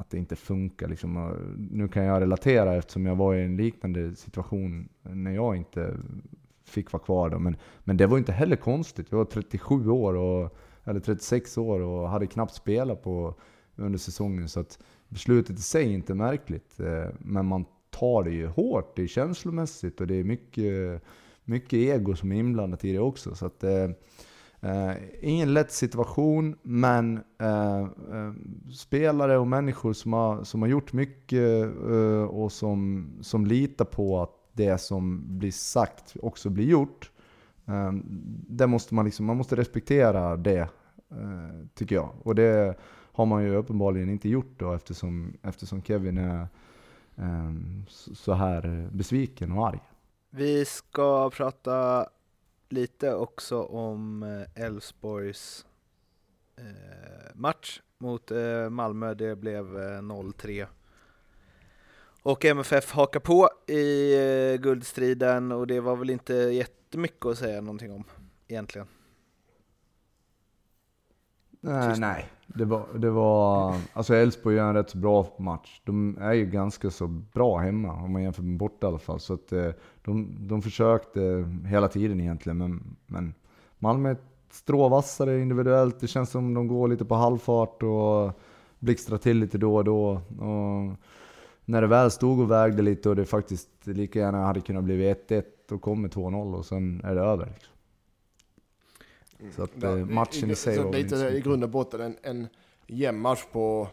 att 0.00 0.10
det 0.10 0.18
inte 0.18 0.36
funkar. 0.36 0.88
Liksom. 0.88 1.36
Nu 1.70 1.88
kan 1.88 2.04
jag 2.04 2.20
relatera 2.20 2.76
eftersom 2.76 3.06
jag 3.06 3.16
var 3.16 3.34
i 3.34 3.44
en 3.44 3.56
liknande 3.56 4.14
situation 4.16 4.88
när 5.02 5.30
jag 5.30 5.56
inte 5.56 5.96
fick 6.64 6.92
vara 6.92 7.02
kvar. 7.02 7.30
Då. 7.30 7.38
Men, 7.38 7.56
men 7.84 7.96
det 7.96 8.06
var 8.06 8.18
inte 8.18 8.32
heller 8.32 8.56
konstigt. 8.56 9.06
Jag 9.10 9.18
var 9.18 9.24
37 9.24 9.90
år, 9.90 10.14
och, 10.14 10.56
eller 10.84 11.00
36 11.00 11.58
år 11.58 11.80
och 11.80 12.08
hade 12.08 12.26
knappt 12.26 12.54
spelat 12.54 13.02
på 13.02 13.34
under 13.76 13.98
säsongen. 13.98 14.48
Så 14.48 14.60
att 14.60 14.78
beslutet 15.08 15.58
i 15.58 15.62
sig 15.62 15.84
är 15.84 15.94
inte 15.94 16.14
märkligt. 16.14 16.80
Eh, 16.80 17.08
men 17.18 17.46
man 17.46 17.64
tar 17.90 18.24
det 18.24 18.30
ju 18.30 18.46
hårt. 18.46 18.96
Det 18.96 19.02
är 19.02 19.06
känslomässigt 19.06 20.00
och 20.00 20.06
det 20.06 20.14
är 20.14 20.24
mycket, 20.24 21.02
mycket 21.44 21.72
ego 21.72 22.16
som 22.16 22.32
är 22.32 22.36
inblandat 22.36 22.84
i 22.84 22.92
det 22.92 22.98
också. 22.98 23.34
Så 23.34 23.46
att, 23.46 23.64
eh, 23.64 23.90
eh, 24.60 24.92
ingen 25.20 25.54
lätt 25.54 25.72
situation, 25.72 26.56
men 26.62 27.20
eh, 27.38 27.80
eh, 27.80 28.32
spelare 28.74 29.38
och 29.38 29.46
människor 29.46 29.92
som 29.92 30.12
har, 30.12 30.44
som 30.44 30.62
har 30.62 30.68
gjort 30.68 30.92
mycket 30.92 31.62
eh, 31.90 32.22
och 32.22 32.52
som, 32.52 33.08
som 33.20 33.46
litar 33.46 33.84
på 33.84 34.22
att 34.22 34.30
det 34.52 34.78
som 34.78 35.22
blir 35.38 35.52
sagt 35.52 36.16
också 36.22 36.50
blir 36.50 36.66
gjort. 36.66 37.10
Eh, 37.66 37.92
det 38.48 38.66
måste 38.66 38.94
man, 38.94 39.04
liksom, 39.04 39.26
man 39.26 39.36
måste 39.36 39.56
respektera 39.56 40.36
det, 40.36 40.68
eh, 41.10 41.66
tycker 41.74 41.94
jag. 41.94 42.10
Och 42.22 42.34
det 42.34 42.76
har 43.12 43.26
man 43.26 43.44
ju 43.44 43.54
uppenbarligen 43.54 44.10
inte 44.10 44.28
gjort 44.28 44.54
då 44.58 44.72
eftersom, 44.72 45.36
eftersom 45.42 45.82
Kevin 45.82 46.18
är 46.18 46.48
eh, 47.16 47.52
så 48.14 48.32
här 48.32 48.88
besviken 48.92 49.52
och 49.52 49.68
arg. 49.68 49.80
Vi 50.30 50.64
ska 50.64 51.30
prata 51.30 52.06
lite 52.72 53.14
också 53.14 53.62
om 53.62 54.22
eh, 54.22 54.64
Elfsborgs 54.64 55.66
eh, 56.56 57.34
match 57.34 57.80
mot 57.98 58.30
eh, 58.30 58.70
Malmö. 58.70 59.14
Det 59.14 59.36
blev 59.36 59.76
eh, 59.78 60.00
0-3. 60.00 60.66
Och 62.22 62.44
MFF 62.44 62.92
hakar 62.92 63.20
på 63.20 63.50
i 63.66 64.14
eh, 64.14 64.60
guldstriden 64.60 65.52
och 65.52 65.66
det 65.66 65.80
var 65.80 65.96
väl 65.96 66.10
inte 66.10 66.34
jättemycket 66.34 67.26
att 67.26 67.38
säga 67.38 67.60
någonting 67.60 67.92
om 67.92 68.04
egentligen. 68.48 68.86
Nej, 71.60 71.88
Tyst. 71.88 72.00
nej. 72.00 72.26
Det 72.46 72.64
var, 72.64 72.86
det 72.98 73.10
var, 73.10 73.74
alltså 73.92 74.14
Elfsborg 74.14 74.56
gör 74.56 74.68
en 74.68 74.74
rätt 74.74 74.94
bra 74.94 75.26
match. 75.38 75.80
De 75.84 76.18
är 76.20 76.32
ju 76.32 76.46
ganska 76.46 76.90
så 76.90 77.06
bra 77.06 77.58
hemma 77.58 77.92
om 77.92 78.12
man 78.12 78.22
jämför 78.22 78.42
med 78.42 78.58
borta 78.58 78.86
i 78.86 78.88
alla 78.88 78.98
fall. 78.98 79.20
Så 79.20 79.34
att 79.34 79.52
eh, 79.52 79.70
de, 80.04 80.36
de 80.48 80.62
försökte 80.62 81.48
hela 81.66 81.88
tiden 81.88 82.20
egentligen, 82.20 82.58
men, 82.58 82.96
men 83.06 83.34
Malmö 83.78 84.08
är 84.08 84.12
ett 84.12 84.24
strå 84.50 84.88
vassare 84.88 85.40
individuellt. 85.40 86.00
Det 86.00 86.06
känns 86.06 86.30
som 86.30 86.54
de 86.54 86.68
går 86.68 86.88
lite 86.88 87.04
på 87.04 87.14
halvfart 87.14 87.82
och 87.82 88.40
blixtrar 88.78 89.18
till 89.18 89.38
lite 89.38 89.58
då 89.58 89.76
och 89.76 89.84
då. 89.84 90.10
Och 90.38 90.96
när 91.64 91.80
det 91.80 91.86
väl 91.86 92.10
stod 92.10 92.40
och 92.40 92.50
vägde 92.50 92.82
lite 92.82 93.08
och 93.08 93.16
det 93.16 93.24
faktiskt 93.24 93.68
lika 93.82 94.18
gärna 94.18 94.44
hade 94.44 94.60
kunnat 94.60 94.84
bli 94.84 95.14
1-1 95.14 95.42
och 95.70 95.82
kommer 95.82 96.08
2-0 96.08 96.54
och 96.54 96.66
sen 96.66 97.00
är 97.04 97.14
det 97.14 97.20
över. 97.20 97.48
Liksom. 99.42 99.66
Så 99.66 99.76
att 99.76 99.82
eh, 99.82 99.96
matchen 99.96 100.50
i 100.50 100.54
sig 100.54 100.76
så 100.76 100.82
var 100.82 100.92
lite 100.92 101.18
så 101.18 101.28
i 101.28 101.40
grund 101.40 101.64
och 101.64 101.70
botten 101.70 102.00
en, 102.00 102.16
en 102.22 102.48
jämn 102.86 103.20
match 103.20 103.44
på 103.52 103.88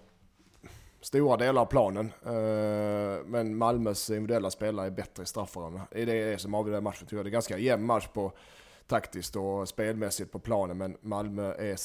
stora 1.02 1.38
delar 1.38 1.62
av 1.62 1.66
planen. 1.66 2.12
Eh, 2.26 3.26
men 3.26 3.58
Malmös 3.58 4.10
individuella 4.10 4.50
spelare 4.50 4.86
är 4.86 4.92
bättre 4.92 5.24
i 5.24 5.26
straffområdena. 5.26 5.88
Det 5.92 6.02
är 6.02 6.06
det 6.06 6.38
som 6.38 6.54
avgör 6.54 6.82
matchen 6.82 7.06
tycker 7.06 7.16
jag. 7.16 7.26
Det 7.26 7.30
är 7.30 7.32
ganska 7.32 7.58
jämn 7.58 7.86
match 7.86 8.08
på 8.08 8.32
taktiskt 8.88 9.36
och 9.36 9.70
spelmässigt 9.70 10.32
på 10.32 10.40
planen. 10.40 10.78
Men 10.78 10.98
Malmö 11.02 11.54
är 11.54 11.78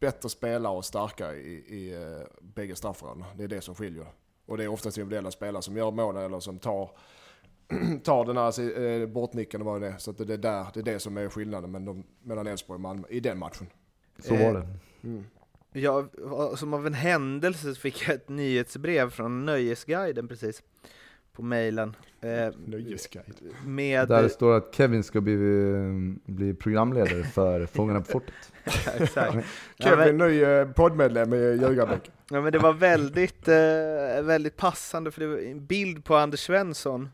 bättre 0.00 0.28
spelare 0.28 0.76
och 0.76 0.84
starkare 0.84 1.36
i, 1.36 1.64
i 1.68 1.96
uh, 1.96 2.22
bägge 2.40 2.76
straffområdena. 2.76 3.26
Det 3.36 3.44
är 3.44 3.48
det 3.48 3.60
som 3.60 3.74
skiljer. 3.74 4.06
Och 4.46 4.56
det 4.56 4.64
är 4.64 4.68
oftast 4.68 4.98
individuella 4.98 5.30
spelare 5.30 5.62
som 5.62 5.76
gör 5.76 5.90
målen 5.90 6.24
eller 6.24 6.40
som 6.40 6.58
tar 6.58 6.90
tar 8.04 8.24
den 8.24 8.36
här 8.36 8.80
eh, 9.02 9.06
bortnicken 9.06 9.60
och 9.60 9.66
vad 9.66 9.80
det 9.80 9.88
är. 9.88 9.98
Så 9.98 10.10
att 10.10 10.18
det 10.18 10.34
är 10.34 10.38
där, 10.38 10.66
det 10.74 10.80
är 10.80 10.84
det 10.84 10.98
som 10.98 11.16
är 11.16 11.28
skillnaden 11.28 11.70
mellan, 11.70 11.84
de- 11.86 12.04
mellan 12.22 12.46
Elfsborg 12.46 12.74
och 12.74 12.80
Malmö 12.80 13.08
i 13.10 13.20
den 13.20 13.38
matchen. 13.38 13.66
Så 14.18 14.36
var 14.36 14.52
det. 14.54 14.68
Mm. 15.08 15.24
Jag, 15.72 16.08
som 16.58 16.74
av 16.74 16.86
en 16.86 16.94
händelse 16.94 17.74
fick 17.74 18.08
jag 18.08 18.14
ett 18.14 18.28
nyhetsbrev 18.28 19.10
från 19.10 19.46
Nöjesguiden 19.46 20.28
precis 20.28 20.62
på 21.32 21.42
mejlen. 21.42 21.96
Eh, 22.20 22.28
Nöjesguide. 22.66 23.34
med 23.66 24.08
Där 24.08 24.22
det 24.22 24.28
står 24.28 24.56
att 24.56 24.74
Kevin 24.74 25.02
ska 25.02 25.20
bli, 25.20 25.36
bli 26.24 26.54
programledare 26.54 27.22
för 27.24 27.66
Fångarna 27.66 28.00
på 28.00 28.06
fortet. 28.06 28.34
Ja, 29.14 29.42
Kevin, 29.78 30.16
men, 30.16 30.28
ny 30.28 30.42
eh, 30.42 30.70
poddmedlem 30.70 31.34
i 31.34 31.36
Ljugarbänk. 31.36 32.10
ja, 32.30 32.40
men 32.40 32.52
det 32.52 32.58
var 32.58 32.72
väldigt, 32.72 33.48
eh, 33.48 34.22
väldigt 34.22 34.56
passande 34.56 35.10
för 35.10 35.20
det 35.20 35.26
var 35.26 35.38
en 35.38 35.66
bild 35.66 36.04
på 36.04 36.16
Anders 36.16 36.40
Svensson 36.40 37.08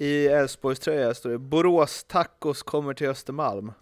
i 0.00 0.26
Elfsborgs 0.26 0.78
tröja 0.78 1.14
står 1.14 1.30
det 1.30 1.38
Borås 1.38 2.04
tacos 2.04 2.62
kommer 2.62 2.94
till 2.94 3.08
Östermalm. 3.08 3.72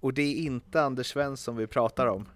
Och 0.00 0.14
det 0.14 0.22
är 0.22 0.34
inte 0.34 0.82
Anders 0.82 1.12
Svensson 1.12 1.56
vi 1.56 1.66
pratar 1.66 2.06
om. 2.06 2.28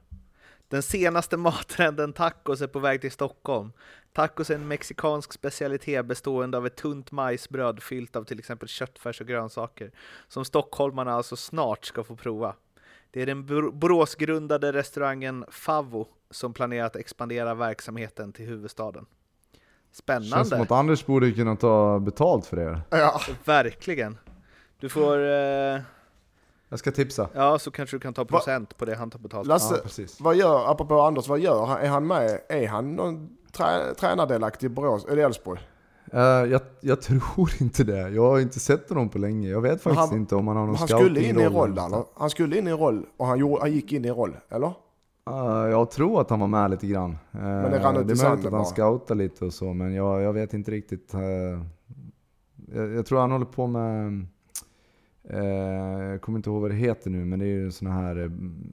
Den 0.69 0.83
senaste 0.83 1.37
mattrenden 1.37 2.13
tacos 2.13 2.61
är 2.61 2.67
på 2.67 2.79
väg 2.79 3.01
till 3.01 3.11
Stockholm. 3.11 3.73
Tacos 4.13 4.51
är 4.51 4.55
en 4.55 4.69
mexikansk 4.69 5.33
specialitet 5.33 6.07
bestående 6.07 6.57
av 6.59 6.67
ett 6.67 6.77
tunt 6.77 7.13
majsbröd 7.13 7.83
fyllt 7.83 8.17
av 8.17 8.25
till 8.25 8.39
exempel 8.39 8.69
köttfärs 8.69 9.21
och 9.21 9.27
grönsaker, 9.27 9.91
som 10.29 10.45
stockholmarna 10.45 11.13
alltså 11.13 11.37
snart 11.37 11.85
ska 11.85 12.05
få 12.05 12.17
prova. 12.17 12.55
Det 13.11 13.23
är 13.23 13.27
den 13.27 13.47
Boråsgrundade 13.79 14.73
restaurangen 14.73 15.45
Favvo 15.49 16.09
som 16.31 16.55
planerar 16.55 16.87
att 16.87 16.97
expandera 16.97 17.55
verksamheten 17.55 18.33
till 18.33 18.47
huvudstaden. 18.47 19.07
Känns 19.93 20.29
som 20.29 20.45
Spännande! 20.47 20.63
att 20.63 20.71
Anders 20.71 21.07
borde 21.07 21.33
kunna 21.33 21.57
ta 21.57 21.99
betalt 21.99 22.47
för 22.47 22.57
det. 22.57 22.81
Ja, 22.91 23.21
Verkligen! 23.45 24.19
Du 24.81 24.89
får, 24.89 25.19
eh, 25.19 25.81
Jag 26.69 26.79
ska 26.79 26.91
tipsa. 26.93 27.29
ja 27.35 27.59
så 27.59 27.71
kanske 27.71 27.97
du 27.97 28.01
kan 28.01 28.15
ta 28.15 28.25
procent 28.25 28.77
på 28.79 28.85
det 28.85 28.95
han 28.97 29.11
tar 29.11 29.19
betalt. 29.19 29.47
Lasse, 29.49 29.75
Ja, 29.75 29.81
precis. 29.83 30.21
vad 30.21 30.37
gör, 30.37 30.71
apropå 30.71 31.01
Anders, 31.01 31.29
vad 31.29 31.39
gör 31.41 31.67
han? 31.67 31.79
Är 31.79 31.89
han 31.89 32.07
med? 32.07 32.39
Är 32.49 32.69
han 32.69 32.97
någon 32.97 33.37
trä, 33.53 33.95
tränardelaktig 33.95 34.67
i 34.67 34.71
Borås, 34.71 35.05
eller 35.05 35.25
Elfsborg? 35.25 35.61
Eh, 36.13 36.21
jag, 36.21 36.61
jag 36.81 37.03
tror 37.03 37.51
inte 37.61 37.85
det. 37.85 38.09
Jag 38.09 38.23
har 38.31 38.41
inte 38.41 38.61
sett 38.61 38.89
honom 38.89 39.09
på 39.09 39.19
länge. 39.19 39.49
Jag 39.49 39.61
vet 39.61 39.83
faktiskt 39.83 40.09
han- 40.11 40.19
inte 40.19 40.35
om 40.37 40.47
han 40.49 40.57
har 40.57 40.67
någon 40.67 40.77
Han 40.77 40.89
skulle 40.89 41.21
in 41.23 41.41
i 41.41 41.49
roll 41.49 41.71
eller? 41.79 42.05
Han 42.15 42.31
skulle 42.31 42.59
in 42.59 42.69
i 42.69 42.73
roll 42.73 43.07
och 43.17 43.27
han, 43.27 43.39
gjorde, 43.39 43.61
han 43.61 43.73
gick 43.73 43.93
in 43.93 44.05
i 44.05 44.11
roll, 44.11 44.37
eller? 44.49 44.73
Eh, 45.31 45.71
jag 45.71 45.91
tror 45.91 46.21
att 46.21 46.31
han 46.31 46.41
var 46.41 46.47
med 46.47 46.71
lite 46.71 46.87
grann. 46.87 47.11
Uh, 47.11 47.41
det 47.43 47.69
det 47.69 47.79
rann 47.79 47.97
ut 47.97 48.09
i 48.09 48.13
är 48.13 48.29
möjligt 48.29 48.47
att 48.47 48.53
han 48.53 48.67
scoutar 48.67 49.15
lite 49.15 49.45
och 49.45 49.55
så, 49.55 49.73
men 49.73 49.95
jag, 49.95 50.23
jag 50.23 50.33
vet 50.33 50.55
inte 50.55 50.71
riktigt. 50.71 51.15
eh, 51.15 51.21
jag, 52.75 52.91
jag 52.95 53.07
tror 53.07 53.21
han 53.21 53.31
håller 53.31 53.47
på 53.47 53.67
med, 53.67 54.27
eh, 55.25 56.05
jag 56.05 56.21
kommer 56.23 56.39
inte 56.39 56.51
ihåg 56.51 56.61
vad 56.63 56.71
det 56.71 56.75
heter 56.77 57.11
nu, 57.11 57.25
men 57.25 57.39
det 57.39 57.45
är 57.45 57.49
ju 57.49 57.71
såna 57.71 57.91
här 57.93 58.17
eh, 58.25 58.31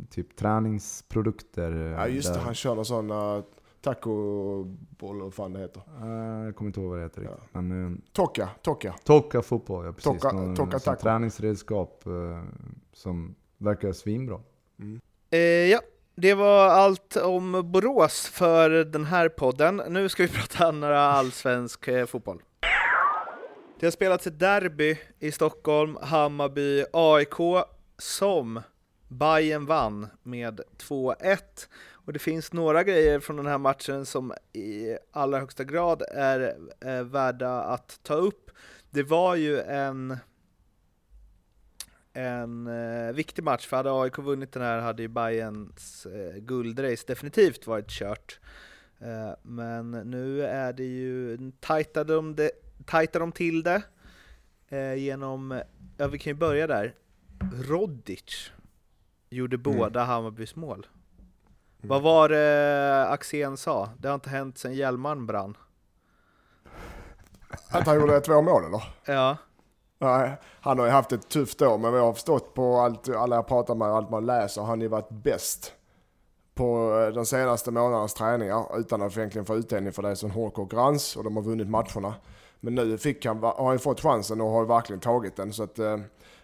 typ 0.10 0.36
träningsprodukter. 0.36 1.72
eh, 1.72 1.92
Ja 1.92 2.08
just 2.08 2.34
det, 2.34 2.40
han 2.40 2.54
kör 2.56 2.76
någon 2.76 2.86
sån 2.86 3.12
tacoboll, 3.82 5.22
vad 5.22 5.34
fan 5.34 5.54
det 5.54 5.60
heter. 5.60 5.82
Eh, 6.02 6.46
jag 6.46 6.56
kommer 6.56 6.70
inte 6.70 6.80
ihåg 6.80 6.90
vad 6.90 7.00
det 7.00 7.04
heter 7.04 7.22
riktigt. 7.22 7.40
Men, 7.52 7.86
eh, 7.94 7.98
Tokka, 8.14 8.50
Tokka. 8.62 8.94
Tokka 9.04 9.42
fotboll, 9.42 9.86
ja 9.86 9.92
precis. 9.94 10.22
Tokka- 10.24 10.34
Någon, 10.34 10.56
sån 10.56 10.70
taco. 10.70 11.02
träningsredskap 11.02 12.04
eh, 12.08 12.44
som 12.94 13.36
verkar 13.58 13.92
svinbra. 13.92 14.40
Eh, 15.30 15.40
ja, 15.40 15.80
det 16.20 16.34
var 16.34 16.68
allt 16.68 17.16
om 17.16 17.72
Borås 17.72 18.28
för 18.28 18.70
den 18.70 19.06
här 19.06 19.30
podden. 19.30 19.82
Nu 19.88 20.10
ska 20.10 20.24
vi 20.24 20.30
prata 20.34 20.72
några 20.72 21.02
allsvensk 21.02 21.88
eh, 21.88 22.06
fotboll. 22.06 22.42
Det 23.80 23.86
har 23.86 23.92
spelats 23.92 24.28
ett 24.28 24.40
derby 24.40 24.98
i 25.20 25.32
Stockholm, 25.32 25.98
Hammarby, 26.02 26.86
AIK, 26.94 27.66
som 27.98 28.62
Bayern 29.08 29.66
vann 29.66 30.08
med 30.24 30.62
2-1. 30.78 31.38
Och 31.92 32.14
det 32.14 32.20
finns 32.20 32.54
några 32.54 32.84
grejer 32.84 33.20
från 33.20 33.38
den 33.38 33.48
här 33.48 33.58
matchen 33.58 34.06
som 34.06 34.34
i 34.54 34.98
allra 35.12 35.40
högsta 35.40 35.64
grad 35.64 36.04
är 36.12 36.56
eh, 36.86 37.04
värda 37.04 37.62
att 37.62 38.00
ta 38.04 38.14
upp. 38.14 38.52
Det 38.90 39.04
var 39.04 39.36
ju 39.36 39.60
en 39.62 40.18
en 42.14 42.68
eh, 42.68 43.14
viktig 43.14 43.44
match, 43.44 43.68
för 43.68 43.78
hade 43.78 44.02
AIK 44.02 44.18
vunnit 44.18 44.52
den 44.52 44.64
här 44.64 44.80
hade 44.80 45.02
ju 45.02 45.08
Bayerns 45.08 46.06
eh, 46.06 46.36
guldrace 46.40 47.04
definitivt 47.08 47.68
varit 47.68 47.90
kört. 47.90 48.40
Eh, 49.00 49.32
men 49.42 49.92
nu 49.92 50.44
är 50.44 50.74
det 50.74 50.84
ju, 50.84 51.38
tajtade 51.60 52.14
de 52.14 52.50
tajtar 52.86 53.20
de 53.20 53.32
till 53.32 53.64
det 53.64 53.82
eh, 54.70 54.94
genom, 54.94 55.62
ja 55.98 56.08
vi 56.08 56.20
kan 56.20 56.32
ju 56.32 56.38
börja 56.38 56.68
där. 56.68 56.96
Rodic 57.54 58.52
gjorde 59.30 59.58
båda 59.58 60.04
Hammarbys 60.04 60.56
mål. 60.56 60.88
Vad 61.82 62.02
var 62.02 62.30
det 62.30 63.08
Axén 63.08 63.58
sa? 63.58 63.90
Det 63.98 64.08
har 64.08 64.16
inte 64.16 64.30
hänt 64.30 64.58
sedan 64.58 64.74
Hjälmaren 64.74 65.26
brann. 65.26 65.58
Att 67.70 67.86
han 67.86 67.96
gjorde 67.96 68.22
två 68.22 68.42
mål 68.42 68.64
eller? 68.66 68.84
Ja, 69.06 69.38
Nej, 70.02 70.38
han 70.62 70.80
har 70.80 70.86
ju 70.86 70.92
haft 70.92 71.12
ett 71.12 71.30
tufft 71.30 71.62
år, 71.62 71.78
men 71.78 71.92
vad 71.92 72.00
jag 72.00 72.06
har 72.06 72.14
förstått 72.14 72.54
på 72.54 72.78
allt, 72.78 73.10
alla 73.10 73.36
jag 73.36 73.48
pratar 73.48 73.76
med 73.76 73.90
och 73.90 73.96
allt 73.96 74.10
man 74.10 74.26
läser, 74.26 74.62
han 74.62 74.70
har 74.70 74.78
ju 74.78 74.88
varit 74.88 75.10
bäst 75.10 75.74
på 76.54 77.00
eh, 77.00 77.14
de 77.14 77.26
senaste 77.26 77.72
månadernas 77.72 78.14
träningar 78.14 78.80
utan 78.80 79.02
att 79.02 79.18
egentligen 79.18 79.46
få 79.46 79.56
utdelning 79.56 79.94
för 79.94 80.02
det 80.02 80.10
är 80.10 80.16
så 80.16 80.26
en 80.26 80.32
hård 80.32 80.54
konkurrens 80.54 81.16
och 81.16 81.24
de 81.24 81.36
har 81.36 81.44
vunnit 81.44 81.70
matcherna. 81.70 82.14
Men 82.60 82.76
nu 82.76 82.98
fick 82.98 83.26
han, 83.26 83.44
har 83.44 83.66
han 83.66 83.74
ju 83.74 83.80
fått 83.80 84.02
chansen 84.02 84.42
och 84.42 84.50
har 84.50 84.66
verkligen 84.66 85.00
tagit 85.00 85.36
den. 85.36 85.54
Så 85.54 85.64
att, 85.64 85.80
eh, 85.80 85.98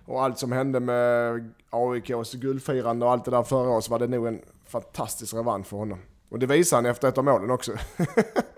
och 0.05 0.23
allt 0.23 0.39
som 0.39 0.51
hände 0.51 0.79
med 0.79 1.53
AIKs 1.69 2.33
guldfirande 2.33 3.05
och 3.05 3.11
allt 3.11 3.25
det 3.25 3.31
där 3.31 3.43
förra 3.43 3.69
året 3.69 3.83
så 3.83 3.91
var 3.91 3.99
det 3.99 4.07
nog 4.07 4.27
en 4.27 4.41
fantastisk 4.67 5.33
revansch 5.33 5.67
för 5.67 5.77
honom. 5.77 5.99
Och 6.29 6.39
det 6.39 6.45
visade 6.45 6.77
han 6.77 6.91
efter 6.91 7.07
ett 7.07 7.17
av 7.17 7.23
målen 7.23 7.51
också. 7.51 7.71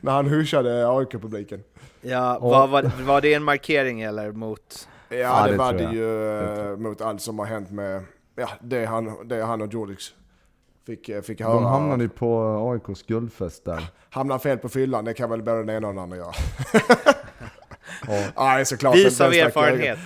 När 0.00 0.12
han 0.12 0.26
huschade 0.26 0.88
AIK-publiken. 0.88 1.62
ja 2.00 2.38
vad, 2.40 2.70
var, 2.70 2.82
var 3.04 3.20
det 3.20 3.34
en 3.34 3.42
markering 3.44 4.02
eller 4.02 4.32
mot? 4.32 4.88
Ja, 5.08 5.16
Ja, 5.16 5.44
det, 5.44 5.50
det 5.52 5.56
var 5.58 5.72
det 5.72 5.92
ju 5.92 6.70
eh, 6.72 6.76
mot 6.76 7.00
allt 7.00 7.20
som 7.22 7.38
har 7.38 7.46
hänt 7.46 7.70
med 7.70 8.02
ja, 8.36 8.48
det, 8.60 8.84
han, 8.84 9.28
det 9.28 9.42
han 9.42 9.62
och 9.62 9.72
Jordix 9.72 10.04
fick, 10.86 11.08
eh, 11.08 11.22
fick 11.22 11.40
höra. 11.40 11.54
De 11.54 11.64
hamnade 11.64 12.02
ju 12.02 12.08
på 12.08 12.58
AIKs 12.72 13.02
guldfest 13.02 13.64
där. 13.64 13.86
Hamnar 14.10 14.38
fel 14.38 14.58
på 14.58 14.68
fyllan, 14.68 15.04
det 15.04 15.14
kan 15.14 15.30
väl 15.30 15.42
både 15.42 15.58
den 15.58 15.70
ena 15.70 15.88
och 15.88 15.94
den 15.94 16.02
andra 16.02 16.16
göra. 16.16 16.32
Ja. 18.08 18.28
Nej, 18.36 18.66
såklart. 18.66 18.96
Vis 18.96 19.20
av 19.20 19.32
erfarenhet. 19.32 19.98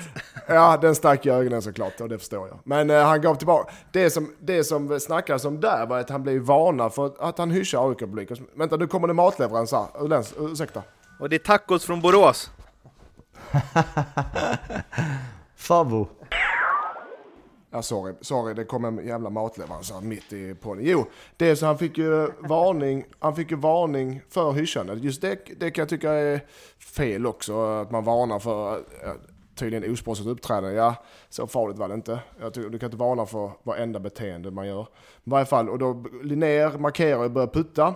Ja, 0.50 0.76
den 0.76 0.94
stack 0.94 1.26
i 1.26 1.30
ögonen 1.30 1.62
såklart 1.62 2.00
och 2.00 2.08
det 2.08 2.18
förstår 2.18 2.48
jag. 2.48 2.58
Men 2.64 2.90
eh, 2.90 3.04
han 3.04 3.20
gav 3.20 3.34
tillbaka. 3.34 3.72
Det 3.92 4.10
som, 4.10 4.34
det 4.40 4.64
som 4.64 5.00
snackades 5.00 5.44
om 5.44 5.60
där 5.60 5.86
var 5.86 5.98
att 5.98 6.10
han 6.10 6.22
blev 6.22 6.42
varnad 6.42 6.94
för 6.94 7.12
att 7.18 7.38
han 7.38 7.50
hyschar 7.50 7.88
AIK-publiken. 7.88 8.36
Vänta, 8.54 8.76
nu 8.76 8.86
kommer 8.86 9.08
det 9.08 9.14
matleveranser. 9.14 9.86
Urläns, 10.00 10.34
ursäkta. 10.38 10.82
Och 11.20 11.28
det 11.28 11.36
är 11.36 11.38
tacos 11.38 11.84
från 11.84 12.00
Borås. 12.00 12.50
Favo. 15.56 16.08
Ja, 17.70 17.82
sorry, 17.82 18.14
sorry, 18.20 18.54
det 18.54 18.64
kom 18.64 18.84
en 18.84 19.06
jävla 19.06 19.30
matleverans 19.30 19.92
här 19.92 20.00
mitt 20.00 20.32
i 20.32 20.54
podden. 20.54 20.84
Jo, 20.86 21.06
det 21.36 21.50
är 21.50 21.54
så 21.54 21.66
han 21.66 21.78
fick 21.78 21.98
ju 21.98 22.30
varning, 22.38 23.04
han 23.18 23.36
fick 23.36 23.50
ju 23.50 23.56
varning 23.56 24.20
för 24.28 24.52
hyschandet. 24.52 25.04
Just 25.04 25.20
det, 25.20 25.38
det 25.60 25.70
kan 25.70 25.82
jag 25.82 25.88
tycka 25.88 26.12
är 26.12 26.40
fel 26.78 27.26
också, 27.26 27.60
att 27.60 27.90
man 27.90 28.04
varnar 28.04 28.38
för 28.38 28.76
eh, 28.76 29.12
tydligen 29.58 29.92
osportsligt 29.92 30.30
uppträdande. 30.30 30.76
Ja, 30.76 30.94
så 31.28 31.46
farligt 31.46 31.78
var 31.78 31.88
det 31.88 31.94
inte. 31.94 32.20
Jag 32.40 32.54
tycker, 32.54 32.68
du 32.68 32.78
kan 32.78 32.86
inte 32.86 32.96
varna 32.96 33.26
för 33.26 33.50
varenda 33.62 34.00
beteende 34.00 34.50
man 34.50 34.66
gör. 34.66 34.82
I 34.82 34.86
varje 35.24 35.46
fall, 35.46 35.68
och 35.68 35.78
då 35.78 36.04
Linnér 36.22 36.78
markerar 36.78 37.24
och 37.24 37.30
börjar 37.30 37.48
putta. 37.48 37.94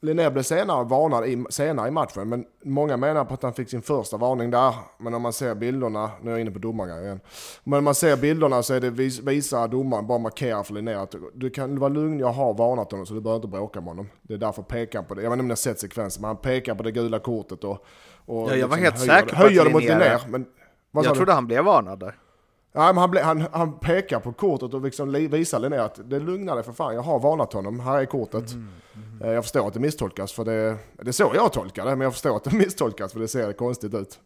Linnér 0.00 0.30
blev 0.30 0.42
senare 0.42 0.84
varnad 0.84 1.26
i, 1.26 1.44
senare 1.50 1.88
i 1.88 1.90
matchen, 1.90 2.28
men 2.28 2.44
många 2.64 2.96
menar 2.96 3.24
på 3.24 3.34
att 3.34 3.42
han 3.42 3.52
fick 3.52 3.70
sin 3.70 3.82
första 3.82 4.16
varning 4.16 4.50
där. 4.50 4.74
Men 4.98 5.14
om 5.14 5.22
man 5.22 5.32
ser 5.32 5.54
bilderna, 5.54 6.10
nu 6.22 6.30
är 6.30 6.34
jag 6.34 6.40
inne 6.40 6.50
på 6.50 6.58
domargrejen 6.58 7.04
igen. 7.04 7.20
Men 7.64 7.78
om 7.78 7.84
man 7.84 7.94
ser 7.94 8.16
bilderna 8.16 8.62
så 8.62 8.74
är 8.74 8.80
det 8.80 8.90
vis, 8.90 9.20
visar 9.20 9.68
domaren 9.68 10.06
bara 10.06 10.18
markerar 10.18 10.62
för 10.62 10.74
Linnér 10.74 10.96
att 10.96 11.14
du 11.34 11.50
kan 11.50 11.78
vara 11.78 11.88
lugn, 11.88 12.18
jag 12.18 12.32
har 12.32 12.54
varnat 12.54 12.90
honom 12.90 13.06
så 13.06 13.14
du 13.14 13.20
behöver 13.20 13.36
inte 13.36 13.48
bråka 13.48 13.80
med 13.80 13.88
honom. 13.88 14.08
Det 14.22 14.34
är 14.34 14.38
därför 14.38 14.62
pekar 14.62 14.98
han 14.98 15.08
på 15.08 15.14
det. 15.14 15.22
Jag 15.22 15.30
vet 15.30 15.34
inte 15.34 15.42
om 15.42 15.48
ni 15.48 15.52
har 15.52 15.56
sett 15.56 15.80
sekvensen, 15.80 16.20
men 16.20 16.28
han 16.28 16.36
pekar 16.36 16.74
på 16.74 16.82
det 16.82 16.92
gula 16.92 17.18
kortet 17.18 17.64
och... 17.64 17.84
och 18.26 18.50
Ja, 18.50 18.56
jag 18.56 18.68
var 18.68 18.76
helt 18.76 18.98
höjer, 18.98 19.20
säker 19.20 19.36
på 19.36 19.36
höjer 19.36 19.60
att 19.60 19.66
det 19.66 19.72
mot 19.72 19.82
Linnér. 19.82 20.20
Men, 20.28 20.46
vad 20.90 21.04
Jag 21.04 21.12
du? 21.12 21.16
trodde 21.16 21.32
han 21.32 21.46
blev 21.46 21.64
varnad 21.64 21.98
där. 22.00 22.14
Nej, 22.74 22.86
men 22.86 22.96
han, 22.96 23.10
ble, 23.10 23.20
han, 23.20 23.44
han 23.52 23.78
pekar 23.78 24.20
på 24.20 24.32
kortet 24.32 24.74
och 24.74 24.82
liksom 24.82 25.10
li- 25.10 25.28
visar 25.28 25.58
Linnér 25.60 25.78
att 25.78 26.00
det 26.10 26.20
lugnar 26.20 26.54
dig 26.54 26.64
för 26.64 26.72
fan, 26.72 26.94
jag 26.94 27.02
har 27.02 27.18
varnat 27.20 27.52
honom, 27.52 27.80
här 27.80 27.98
är 28.00 28.04
kortet. 28.04 28.54
Eh, 29.22 29.30
Jag 29.30 29.44
förstår 29.44 29.66
att 29.66 29.74
det 29.74 29.80
misstolkas, 29.80 30.32
för 30.32 30.44
det, 30.44 30.76
det 31.02 31.08
är 31.08 31.12
så 31.12 31.30
jag 31.34 31.52
tolkar 31.52 31.84
det, 31.84 31.90
men 31.90 32.00
jag 32.00 32.12
förstår 32.12 32.36
att 32.36 32.44
det 32.44 32.56
misstolkas 32.56 33.12
för 33.12 33.20
det 33.20 33.28
ser 33.28 33.52
konstigt 33.52 33.94
ut. 33.94 34.20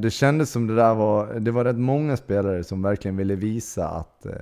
Det 0.00 0.10
kändes 0.10 0.50
som 0.50 0.66
det 0.66 0.74
där 0.74 0.94
var, 0.94 1.34
det 1.34 1.50
var 1.50 1.64
rätt 1.64 1.78
många 1.78 2.16
spelare 2.16 2.64
som 2.64 2.82
verkligen 2.82 3.16
ville 3.16 3.34
visa 3.34 3.88
att 3.88 4.26
eh, 4.26 4.32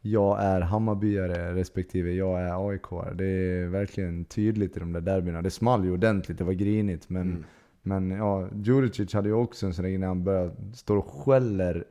jag 0.00 0.42
är 0.42 0.60
Hammarbyare 0.60 1.54
respektive 1.54 2.12
jag 2.12 2.40
är 2.40 2.70
aik. 2.70 2.82
Det 3.14 3.24
är 3.24 3.66
verkligen 3.66 4.24
tydligt 4.24 4.76
i 4.76 4.80
de 4.80 4.92
där 4.92 5.00
derbyna. 5.00 5.42
Det 5.42 5.50
small 5.50 5.84
ju 5.84 5.92
ordentligt, 5.92 6.38
det 6.38 6.44
var 6.44 6.52
grinigt. 6.52 7.08
Men, 7.10 7.44
men 7.88 8.10
ja, 8.10 8.48
Djuricic 8.62 9.14
hade 9.14 9.28
ju 9.28 9.34
också 9.34 9.66
en 9.66 9.74
sån 9.74 9.84
där 9.84 9.98
när 9.98 10.06
han 10.06 10.24
började 10.24 10.52
stå 10.74 10.98
och 10.98 11.10
skäller. 11.10 11.84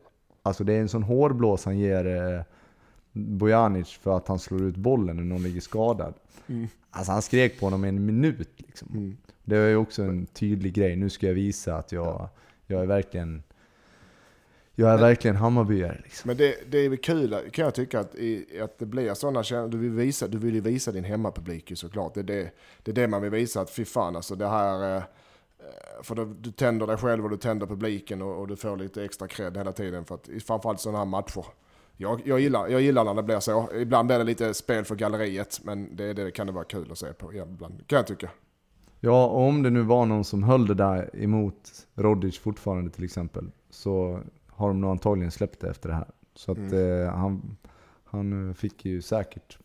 Alltså 0.44 0.64
det 0.64 0.74
är 0.74 0.82
en 0.82 0.90
sån 0.90 1.04
hårblås 1.04 1.66
han 1.66 1.78
ger 1.78 2.06
eh, 2.06 2.42
Bojanic 3.12 3.90
för 3.90 4.18
att 4.18 4.28
han 4.28 4.40
slår 4.40 4.62
ut 4.62 4.76
bollen 4.76 5.16
när 5.16 5.24
någon 5.24 5.44
ligger 5.44 5.62
skadad. 5.62 6.14
Alltså 6.92 7.12
han 7.12 7.22
skrek 7.22 7.60
på 7.60 7.66
honom 7.66 7.86
i 7.86 7.88
en 7.88 8.06
minut 8.06 8.50
liksom. 8.58 9.18
Det 9.44 9.58
är 9.58 9.70
ju 9.70 9.76
också 9.76 10.04
en 10.04 10.26
tydlig 10.26 10.74
grej. 10.74 10.96
Nu 10.96 11.10
ska 11.10 11.28
jag 11.28 11.34
visa 11.34 11.76
att 11.76 11.92
jag, 11.92 12.30
jag 12.68 12.82
är 12.82 12.86
verkligen 12.86 13.44
jag 14.76 14.94
är 14.94 14.98
verkligen 14.98 15.36
Hammarbyare 15.36 16.02
liksom. 16.04 16.28
Men 16.28 16.38
det, 16.38 16.72
det 16.72 16.78
är 16.78 16.90
väl 16.90 16.98
kul, 16.98 17.36
kan 17.52 17.66
jag 17.66 17.76
tycka, 17.76 18.00
att, 18.00 18.16
i, 18.16 18.60
att 18.62 18.80
det 18.80 18.86
blir 18.86 19.14
sådana 19.14 19.44
känslor. 19.44 19.72
Du 19.72 19.78
vill, 19.78 19.92
visa, 19.92 20.28
du 20.28 20.38
vill 20.38 20.56
ju 20.56 20.62
visa 20.62 20.92
din 20.92 21.04
hemmapublik 21.04 21.70
ju 21.70 21.76
såklart. 21.76 22.14
Det 22.14 22.20
är 22.20 22.24
det, 22.24 22.52
det 22.84 22.92
är 22.92 22.96
det 22.96 23.08
man 23.08 23.22
vill 23.22 23.32
visa, 23.32 23.62
att 23.62 23.70
fy 23.70 23.86
fan 23.86 24.16
alltså 24.16 24.36
det 24.36 24.48
här... 24.48 25.04
eh, 25.60 26.04
För 26.04 26.16
då, 26.16 26.26
du 26.26 26.52
tänder 26.52 26.88
dig 26.88 26.98
själv 26.98 27.24
och 27.24 27.30
du 27.30 27.38
tänder 27.38 27.68
publiken 27.68 28.22
och, 28.22 28.40
och 28.40 28.48
du 28.48 28.56
får 28.56 28.78
lite 28.78 29.04
extra 29.06 29.28
cred 29.28 29.58
hela 29.58 29.72
tiden. 29.72 30.06
För 30.06 30.16
att, 30.16 30.30
framförallt 30.48 30.80
sådana 30.80 30.98
här 30.98 31.06
matcher. 31.06 31.46
Jag, 32.00 32.22
jag, 32.26 32.40
gillar, 32.40 32.68
jag 32.68 32.82
gillar 32.82 33.04
när 33.04 33.14
det 33.14 33.24
blir 33.24 33.40
så. 33.40 33.70
Ibland 33.76 34.08
blir 34.08 34.18
det 34.18 34.24
lite 34.24 34.54
spel 34.54 34.86
för 34.86 34.96
galleriet, 34.96 35.60
men 35.64 35.96
det, 35.96 36.14
det 36.14 36.32
kan 36.32 36.48
det 36.48 36.54
vara 36.54 36.64
kul 36.64 36.92
att 36.92 36.98
se 36.98 37.14
på 37.14 37.34
ibland, 37.34 37.88
kan 37.88 37.96
jag 37.98 38.08
tycka. 38.08 38.30
Ja, 39.00 39.26
och 39.28 39.42
om 39.48 39.64
det 39.64 39.70
nu 39.70 39.82
var 39.82 40.06
någon 40.06 40.24
som 40.24 40.44
höll 40.44 40.68
det 40.68 40.74
där 40.74 41.10
emot 41.14 41.88
Rodic 41.96 42.40
fortfarande 42.40 42.92
till 42.92 43.04
exempel, 43.04 43.52
så 43.70 44.22
har 44.48 44.68
de 44.68 44.82
nog 44.82 44.92
antagligen 44.92 45.32
släppt 45.32 45.60
det 45.62 45.70
efter 45.70 45.90
det 45.90 45.96
här. 45.96 46.08
Så 46.36 46.52
att 46.52 46.58
eh, 46.74 47.14
han, 47.16 47.58
han 48.04 48.56
fick 48.56 48.86
ju 48.86 49.02
säkert, 49.02 49.58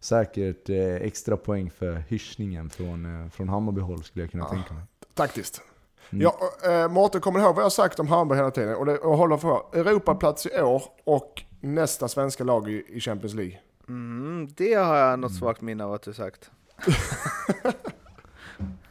säkert 0.00 0.68
eh, 0.68 0.94
extra 0.94 1.36
poäng 1.36 1.70
för 1.70 1.92
hyschningen 2.08 2.70
från, 2.70 3.22
eh, 3.24 3.28
från 3.30 3.48
Hammarbyhåll 3.48 4.02
skulle 4.04 4.22
jag 4.22 4.30
kunna 4.30 4.44
Ja. 4.44 4.48
tänka 4.50 4.74
mig. 4.74 4.82
Taktiskt. 5.16 5.62
Ja, 6.10 6.34
äh, 6.64 6.88
Mårten, 6.88 7.20
kommer 7.20 7.40
ihåg 7.40 7.54
vad 7.54 7.64
jag 7.64 7.72
sagt 7.72 8.00
om 8.00 8.08
Hammarby 8.08 8.34
hela 8.34 8.50
tiden? 8.50 8.76
Och, 8.76 8.86
det, 8.86 8.98
och 8.98 9.16
håller 9.16 9.36
för 9.36 9.62
Europaplats 9.72 10.46
i 10.46 10.60
år 10.60 10.82
och 11.04 11.42
nästa 11.60 12.08
svenska 12.08 12.44
lag 12.44 12.70
i, 12.70 12.84
i 12.88 13.00
Champions 13.00 13.34
League. 13.34 13.58
Mm, 13.88 14.48
det 14.56 14.74
har 14.74 14.96
jag 14.96 15.18
något 15.18 15.34
svagt 15.34 15.60
minne 15.60 15.84
av 15.84 15.94
att 15.94 16.02
du 16.02 16.12
sagt. 16.12 16.50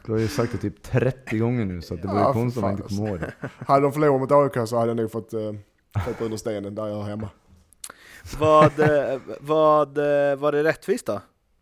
Du 0.04 0.12
har 0.12 0.18
ju 0.18 0.28
sagt 0.28 0.52
det 0.52 0.58
typ 0.58 0.82
30 0.82 1.38
gånger 1.38 1.64
nu 1.64 1.82
så 1.82 1.94
att 1.94 2.02
det 2.02 2.08
vore 2.08 2.20
Ja, 2.20 2.32
konstigt 2.32 2.64
om 2.64 2.70
man 2.70 2.76
fan 2.78 2.84
inte 2.84 2.96
kommer 2.96 3.08
ihåg 3.10 3.20
det. 3.20 3.32
Hade 3.66 3.82
de 3.82 3.92
förlorat 3.92 4.20
mot 4.20 4.32
AIK 4.32 4.68
så 4.68 4.76
hade 4.76 4.90
jag 4.90 4.96
nog 4.96 5.12
fått 5.12 5.32
äh, 5.32 5.52
fått 6.06 6.20
under 6.20 6.36
stenen 6.36 6.74
där 6.74 6.86
jag 6.86 7.00
är 7.00 7.02
hemma. 7.02 7.28
Vad, 8.38 8.80
eh, 8.80 9.20
vad, 9.40 9.98
eh, 9.98 10.36
var 10.36 10.52
det 10.52 10.64
rättvist 10.64 11.06
då? 11.06 11.20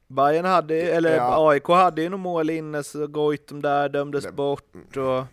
Bayern 0.08 0.44
hade, 0.44 0.74
eller 0.74 1.16
Ja. 1.16 1.50
AIK 1.50 1.66
hade 1.68 2.02
ju 2.02 2.08
något 2.08 2.20
mål 2.20 2.50
inne, 2.50 2.82
så 2.82 3.06
Goitom 3.06 3.62
där 3.62 3.88
dömdes 3.88 4.24
Det- 4.24 4.32
bort 4.32 4.96
och... 4.96 5.24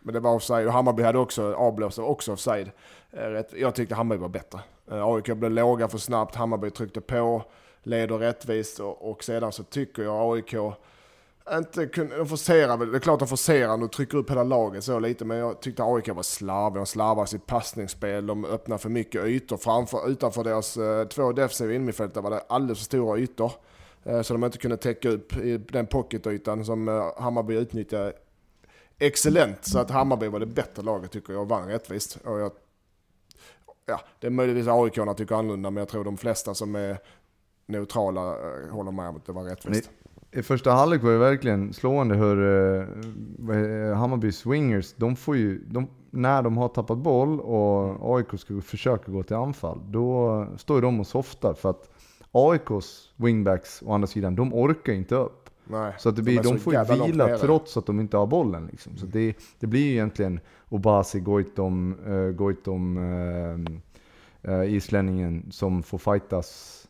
Men 0.00 0.14
det 0.14 0.20
var 0.20 0.34
offside 0.34 0.66
och 0.66 0.72
Hammarby 0.72 1.02
hade 1.02 1.18
också 1.18 1.54
avblåst 1.54 1.98
också 1.98 2.32
offside. 2.32 2.70
Eh, 3.12 3.42
Jag 3.60 3.74
tyckte 3.74 3.94
Hammarby 3.94 4.20
var 4.22 4.28
bättre. 4.28 4.60
Eh, 4.90 5.06
AIK 5.06 5.24
blev 5.34 5.50
låga 5.50 5.88
för 5.88 5.98
snabbt, 5.98 6.34
Hammarby 6.34 6.70
tryckte 6.70 7.00
på, 7.00 7.42
leder 7.82 8.18
rättvist 8.18 8.80
och, 8.80 9.10
och 9.10 9.24
sedan 9.24 9.52
så 9.52 9.62
tycker 9.62 10.02
jag 10.02 10.34
AIK 10.36 10.54
inte 11.52 11.86
kunde, 11.86 12.16
de 12.16 12.26
forcerar 12.26 12.76
väl, 12.76 12.90
det 12.92 12.98
är 12.98 13.00
klart 13.00 13.18
de 13.18 13.28
forcerar 13.28 13.82
och 13.84 13.92
trycker 13.92 14.18
upp 14.18 14.30
hela 14.30 14.42
laget 14.42 14.84
så 14.84 14.98
lite, 14.98 15.24
men 15.24 15.36
jag 15.38 15.60
tyckte 15.60 15.82
AIK 15.84 16.08
var 16.08 16.22
slarviga, 16.22 16.78
de 16.80 16.86
slarvar 16.86 17.26
sitt 17.26 17.46
passningsspel, 17.46 18.26
de 18.26 18.44
öppnar 18.44 18.78
för 18.78 18.88
mycket 18.88 19.24
ytor 19.24 19.56
framför, 19.56 20.08
utanför 20.10 20.44
deras 20.44 20.76
eh, 20.76 21.04
två 21.08 21.32
defensiva 21.32 21.72
innermittfältare 21.72 22.22
var 22.22 22.30
det 22.30 22.42
alldeles 22.48 22.78
för 22.78 22.84
stora 22.84 23.18
ytor. 23.18 23.52
Eh, 24.06 24.22
så 24.22 24.34
de 24.34 24.44
inte 24.44 24.58
kunde 24.58 24.76
täcka 24.76 25.08
upp 25.08 25.36
i 25.36 25.58
den 25.58 25.86
pocketytan 25.86 26.64
som 26.64 26.88
eh, 26.88 27.04
Hammarby 27.16 27.54
utnyttjade 27.54 28.12
excellent. 28.98 29.64
Så 29.64 29.78
att 29.78 29.90
Hammarby 29.90 30.28
var 30.28 30.40
det 30.40 30.46
bättre 30.46 30.82
laget 30.82 31.10
tycker 31.10 31.32
jag 31.32 31.42
och 31.42 31.48
vann 31.48 31.68
rättvist. 31.68 32.18
Och 32.24 32.40
jag, 32.40 32.52
ja, 33.86 34.00
det 34.20 34.26
är 34.26 34.30
möjligtvis 34.30 34.68
aik 34.68 35.16
tycker 35.16 35.34
annorlunda, 35.34 35.70
men 35.70 35.80
jag 35.80 35.88
tror 35.88 36.04
de 36.04 36.16
flesta 36.16 36.54
som 36.54 36.74
är 36.74 36.98
neutrala 37.66 38.20
eh, 38.20 38.70
håller 38.70 38.92
med 38.92 39.08
om 39.08 39.16
att 39.16 39.26
det 39.26 39.32
var 39.32 39.44
rättvist. 39.44 39.90
I 40.30 40.42
första 40.42 40.70
halvlek 40.70 41.02
var 41.02 41.10
det 41.10 41.18
verkligen 41.18 41.72
slående 41.72 42.14
hur 42.14 42.42
eh, 42.70 43.96
Hammarby 43.96 44.32
swingers, 44.32 44.94
de 44.96 45.16
får 45.16 45.36
ju, 45.36 45.58
de, 45.58 45.88
när 46.10 46.42
de 46.42 46.56
har 46.56 46.68
tappat 46.68 46.98
boll 46.98 47.40
och 47.40 48.16
AIK 48.16 48.40
ska 48.40 48.60
försöka 48.60 49.12
gå 49.12 49.22
till 49.22 49.36
anfall, 49.36 49.80
då 49.90 50.46
står 50.56 50.82
de 50.82 51.00
och 51.00 51.06
softar 51.06 51.54
för 51.54 51.70
att 51.70 51.95
AIKs 52.36 53.12
wingbacks 53.16 53.82
å 53.86 53.92
andra 53.92 54.06
sidan, 54.06 54.36
de 54.36 54.54
orkar 54.54 54.92
inte 54.92 55.14
upp. 55.14 55.50
Nej, 55.68 55.94
Så 55.98 56.08
att 56.08 56.16
det 56.16 56.22
blir, 56.22 56.42
de, 56.42 56.44
så 56.44 56.58
får 56.58 56.74
ju 56.74 57.06
vila 57.06 57.38
trots 57.38 57.76
att 57.76 57.86
de 57.86 58.00
inte 58.00 58.16
har 58.16 58.26
bollen. 58.26 58.66
Liksom. 58.66 58.96
Så 58.96 59.06
det, 59.06 59.36
det 59.60 59.66
blir 59.66 59.80
ju 59.80 59.92
egentligen 59.92 60.40
Obasi, 60.68 61.20
Goitom, 61.20 61.94
uh, 62.06 62.30
Goitom 62.30 62.96
eh, 62.96 64.52
eh, 64.52 64.74
islänningen 64.74 65.46
som 65.50 65.82
får 65.82 65.98
fightas 65.98 66.82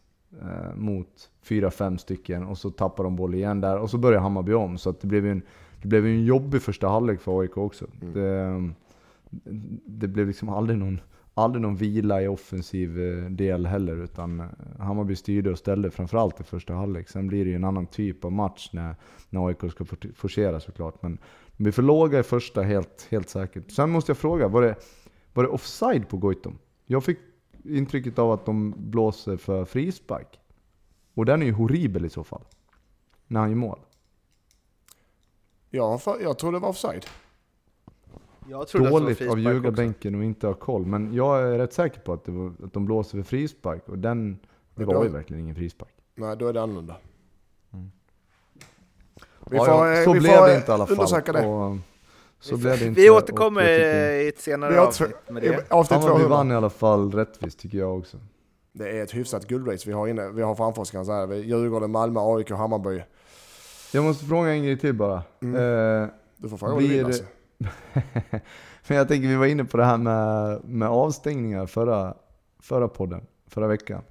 eh, 0.43 0.77
mot 0.77 1.31
fyra, 1.43 1.71
fem 1.71 1.99
stycken 1.99 2.45
och 2.45 2.59
så 2.59 2.71
tappar 2.71 3.05
de 3.05 3.17
boll 3.17 3.35
igen 3.35 3.61
där 3.61 3.79
och 3.79 3.91
så 3.91 3.99
börjar 3.99 4.21
Hammarby 4.21 4.53
om. 4.53 4.79
Så 4.79 4.91
att 4.91 5.01
det 5.01 5.07
blev 5.07 5.25
ju 5.25 5.31
en, 5.31 5.43
det 5.83 5.89
blev 5.89 6.07
en 6.07 6.25
jobbig 6.25 6.63
första 6.63 6.89
halvlek 6.89 7.21
för 7.21 7.41
AIK 7.41 7.57
också. 7.57 7.87
Mm. 8.03 8.13
Det, 8.13 8.73
det 9.87 10.09
blev 10.09 10.27
liksom 10.27 10.49
aldrig 10.49 10.79
någon, 10.79 11.01
aldrig 11.39 11.63
någon 11.63 11.77
vila 11.77 12.23
i 12.23 12.29
offensiv 12.29 13.01
eh, 13.01 13.31
del 13.31 13.67
heller, 13.67 13.97
utan 13.97 14.41
eh, 14.41 14.47
Hammarby 14.79 15.17
styrde 15.17 15.51
och 15.51 15.59
ställde 15.59 15.91
framförallt 15.91 16.41
i 16.41 16.45
första 16.45 16.75
halvlek. 16.75 17.09
Sen 17.09 17.27
blir 17.27 17.45
det 17.45 17.51
ju 17.51 17.57
en 17.57 17.65
annan 17.65 17.87
typ 17.87 18.25
av 18.25 18.33
match 18.33 18.71
när, 18.73 18.95
när 19.31 19.47
AIK 19.47 19.71
ska 19.71 19.85
forcera 20.15 20.61
såklart. 20.61 21.03
Men 21.03 21.19
de 21.57 21.63
blir 21.63 21.73
för 21.73 21.83
låga 21.83 22.19
i 22.19 22.23
första, 22.23 22.63
helt, 22.63 23.07
helt 23.11 23.29
säkert. 23.29 23.71
Sen 23.71 23.91
måste 23.91 24.11
jag 24.11 24.19
fråga, 24.19 24.49
var 24.49 24.63
det, 24.63 24.75
var 25.33 25.43
det 25.43 25.49
offside 25.49 26.09
på 26.09 26.17
Goitom? 26.17 26.59
Jag 26.87 27.05
fick 27.05 27.19
intrycket 27.65 28.19
av 28.19 28.33
att 28.33 28.47
de 28.47 28.75
blåser 28.77 29.37
för 29.37 29.65
frispark. 29.65 30.41
Och 31.15 31.25
den 31.25 31.43
är 31.43 31.47
ju 31.47 31.53
horribel 31.53 32.05
i 32.05 32.09
så 32.09 32.25
fall. 32.25 32.45
När 33.27 33.41
han 33.41 33.49
gör 33.51 33.57
mål. 33.57 33.79
Ja, 35.71 35.99
för, 35.99 36.21
jag 36.21 36.39
tror 36.39 36.53
det 36.53 36.59
var 36.59 36.69
offside. 36.69 37.07
Jag 38.49 38.69
trodde 38.69 38.91
Dåligt 38.91 39.23
att 39.23 39.29
av 39.29 39.39
ljugarbänken 39.39 40.15
och 40.15 40.25
inte 40.25 40.47
ha 40.47 40.55
koll. 40.55 40.87
Men 40.87 41.15
jag 41.15 41.43
är 41.43 41.59
rätt 41.59 41.73
säker 41.73 42.01
på 42.01 42.13
att, 42.13 42.25
det 42.25 42.33
var, 42.33 42.53
att 42.65 42.73
de 42.73 42.85
blåser 42.87 43.19
för 43.19 43.23
frispark. 43.23 43.89
Och 43.89 43.99
den, 43.99 44.39
det 44.75 44.85
var 44.85 44.95
då- 44.95 45.05
ju 45.05 45.11
verkligen 45.11 45.43
ingen 45.43 45.55
frispark. 45.55 45.91
Nej, 46.15 46.37
då 46.37 46.47
är 46.49 46.53
det 46.53 46.63
annorlunda. 46.63 46.97
Mm. 47.73 47.91
Vi 49.51 49.57
Ja, 49.57 49.65
får, 49.65 49.75
ja, 49.75 49.99
eh, 49.99 50.05
så 50.05 50.13
vi 50.13 50.21
blev 50.21 50.33
får 50.37 50.47
det 50.47 50.57
inte 50.57 50.71
i 50.71 50.75
alla 50.75 50.87
fall. 50.87 51.23
det. 51.25 51.47
Och, 51.47 51.77
så 52.41 52.57
Vi, 52.57 52.63
blev 52.63 52.79
det 52.79 52.87
inte. 52.87 53.01
vi 53.01 53.11
återkommer 53.11 53.69
i 53.69 54.29
ett 54.29 54.41
senare 54.41 54.73
Vi 54.73 54.79
avsnitt 54.79 55.11
med 55.31 55.43
det. 55.43 55.73
Avsnitt 55.73 56.01
200. 56.01 56.29
vann 56.29 56.51
i 56.51 56.55
alla 56.55 56.71
fall 56.71 57.13
rättvist 57.13 57.59
tycker 57.59 57.79
jag 57.79 57.99
också. 57.99 58.17
Det 58.73 58.91
är 58.99 59.03
ett 59.03 59.15
hyfsat 59.15 59.47
guldrace 59.47 59.83
vi 59.87 59.93
har, 59.93 60.09
inne, 60.09 60.29
vi 60.29 60.43
har 60.43 60.55
framför 60.55 60.83
oss 60.83 60.91
kan 60.91 60.99
jag 60.99 61.07
säga. 61.07 61.27
Vi- 61.27 61.41
Djurgården, 61.41 61.91
Malmö, 61.91 62.21
AIK 62.21 62.51
Hammarby. 62.51 63.03
Jag 63.93 64.05
måste 64.05 64.25
fråga 64.25 64.51
en 64.51 64.63
grej 64.65 64.79
till 64.79 64.95
bara. 64.95 65.23
Mm. 65.43 65.55
Eh, 66.03 66.09
Du 66.37 66.49
får 66.49 66.57
fråga 66.57 66.73
vad 66.73 66.83
du 66.83 66.89
vill 66.89 67.05
alltså. 67.05 67.25
Men 68.89 68.97
jag 68.99 69.09
tänker 69.09 69.29
vi 69.29 69.35
var 69.37 69.47
inne 69.47 69.65
på 69.65 69.77
det 69.77 69.85
här 69.85 69.97
med, 69.99 70.61
med 70.65 70.89
avstängningar 70.89 71.67
förra, 71.67 72.15
förra 72.61 72.89
podden, 72.89 73.27
förra 73.49 73.67
veckan. 73.67 74.03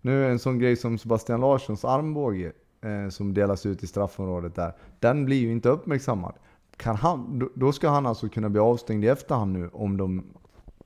Nu 0.00 0.24
är 0.24 0.30
en 0.30 0.38
sån 0.38 0.58
grej 0.58 0.76
som 0.76 0.98
Sebastian 0.98 1.40
Larssons 1.40 1.84
armbåge 1.84 2.52
eh, 2.80 3.08
som 3.10 3.34
delas 3.34 3.66
ut 3.66 3.82
i 3.82 3.86
straffområdet 3.86 4.54
där, 4.54 4.72
den 5.00 5.24
blir 5.24 5.36
ju 5.38 5.52
inte 5.52 5.68
uppmärksammad. 5.68 6.34
Kan 6.76 6.96
han, 6.96 7.50
då- 7.54 7.72
ska 7.72 7.88
han 7.88 8.06
alltså 8.06 8.28
kunna 8.28 8.48
bli 8.48 8.60
avstängd 8.60 9.04
i 9.04 9.08
efterhand 9.08 9.52
nu 9.52 9.68
om 9.72 9.96
de... 9.96 10.24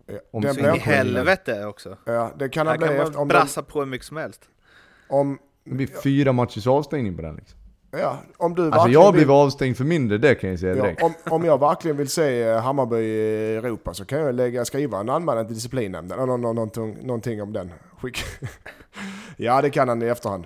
Ja, 0.07 0.18
om 0.31 0.46
In 0.46 0.55
blir- 0.55 0.64
helvete 0.70 1.66
också. 1.66 1.96
Ja, 2.05 2.31
det 2.38 2.48
kan 2.48 2.66
han 2.66 2.79
bli 2.79 2.87
kan 2.87 2.96
efter, 2.96 3.12
man 3.12 3.22
om, 3.22 3.29
de, 3.29 3.35
brassa 3.35 3.62
på 3.62 3.79
hur 3.79 3.87
mycket 3.87 4.07
som 4.07 4.16
helst. 4.16 4.48
om, 5.09 5.38
Det 5.64 5.75
blir 5.75 5.87
fyra 6.03 6.33
matchers 6.33 6.66
avstängning 6.66 7.16
på 7.16 7.22
den 7.22 7.37
liksom. 7.37 7.59
Ja, 8.00 8.18
om 8.37 8.55
du 8.55 8.70
Alltså 8.70 8.88
jag 8.88 9.12
vill, 9.12 9.18
blev 9.26 9.31
avstängd 9.31 9.76
för 9.76 9.85
mindre, 9.85 10.18
det 10.18 10.35
kan 10.35 10.50
jag 10.50 10.59
säga 10.59 10.76
ja, 10.76 10.83
direkt. 10.83 11.02
om, 11.02 11.12
om 11.31 11.44
jag 11.44 11.61
verkligen 11.61 11.96
vill 11.96 12.09
se 12.09 12.42
eh, 12.42 12.61
Hammarby 12.61 12.96
i 12.96 13.57
Europa 13.57 13.94
så 13.94 14.05
kan 14.05 14.18
jag 14.20 14.35
lägga, 14.35 14.64
skriva 14.64 15.00
en 15.00 15.09
anmälan 15.11 15.46
till 15.46 15.55
disciplinnämnden 15.55 16.18
eller 16.18 16.37
nå- 16.37 16.52
någonting, 16.52 17.07
någonting 17.07 17.42
om 17.42 17.52
den. 17.52 17.72
Skick. 18.00 18.18
ja, 19.37 19.62
det 19.62 19.70
kan 19.70 19.88
han 19.88 20.02
i 20.02 20.07
efterhand. 20.07 20.44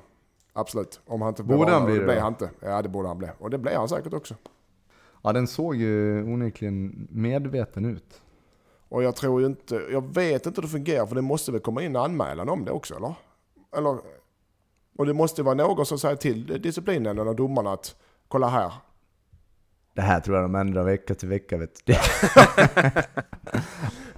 Absolut. 0.53 1.01
Om 1.07 1.23
han 1.23 1.29
inte 1.29 1.43
Borde 1.43 1.73
han 1.73 1.85
bli 1.87 1.99
det 1.99 2.15
då? 2.15 2.21
han 2.21 2.33
inte. 2.33 2.51
Ja, 2.61 2.83
det 2.83 2.89
borde 2.89 3.09
han 3.09 3.19
bli. 3.19 3.29
Och 3.39 3.51
det 3.51 3.59
blir 3.59 3.75
han 3.75 3.89
säkert 3.89 4.13
också. 4.15 4.35
Ja 5.23 5.33
den 5.33 5.47
såg 5.47 5.77
ju 5.77 6.23
onekligen 6.23 7.09
medveten 7.11 7.85
ut. 7.85 8.21
Och 8.89 9.03
jag 9.03 9.17
tror 9.17 9.41
ju 9.41 9.47
inte, 9.47 9.83
jag 9.93 10.15
vet 10.15 10.47
inte 10.47 10.61
hur 10.61 10.63
det 10.63 10.73
fungerar 10.73 11.07
för 11.07 11.15
det 11.15 11.23
måste 11.23 11.53
väl 11.53 11.61
komma 11.61 11.83
in 11.83 11.97
en 11.97 12.03
anmälan 12.03 12.49
om 12.49 12.65
det 12.65 12.71
också 12.71 12.95
eller? 12.97 13.15
Eller, 13.77 13.99
och 14.99 15.07
det 15.07 15.13
måste 15.15 15.43
vara 15.43 15.55
någon 15.55 15.87
som 15.87 15.99
säger 15.99 16.17
till 16.17 16.63
disciplinnämnden 16.63 17.29
och 17.29 17.37
domarna 17.37 17.73
att 17.73 17.97
kolla 18.29 18.49
här. 18.49 18.73
Det 19.95 20.03
här 20.03 20.21
tror 20.21 20.37
jag 20.37 20.45
de 20.45 20.55
ändrar 20.55 20.85
vecka 20.85 21.15
till 21.15 21.29
vecka 21.29 21.57
vet 21.57 21.81
du. 21.85 21.95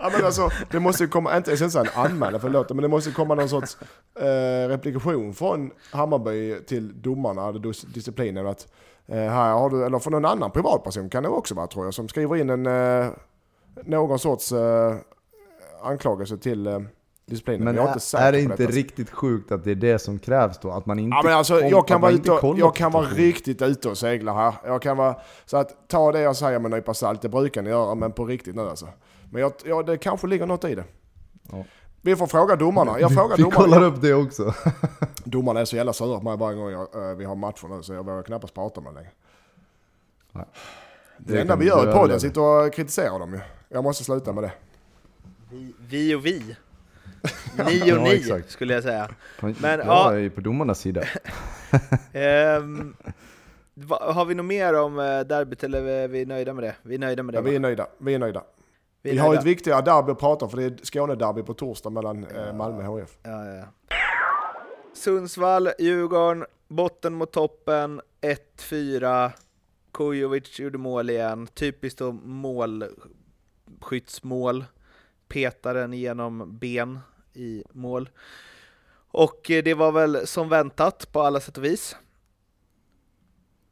Ja 0.01 0.11
men 0.12 0.25
alltså, 0.25 0.49
det 0.71 0.81
måste 0.81 1.05
ju 1.05 1.09
komma, 1.09 1.37
inte 1.37 1.51
ens 1.51 1.75
en 1.75 1.87
anmälan 1.95 2.41
förlåt, 2.41 2.69
men 2.69 2.83
det 2.83 2.88
måste 2.88 3.11
komma 3.11 3.35
någon 3.35 3.49
sorts 3.49 3.77
eh, 4.21 4.69
replikation 4.69 5.35
från 5.35 5.71
Hammarby 5.93 6.61
till 6.67 7.03
domarna, 7.03 7.53
disciplinen 7.95 8.47
att 8.47 8.73
eh, 9.07 9.17
här 9.17 9.53
har 9.53 9.71
du, 9.71 9.87
eller 9.87 9.99
från 9.99 10.12
någon 10.12 10.25
annan 10.25 10.51
privatperson 10.51 11.11
kan 11.11 11.23
det 11.23 11.29
också 11.29 11.55
vara 11.55 11.67
tror 11.67 11.85
jag, 11.85 11.95
som 11.95 12.09
skriver 12.09 12.37
in 12.37 12.51
en, 12.51 12.67
eh, 12.67 13.12
någon 13.85 14.19
sorts 14.19 14.53
eh, 14.53 14.97
anklagelse 15.83 16.38
till 16.38 16.67
eh, 16.67 16.81
disciplinen. 17.29 17.64
Men 17.64 17.75
jag 17.77 17.88
är 17.88 17.93
inte 17.95 18.19
är, 18.19 18.33
det 18.33 18.41
inte 18.41 18.57
detta. 18.57 18.73
riktigt 18.73 19.11
sjukt 19.11 19.53
att 19.53 19.64
det 19.64 19.71
är 19.71 19.75
det 19.75 19.99
som 19.99 20.19
krävs 20.19 20.59
då? 20.59 20.71
Att 20.71 20.87
man 20.87 20.99
inte 20.99 21.17
Ja 21.17 21.23
men 21.25 21.33
alltså 21.35 21.61
jag 21.61 21.88
kan, 21.88 21.97
att 21.97 22.03
vara 22.03 22.12
ute 22.12 22.19
inte 22.33 22.47
och, 22.47 22.59
jag 22.59 22.75
kan 22.75 22.93
vara 22.93 23.07
riktigt 23.07 23.62
ute 23.62 23.88
och 23.88 23.99
segla 23.99 24.35
här. 24.35 24.55
Jag 24.64 24.83
kan 24.83 24.97
vara, 24.97 25.17
så 25.47 25.57
att 25.57 25.88
ta 25.88 26.12
det 26.12 26.21
jag 26.21 26.37
säger 26.37 26.59
med 26.59 26.73
en 26.73 26.77
nypa 26.79 26.95
salt, 26.95 27.23
det 27.23 27.29
brukar 27.29 27.62
ni 27.62 27.71
göra, 27.71 27.95
men 27.95 28.12
på 28.12 28.25
riktigt 28.25 28.55
nu 28.57 28.62
alltså. 28.62 28.88
Men 29.31 29.43
jag, 29.43 29.53
ja, 29.64 29.83
det 29.83 29.99
kanske 29.99 30.27
ligger 30.27 30.47
något 30.47 30.64
i 30.64 30.75
det. 30.75 30.85
Ja. 31.53 31.64
Vi 32.03 32.17
får 32.17 32.27
fråga 32.27 32.57
domarna. 32.57 33.01
Jag 33.01 33.14
frågar 33.14 33.37
Vi 33.37 33.43
domarna. 33.43 33.62
kollar 33.62 33.83
upp 33.83 34.01
det 34.03 34.14
också. 34.14 34.55
Domarna 35.25 35.61
är 35.61 35.64
så 35.64 35.77
jävla 35.77 35.93
sura 35.93 36.19
på 36.19 36.25
mig 36.25 36.37
varje 36.37 36.57
gång 36.57 36.71
jag, 36.71 37.11
eh, 37.11 37.17
vi 37.17 37.25
har 37.25 37.37
matcher 37.37 37.77
nu 37.77 37.83
så 37.83 37.93
jag 37.95 38.05
vågar 38.07 38.23
knappast 38.23 38.55
prata 38.55 38.81
med 38.81 38.88
dem 38.88 38.95
längre. 38.95 39.11
Nej. 40.33 40.45
Det, 41.19 41.33
Det 41.33 41.41
enda 41.41 41.57
vi 41.57 41.67
gör 41.67 41.91
i 41.91 41.93
podden 41.93 42.21
sitter 42.21 42.41
och 42.41 42.75
kritiserar 42.75 43.19
dem 43.19 43.33
ju. 43.35 43.41
Jag 43.69 43.85
måste 43.85 44.05
sluta 44.05 44.33
med 44.33 44.45
det. 44.45 44.53
Vi, 45.51 45.75
vi 45.88 46.14
och 46.14 46.27
vi. 46.27 46.57
Ni 47.67 47.83
och 47.83 47.87
Ja, 47.87 48.03
ni, 48.03 48.15
exakt. 48.15 48.51
skulle 48.51 48.75
jag 48.75 48.83
säga. 48.83 49.09
Men, 49.41 49.55
jag 49.63 49.81
ja. 49.87 50.13
är 50.13 50.17
ju 50.19 50.31
på 50.31 50.41
domarnas 50.41 50.81
sida. 50.81 51.03
Va, 53.81 54.13
har 54.13 54.25
vi 54.25 54.35
något 54.35 54.47
mer 54.47 54.75
om 54.75 54.99
eh, 54.99 55.21
derbyt 55.21 55.65
eller 55.65 55.83
är 55.83 56.09
vi 56.09 56.27
nöjda 56.27 56.55
med 56.55 56.65
det? 56.65 56.75
Vi 56.83 56.95
är 56.95 56.99
nöjda 56.99 57.23
med 57.23 57.35
det 57.35 57.39
Ja, 57.39 57.43
vi 57.43 57.55
är 57.57 57.61
nöjda. 57.61 57.87
Vi 57.99 58.15
är 58.15 58.19
nöjda. 58.19 58.43
Vi 59.03 59.11
är 59.11 59.15
Vi 59.15 59.19
har 59.21 59.29
nöjda. 59.29 59.41
ett 59.41 59.47
viktigare 59.47 59.83
derby 59.83 60.13
att 60.13 60.19
prata 60.19 60.45
om 60.45 60.51
för 60.51 60.57
det 60.59 60.65
är 60.65 60.77
Skåne-derby 60.83 61.43
på 61.43 61.55
torsdag 61.55 61.91
mellan 61.91 62.25
eh, 62.25 62.53
Malmö 62.55 62.87
och 62.89 63.01
HF. 63.01 63.17
Ja, 63.23 63.45
ja, 63.47 63.55
ja. 63.55 63.65
Sundsvall, 64.95 65.69
Djurgården, 65.79 66.45
botten 66.69 67.15
mot 67.15 67.33
toppen, 67.33 68.01
1-4. 68.21 69.31
Kujovic 69.93 70.59
gjorde 70.59 70.79
mål 70.79 71.11
igen, 71.11 71.47
typiskt 71.47 71.99
då 71.99 72.13
målskyttsmål. 72.13 74.65
Petar 75.29 75.75
den 75.75 75.93
genom 75.93 76.59
ben 76.59 76.99
i 77.35 77.64
mål. 77.73 78.09
Och 79.11 79.51
eh, 79.51 79.62
det 79.64 79.75
var 79.75 79.93
väl 79.93 80.27
som 80.27 80.49
väntat 80.49 81.12
på 81.12 81.21
alla 81.23 81.41
sätt 81.41 81.59
och 81.59 81.64
vis. 81.64 81.97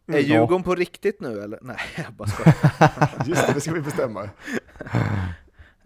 Är 0.09 0.12
Mm. 0.12 0.25
Djurgården 0.27 0.62
på 0.62 0.75
riktigt 0.75 1.21
nu 1.21 1.40
eller? 1.42 1.59
Nej, 1.62 1.77
jag 1.97 2.12
bara 2.12 2.29
skojar. 2.29 2.55
Just 3.27 3.47
det, 3.47 3.53
det 3.53 3.61
ska 3.61 3.73
vi 3.73 3.81
bestämma. 3.81 4.31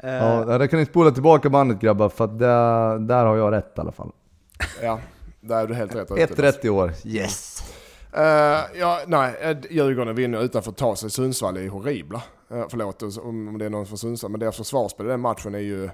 Eh, 0.03 0.11
Ja, 0.15 0.45
där 0.45 0.67
kan 0.67 0.79
ni 0.79 0.87
spola 0.87 1.11
tillbaka 1.11 1.51
bandet 1.51 1.81
grabbar, 1.81 2.09
för 2.09 2.25
att 2.25 2.39
där, 2.39 2.99
där 2.99 3.25
har 3.25 3.37
jag 3.37 3.53
rätt 3.53 3.73
i 3.77 3.81
alla 3.81 3.93
fall. 3.93 4.13
Ja, 4.83 5.01
där 5.41 5.63
är 5.63 5.67
du 5.67 5.75
helt 5.75 5.95
rätt. 5.95 6.11
Ett 6.11 6.39
rätt 6.39 6.65
i 6.65 6.69
år. 6.69 6.93
Yes! 7.05 7.63
Eh, 8.13 8.23
ja, 8.79 9.01
nej, 9.07 9.57
Djurgården 9.71 10.15
vinner 10.15 10.43
utan 10.43 10.63
att 10.67 10.77
ta 10.77 10.97
sig. 10.97 11.11
Sundsvall 11.11 11.57
är 11.57 11.69
horribla. 11.69 12.23
Eh, 12.51 12.67
förlåt 12.69 13.03
om 13.19 13.59
det 13.59 13.65
är 13.65 13.71
någon 13.71 13.87
från 13.87 13.99
Sundsvall, 13.99 14.31
men 14.31 14.41
deras 14.41 14.57
försvarsspel 14.57 15.07
i 15.07 15.09
den 15.09 15.21
matchen 15.21 15.55
är 15.55 15.59
ju... 15.59 15.91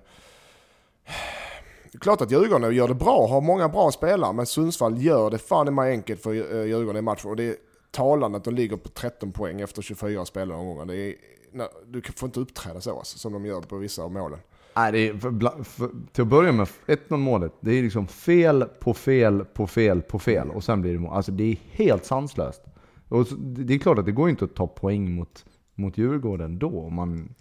Det 1.92 1.98
är 1.98 1.98
klart 1.98 2.20
att 2.20 2.30
Djurgården 2.30 2.74
gör 2.74 2.88
det 2.88 2.94
bra, 2.94 3.26
har 3.26 3.40
många 3.40 3.68
bra 3.68 3.90
spelare, 3.90 4.32
men 4.32 4.46
Sundsvall 4.46 5.02
gör 5.02 5.30
det 5.30 5.38
fan 5.38 5.68
i 5.68 5.70
mig 5.70 5.92
enkelt 5.92 6.22
för 6.22 6.30
eh, 6.30 6.66
Djurgården 6.66 6.96
i 6.96 7.02
matchen. 7.02 7.30
Och 7.30 7.36
det 7.36 7.44
är 7.44 7.56
talande 7.90 8.38
att 8.38 8.44
de 8.44 8.54
ligger 8.54 8.76
på 8.76 8.88
13 8.88 9.32
poäng 9.32 9.60
efter 9.60 9.82
24 9.82 10.24
spelare 10.24 10.58
omgångar. 10.58 10.84
Det 10.84 10.96
är, 10.96 11.14
nej, 11.52 11.68
du 11.86 12.02
får 12.16 12.26
inte 12.26 12.40
uppträda 12.40 12.80
så 12.80 12.98
alltså, 12.98 13.18
som 13.18 13.32
de 13.32 13.46
gör 13.46 13.60
på 13.60 13.76
vissa 13.76 14.02
av 14.02 14.12
målen. 14.12 14.38
Nej, 14.76 14.92
det 14.92 15.08
är 15.08 15.14
för, 15.14 15.64
för, 15.64 15.90
till 16.12 16.22
att 16.22 16.28
börja 16.28 16.52
med, 16.52 16.68
1-0 16.86 17.16
målet, 17.16 17.52
det 17.60 17.70
är 17.70 17.82
liksom 17.82 18.06
fel 18.06 18.64
på 18.80 18.94
fel 18.94 19.44
på 19.44 19.66
fel 19.66 20.02
på 20.02 20.18
fel 20.18 20.50
och 20.50 20.64
sen 20.64 20.80
blir 20.80 20.92
det 20.92 20.98
mål. 20.98 21.16
Alltså 21.16 21.32
det 21.32 21.44
är 21.44 21.56
helt 21.70 22.04
sanslöst. 22.04 22.62
Och 23.08 23.26
så, 23.26 23.34
det 23.38 23.74
är 23.74 23.78
klart 23.78 23.98
att 23.98 24.04
det 24.04 24.12
går 24.12 24.30
inte 24.30 24.44
att 24.44 24.54
ta 24.54 24.66
poäng 24.66 25.14
mot, 25.14 25.44
mot 25.76 25.98
Djurgården 25.98 26.58
då, 26.58 26.80
om 26.80 26.94
man 26.94 27.34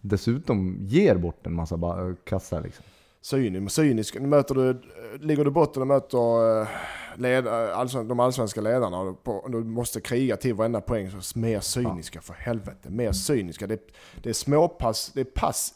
dessutom 0.00 0.76
ger 0.80 1.16
bort 1.16 1.46
en 1.46 1.54
massa 1.54 1.78
kassar 2.24 2.62
liksom. 2.62 2.84
Cynisk, 3.20 3.74
cynisk. 3.74 4.20
Möter 4.20 4.54
du, 4.54 4.80
ligger 5.20 5.44
du 5.44 5.50
botten 5.50 5.82
och 5.82 5.88
möter 5.88 6.60
eh, 6.60 6.68
led, 7.16 7.46
allsven, 7.48 8.08
de 8.08 8.20
allsvenska 8.20 8.60
ledarna 8.60 9.00
och 9.00 9.24
på, 9.24 9.44
du 9.48 9.64
måste 9.64 10.00
kriga 10.00 10.36
till 10.36 10.54
varenda 10.54 10.80
poäng. 10.80 11.10
Så 11.20 11.38
mer 11.38 11.60
cyniska 11.60 12.20
för 12.20 12.34
helvete. 12.34 12.90
Mer 12.90 13.12
cyniska. 13.12 13.66
Det, 13.66 13.80
det 14.22 14.28
är 14.28 14.34
småpass, 14.34 15.10
det 15.14 15.20
är 15.20 15.24
pass. 15.24 15.74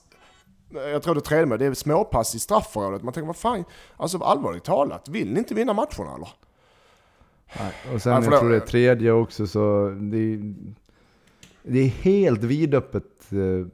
Jag 0.75 1.03
tror 1.03 1.15
det 1.15 1.21
tredje 1.21 1.47
med, 1.47 1.59
det 1.59 1.67
är 1.67 1.75
småpass 1.75 2.35
i 2.35 2.39
straffområdet. 2.39 3.03
Man 3.03 3.15
tänker 3.15 3.27
vad 3.27 3.37
fan, 3.37 3.65
alltså 3.97 4.19
allvarligt 4.19 4.65
talat, 4.65 5.09
vill 5.09 5.33
ni 5.33 5.39
inte 5.39 5.55
vinna 5.55 5.73
matcherna 5.73 6.15
eller? 6.15 6.29
Nej. 7.59 7.95
Och 7.95 8.03
sen 8.03 8.13
Ja, 8.13 8.23
jag 8.31 8.41
tror 8.41 8.51
det 8.51 8.57
är 8.57 8.61
tredje 8.61 9.13
också 9.13 9.47
så 9.47 9.89
det 10.01 10.17
är, 10.17 10.55
det 11.63 11.79
är 11.79 11.89
helt 11.89 12.45
vidöppet 12.45 13.33
eh, 13.33 13.67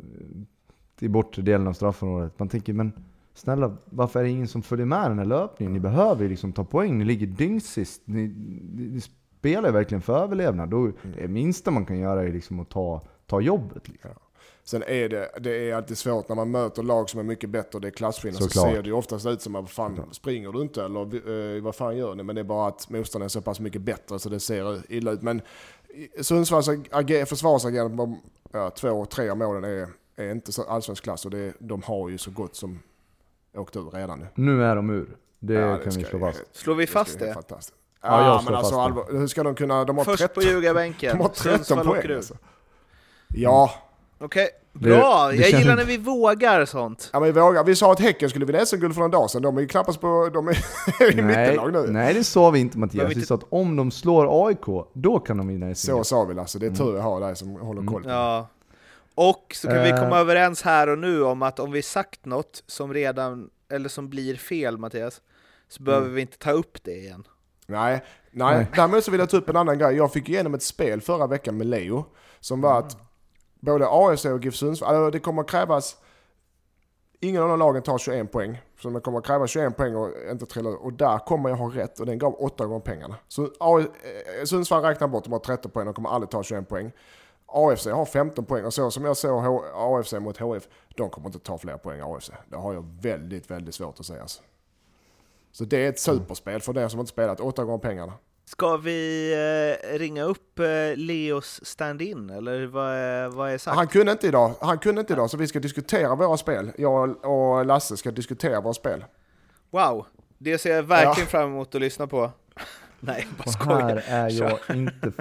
i 1.00 1.08
bortre 1.08 1.42
delen 1.42 1.66
av 1.66 1.72
straffområdet. 1.72 2.38
Man 2.38 2.48
tänker 2.48 2.72
men 2.72 2.92
snälla 3.34 3.76
varför 3.84 4.20
är 4.20 4.24
det 4.24 4.30
ingen 4.30 4.48
som 4.48 4.62
följer 4.62 4.86
med 4.86 5.10
den 5.10 5.18
här 5.18 5.26
löpningen? 5.26 5.72
Ni 5.72 5.80
behöver 5.80 6.22
ju 6.22 6.28
liksom 6.28 6.52
ta 6.52 6.64
poäng, 6.64 6.98
ni 6.98 7.04
ligger 7.04 7.26
dyngsist. 7.26 8.02
Ni, 8.04 8.28
ni, 8.76 8.88
ni 8.88 9.00
spelar 9.38 9.72
verkligen 9.72 10.02
för 10.02 10.18
överlevnad. 10.18 10.68
Då, 10.68 10.92
det 11.16 11.28
minsta 11.28 11.70
man 11.70 11.86
kan 11.86 11.98
göra 11.98 12.22
är 12.22 12.32
liksom 12.32 12.60
att 12.60 12.68
ta, 12.68 13.02
ta 13.26 13.40
jobbet. 13.40 13.88
Liksom. 13.88 14.10
Sen 14.64 14.82
är 14.82 15.08
det, 15.08 15.30
det 15.40 15.70
är 15.70 15.74
alltid 15.74 15.98
svårt 15.98 16.28
när 16.28 16.36
man 16.36 16.50
möter 16.50 16.82
lag 16.82 17.10
som 17.10 17.20
är 17.20 17.24
mycket 17.24 17.50
bättre 17.50 17.78
det 17.78 17.88
är 17.88 17.90
klasskillnad. 17.90 18.42
Så 18.42 18.48
Såklart. 18.48 18.74
ser 18.74 18.82
det 18.82 18.88
ju 18.88 18.94
oftast 18.94 19.26
ut 19.26 19.42
som 19.42 19.56
att 19.56 19.70
fan, 19.70 20.00
springer 20.12 20.52
du 20.52 20.62
inte 20.62 20.84
eller 20.84 21.56
eh, 21.56 21.62
vad 21.62 21.74
fan 21.74 21.96
gör 21.96 22.14
ni? 22.14 22.22
Men 22.22 22.34
det 22.34 22.40
är 22.40 22.44
bara 22.44 22.68
att 22.68 22.90
motståndaren 22.90 23.24
är 23.24 23.28
så 23.28 23.40
pass 23.40 23.60
mycket 23.60 23.82
bättre 23.82 24.18
så 24.18 24.28
det 24.28 24.40
ser 24.40 24.92
illa 24.92 25.10
ut. 25.10 25.22
Men 25.22 25.42
Sundsvalls 26.20 26.68
ager- 26.90 27.24
försvarsagerande 27.24 27.96
på 27.96 28.18
ja, 28.52 28.70
två, 28.70 29.04
tre 29.04 29.28
av 29.28 29.36
målen 29.38 29.64
är, 29.64 29.88
är 30.16 30.30
inte 30.30 30.52
så 30.52 30.62
allsvensk 30.62 31.02
klass 31.04 31.24
och 31.24 31.30
det, 31.30 31.52
de 31.58 31.82
har 31.82 32.08
ju 32.08 32.18
så 32.18 32.30
gott 32.30 32.56
som 32.56 32.82
åkt 33.56 33.76
ur 33.76 33.90
redan 33.90 34.18
nu. 34.18 34.26
Nu 34.34 34.64
är 34.64 34.76
de 34.76 34.90
ur. 34.90 35.16
Det 35.38 35.54
Ja, 35.54 35.76
kan 35.76 35.84
vi 35.84 35.90
ska- 35.90 36.10
slå 36.10 36.18
fast. 36.20 36.44
Slår 36.52 36.74
vi 36.74 36.86
fast 36.86 37.18
det? 37.18 37.34
Fantastiskt. 37.34 37.74
Ja, 38.02 38.08
Ja, 38.22 38.26
jag 38.34 38.44
men 38.44 38.54
alltså 38.54 38.74
det. 38.74 38.80
allvar, 38.82 39.06
hur 39.10 39.26
ska 39.26 39.42
de 39.42 39.54
kunna, 39.54 39.84
de 39.84 39.96
har 39.98 40.04
Först 40.04 40.18
13, 40.18 40.42
på 40.42 40.48
ljuga-bänken. 40.48 41.16
de 41.16 41.22
har 41.22 41.28
13 41.28 41.64
Sundsvall 41.64 41.86
poäng 41.86 42.16
alltså. 42.16 42.34
Ja, 43.28 43.70
Okej, 44.20 44.44
Det- 44.44 44.67
bra! 44.72 45.28
det 45.28 45.36
jag 45.36 45.46
gillar 45.46 45.60
inte- 45.60 45.74
när 45.74 45.84
vi 45.84 45.96
vågar 45.96 46.64
sånt. 46.64 47.10
Ja, 47.12 47.20
men 47.20 47.32
vi, 47.32 47.40
vågar. 47.40 47.64
vi 47.64 47.76
sa 47.76 47.92
att 47.92 48.00
Häcken 48.00 48.30
skulle 48.30 48.44
vinna 48.46 48.66
SM-guld 48.66 48.94
för 48.94 49.02
en 49.02 49.10
dag 49.10 49.30
sedan. 49.30 49.42
De 49.42 49.56
är 49.56 49.60
ju 49.60 49.68
knappast 49.68 50.00
på... 50.00 50.30
De 50.34 50.48
är 50.48 50.52
i 51.18 51.22
mittenlag 51.22 51.72
nu. 51.72 51.86
nej, 51.86 52.14
det 52.14 52.24
sa 52.24 52.50
vi 52.50 52.58
inte 52.60 52.78
Mattias. 52.78 53.10
vi 53.10 53.14
inte- 53.14 53.26
sa 53.26 53.34
att 53.34 53.44
om 53.48 53.76
de 53.76 53.90
slår 53.90 54.46
AIK, 54.48 54.86
då 54.92 55.18
kan 55.20 55.36
de 55.36 55.48
vinna 55.48 55.74
SM. 55.74 55.86
Så 55.86 56.04
sa 56.04 56.24
vi 56.24 56.34
Lasse. 56.34 56.58
Det 56.58 56.66
är 56.66 56.70
tur 56.70 56.94
jag 56.96 57.02
har 57.02 57.20
dig 57.20 57.36
som 57.36 57.48
håller 57.56 57.86
koll 57.86 58.02
på. 58.02 58.10
Ja. 58.10 58.48
Och 59.14 59.52
så 59.54 59.68
kan 59.68 59.82
vi 59.82 59.90
Eh. 59.90 60.00
komma 60.00 60.18
överens 60.18 60.62
här 60.62 60.88
och 60.88 60.98
nu 60.98 61.22
om 61.22 61.42
att 61.42 61.58
om 61.60 61.72
vi 61.72 61.82
sagt 61.82 62.24
något 62.24 62.62
som 62.66 62.94
redan, 62.94 63.50
eller 63.72 63.88
som 63.88 64.08
blir 64.08 64.36
fel 64.36 64.78
Mattias, 64.78 65.20
så 65.68 65.82
behöver 65.82 66.04
Mm. 66.06 66.14
vi 66.14 66.20
inte 66.20 66.38
ta 66.38 66.50
upp 66.50 66.78
det 66.84 66.96
igen. 66.96 67.24
Nej, 67.66 68.02
nej. 68.30 68.56
Nej. 68.56 68.66
Däremot 68.76 69.04
så 69.04 69.10
vill 69.10 69.20
jag 69.20 69.30
ta 69.30 69.36
upp 69.36 69.48
en 69.48 69.56
annan 69.56 69.78
grej. 69.78 69.96
Jag 69.96 70.12
fick 70.12 70.28
igenom 70.28 70.54
ett 70.54 70.62
spel 70.62 71.00
förra 71.00 71.26
veckan 71.26 71.56
med 71.56 71.66
Leo. 71.66 72.04
Som 72.40 72.60
var 72.60 72.78
att 72.78 72.96
både 73.60 73.86
AFC 73.88 74.24
och 74.24 74.44
GIF 74.44 74.54
Sundsvall, 74.54 74.94
alltså 74.94 75.10
det 75.10 75.18
kommer 75.20 75.42
krävas... 75.44 75.96
Ingen 77.20 77.42
av 77.42 77.48
de 77.48 77.58
lagen 77.58 77.82
tar 77.82 77.98
21 77.98 78.32
poäng. 78.32 78.62
Så 78.82 78.90
det 78.90 79.00
kommer 79.00 79.20
krävas 79.20 79.50
21 79.50 79.76
poäng 79.76 79.96
och 79.96 80.10
inte 80.30 80.46
trilla 80.46 80.70
Och 80.70 80.92
där 80.92 81.18
kommer 81.18 81.48
jag 81.48 81.56
ha 81.56 81.70
rätt 81.74 82.00
och 82.00 82.06
den 82.06 82.18
gav 82.18 82.34
8 82.34 82.66
gånger 82.66 82.80
pengarna. 82.80 83.16
Så 83.28 83.50
A- 83.60 83.78
eh, 83.80 84.44
Sundsvall 84.44 84.82
räknar 84.82 85.08
bort, 85.08 85.24
de 85.24 85.32
har 85.32 85.40
13 85.40 85.70
poäng, 85.70 85.84
de 85.86 85.94
kommer 85.94 86.08
aldrig 86.10 86.30
ta 86.30 86.42
21 86.42 86.68
poäng. 86.68 86.92
AFC 87.46 87.86
har 87.86 88.04
15 88.04 88.44
poäng 88.44 88.64
och 88.64 88.74
så 88.74 88.90
som 88.90 89.04
jag 89.04 89.16
såg 89.16 89.42
H- 89.42 89.64
AFC 89.74 90.12
mot 90.12 90.36
HF, 90.38 90.68
de 90.96 91.10
kommer 91.10 91.28
inte 91.28 91.38
ta 91.38 91.58
fler 91.58 91.76
poäng 91.76 92.00
AFC. 92.04 92.30
Det 92.50 92.56
har 92.56 92.74
jag 92.74 92.84
väldigt, 93.00 93.50
väldigt 93.50 93.74
svårt 93.74 94.00
att 94.00 94.06
säga. 94.06 94.20
Alltså. 94.22 94.42
Så 95.52 95.64
det 95.64 95.84
är 95.84 95.88
ett 95.88 96.00
superspel 96.00 96.60
för 96.60 96.72
den 96.72 96.90
som 96.90 97.00
inte 97.00 97.10
spelat, 97.12 97.40
åtta 97.40 97.64
gånger 97.64 97.78
pengarna. 97.78 98.12
Ska 98.48 98.76
vi 98.76 99.32
eh, 99.92 99.98
ringa 99.98 100.22
upp 100.24 100.58
eh, 100.58 100.66
Leos 100.96 101.60
stand-in, 101.64 102.30
eller 102.30 102.66
vad 102.66 102.92
är, 102.94 103.28
vad 103.28 103.50
är 103.50 103.58
sagt? 103.58 103.76
Han 103.76 103.86
kunde 103.86 104.12
inte 104.12 104.26
idag, 104.26 104.54
han 104.60 104.78
kunde 104.78 105.00
inte 105.00 105.12
idag 105.12 105.30
så 105.30 105.36
vi 105.36 105.46
ska 105.46 105.60
diskutera 105.60 106.14
våra 106.14 106.36
spel. 106.36 106.70
Jag 106.78 107.24
och 107.24 107.66
Lasse 107.66 107.96
ska 107.96 108.10
diskutera 108.10 108.60
våra 108.60 108.74
spel. 108.74 109.04
Wow, 109.70 110.06
det 110.38 110.58
ser 110.58 110.74
jag 110.76 110.82
verkligen 110.82 111.26
Ja. 111.26 111.30
fram 111.30 111.48
emot 111.50 111.74
att 111.74 111.80
lyssna 111.80 112.06
på. 112.06 112.30
Nej, 113.00 113.26
bara 113.38 113.44
Och 113.46 113.52
skojar. 113.52 113.96
här 113.96 114.26
är 114.26 114.30
jag 114.42 114.76
inte... 114.76 115.12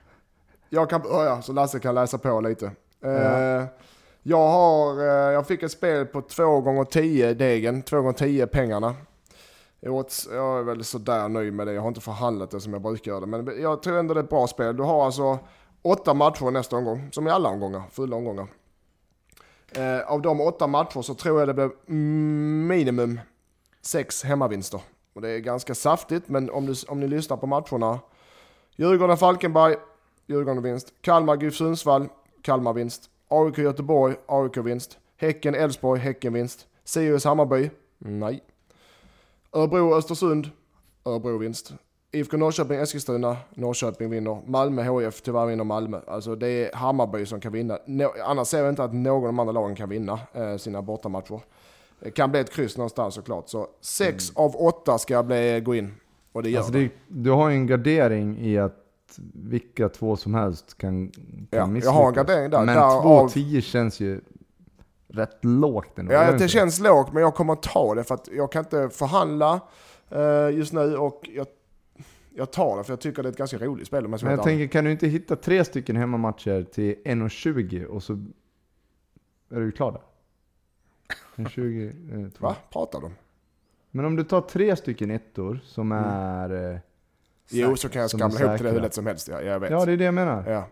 Jag 0.68 0.90
kan 0.90 1.00
börja 1.00 1.42
så 1.42 1.52
Lasse 1.52 1.78
kan 1.78 1.94
läsa 1.94 2.18
på 2.18 2.40
lite. 2.40 2.70
Ja. 3.00 3.08
Eh, 3.08 3.64
jag, 4.22 4.48
har, 4.48 5.02
jag 5.04 5.46
fick 5.46 5.62
ett 5.62 5.72
spel 5.72 6.06
på 6.06 6.22
2 6.22 6.60
gånger 6.60 6.84
10 6.84 7.34
degen, 7.34 7.82
2 7.82 7.96
gånger 7.96 8.12
10 8.12 8.46
pengarna. 8.46 8.94
Jag 9.80 9.94
åt- 9.94 10.26
jag 10.30 10.58
är 10.58 10.62
väl 10.62 10.84
sådär 10.84 11.28
nöjd 11.28 11.52
med 11.52 11.66
det, 11.66 11.72
jag 11.72 11.80
har 11.80 11.88
inte 11.88 12.00
förhandlat 12.00 12.50
det 12.50 12.60
som 12.60 12.72
jag 12.72 12.82
brukar 12.82 13.10
göra 13.12 13.20
det. 13.20 13.26
Men 13.26 13.62
jag 13.62 13.82
tror 13.82 13.98
ändå 13.98 14.14
det 14.14 14.20
är 14.20 14.24
ett 14.24 14.30
bra 14.30 14.46
spel. 14.46 14.76
Du 14.76 14.82
har 14.82 15.04
alltså 15.04 15.38
åtta 15.82 16.14
matcher 16.14 16.50
nästa 16.50 16.76
omgång, 16.76 17.08
som 17.12 17.26
i 17.28 17.30
alla 17.30 17.48
omgångar, 17.48 17.82
fulla 17.90 18.16
omgångar. 18.16 18.46
Eh, 19.76 20.12
av 20.12 20.22
de 20.22 20.40
åtta 20.40 20.66
matcher 20.66 21.02
så 21.02 21.14
tror 21.14 21.38
jag 21.38 21.48
det 21.48 21.54
blir 21.54 21.70
minimum 22.66 23.20
sex 23.82 24.24
hemmavinster. 24.24 24.80
Och 25.12 25.20
det 25.20 25.28
är 25.30 25.38
ganska 25.38 25.74
saftigt, 25.74 26.28
men 26.28 26.50
om, 26.50 26.66
du, 26.66 26.74
om 26.88 27.00
ni 27.00 27.08
lyssnar 27.08 27.36
på 27.36 27.46
matcherna. 27.46 27.98
Djurgården-Falkenberg, 28.76 29.76
Djurgården 30.26 30.62
vinst. 30.62 30.92
Kalmar, 31.00 31.36
GIF 31.42 31.54
Sundsvall, 31.54 32.08
Kalmar 32.42 32.72
vinst. 32.72 33.10
AIK 33.28 33.58
Göteborg, 33.58 34.14
AIK 34.26 34.56
vinst. 34.56 34.98
Häcken, 35.16 35.54
Elfsborg, 35.54 36.00
Häcken 36.00 36.32
vinst. 36.32 36.66
Sirius, 36.84 37.24
Hammarby, 37.24 37.70
nej. 37.98 38.42
Örebro, 39.52 39.94
Östersund, 39.94 40.50
Örebro 41.04 41.38
vinst. 41.38 41.72
IFK 42.12 42.36
Norrköping, 42.36 42.76
Eskilstuna, 42.80 43.36
Norrköping 43.54 44.10
vinner. 44.10 44.42
Malmö, 44.46 44.82
HF, 44.82 45.20
tyvärr 45.22 45.46
vinner 45.46 45.64
Malmö. 45.64 46.00
Alltså 46.06 46.36
det 46.36 46.48
är 46.48 46.74
Hammarby 46.76 47.26
som 47.26 47.40
kan 47.40 47.52
vinna. 47.52 47.78
Annars 48.24 48.48
ser 48.48 48.58
jag 48.58 48.68
inte 48.68 48.84
att 48.84 48.94
någon 48.94 49.16
av 49.16 49.26
de 49.26 49.38
andra 49.38 49.52
lagen 49.52 49.76
kan 49.76 49.88
vinna 49.88 50.18
eh, 50.32 50.56
sina 50.56 50.82
bortamatcher. 50.82 51.40
Det 52.00 52.10
kan 52.10 52.30
bli 52.30 52.40
ett 52.40 52.50
kryss 52.52 52.76
någonstans 52.76 53.14
såklart. 53.14 53.48
Så 53.48 53.66
sex 53.80 54.32
av 54.34 54.56
åtta 54.56 54.98
ska 54.98 55.22
bli, 55.22 55.60
gå 55.64 55.74
in. 55.74 55.94
Och 56.32 56.42
det 56.42 56.50
gör 56.50 56.58
Alltså 56.58 56.72
det. 56.72 56.88
du 57.08 57.30
har 57.30 57.48
ju 57.48 57.54
en 57.56 57.66
gardering 57.66 58.38
i 58.38 58.58
att 58.58 58.76
vilka 59.34 59.88
två 59.88 60.16
som 60.16 60.34
helst 60.34 60.78
kan, 60.78 61.08
kan 61.10 61.46
Ja, 61.50 61.58
jag 61.58 61.68
misslyckas. 61.68 61.94
har 61.96 62.08
en 62.08 62.14
gardering 62.14 62.50
där. 62.50 62.64
Men 62.64 62.76
Därav- 62.76 63.28
2-10 63.28 63.60
känns 63.60 64.00
ju 64.00 64.20
rätt 65.12 65.44
lågt 65.44 65.98
ändå. 65.98 66.12
Ja, 66.12 66.32
det 66.32 66.48
känns 66.48 66.80
lågt, 66.80 67.12
men 67.12 67.22
jag 67.22 67.34
kommer 67.34 67.52
att 67.52 67.62
ta 67.62 67.94
det 67.94 68.04
för 68.04 68.14
att 68.14 68.28
jag 68.32 68.52
kan 68.52 68.64
inte 68.64 68.88
förhandla 68.88 69.60
eh, 70.08 70.48
just 70.50 70.72
nu 70.72 70.96
och 70.96 71.28
jag, 71.34 71.46
jag 72.34 72.50
tar 72.50 72.76
det 72.78 72.84
för 72.84 72.92
jag 72.92 73.00
tycker 73.00 73.22
det 73.22 73.28
är 73.28 73.30
ett 73.30 73.38
ganska 73.38 73.58
roligt 73.58 73.86
spel 73.86 74.02
jag 74.04 74.10
Men 74.10 74.20
jag 74.20 74.32
ärlig. 74.32 74.44
tänker, 74.44 74.66
kan 74.66 74.84
du 74.84 74.90
inte 74.90 75.06
hitta 75.08 75.36
tre 75.36 75.64
stycken 75.64 75.96
hemmamatcher 75.96 76.62
till 76.72 76.94
1,20 77.04 77.84
och 77.84 78.02
så 78.02 78.12
är 79.50 79.60
du 79.60 79.72
klar 79.72 79.92
där? 79.92 80.00
1,20, 81.44 82.24
eh. 82.24 82.30
Va? 82.42 82.56
Pratar 82.72 83.00
de? 83.00 83.12
Men 83.90 84.04
om 84.04 84.16
du 84.16 84.24
tar 84.24 84.40
tre 84.40 84.76
stycken 84.76 85.10
ettor 85.10 85.60
som 85.64 85.92
Mm. 85.92 86.04
är... 86.04 86.72
Eh, 86.74 86.78
Jo, 87.52 87.76
så 87.76 87.88
kan 87.88 88.00
jag 88.02 88.10
skramla 88.10 88.40
ihop 88.40 88.56
till 88.56 88.66
det 88.66 88.72
hur 88.72 88.80
lätt 88.80 88.94
som 88.94 89.06
helst. 89.06 89.28
Ja, 89.28 89.40
jag 89.42 89.60
vet. 89.60 89.70
ja, 89.70 89.84
det 89.84 89.92
är 89.92 89.96
det 89.96 90.04
jag 90.04 90.14
menar. 90.14 90.50
Ja. 90.50 90.66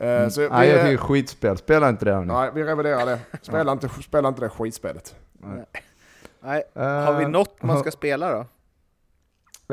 Eh, 0.00 0.06
Mm. 0.16 0.30
så 0.30 0.40
vi, 0.40 0.48
Nej, 0.48 0.68
jag 0.68 0.80
tycker 0.84 0.96
skitspel. 0.96 1.56
Spela 1.56 1.88
inte 1.88 2.04
det 2.04 2.12
hörni. 2.12 2.26
nej, 2.32 2.50
vi 2.54 2.64
reviderar 2.64 3.06
det. 3.06 3.18
Spela, 3.42 3.72
inte, 3.72 3.88
spela 3.88 4.28
inte 4.28 4.40
det 4.40 4.48
skitspelet. 4.48 5.14
Nej. 6.42 6.62
Har 6.74 7.18
vi 7.18 7.24
Eh, 7.24 7.30
något 7.30 7.62
man 7.62 7.80
ska 7.80 7.90
spela 7.90 8.30
då? 8.32 8.46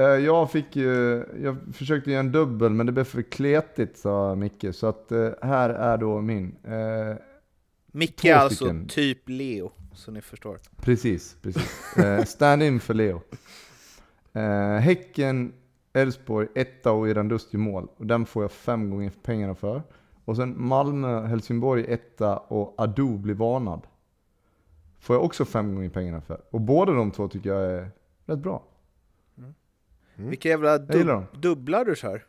Eh, 0.02 0.08
Jag 0.08 0.52
fick 0.52 0.76
ju, 0.76 1.24
jag 1.44 1.58
försökte 1.76 2.12
göra 2.12 2.20
en 2.20 2.32
dubbel 2.32 2.72
men 2.72 2.86
det 2.86 2.92
blev 2.92 3.04
för 3.04 3.22
kletigt 3.22 3.98
sa 3.98 4.36
Micke. 4.36 4.66
Så 4.74 4.88
att 4.88 5.12
eh, 5.12 5.30
här 5.42 5.70
är 5.70 5.98
då 5.98 6.22
min. 6.22 6.56
Eh, 6.64 7.16
Micke 7.92 8.26
är 8.26 8.36
alltså 8.36 8.76
typ 8.90 9.30
Leo, 9.30 9.72
så 9.94 10.12
ni 10.12 10.22
förstår. 10.22 10.58
Precis, 10.82 11.36
precis. 11.42 11.98
Eh, 11.98 12.24
Stand-in 12.24 12.80
för 12.80 12.94
Leo. 12.94 13.22
Eh, 14.34 14.78
häcken, 14.80 15.54
Elfsborg, 15.94 16.48
etta 16.56 16.92
och 16.92 17.10
Irandust 17.10 17.54
i 17.54 17.58
mål. 17.58 17.88
Och 17.98 18.06
den 18.06 18.26
får 18.26 18.44
jag 18.44 18.52
fem 18.52 18.90
gånger 18.90 19.12
pengarna 19.24 19.56
för. 19.56 19.82
Och 20.28 20.36
sen 20.36 20.56
Malmö, 20.68 21.26
Helsingborg, 21.26 21.86
etta 21.88 22.38
och 22.38 22.76
Ado 22.78 23.18
blir 23.18 23.34
varnad. 23.34 23.82
Får 25.00 25.16
jag 25.16 25.26
också 25.26 25.46
fem 25.46 25.76
gånger 25.76 25.90
pengarna 25.90 26.22
för. 26.22 26.42
Och 26.50 26.62
båda 26.62 26.92
de 26.94 27.12
två 27.12 27.28
tycker 27.28 27.50
jag 27.50 27.72
är 27.72 27.90
rätt 28.26 28.40
bra. 28.40 28.64
Mm. 29.38 29.54
Vilka 30.16 30.50
jävla 30.50 30.78
dub- 30.78 31.26
dubblar 31.42 31.86
du 31.86 31.96
kör? 31.96 32.26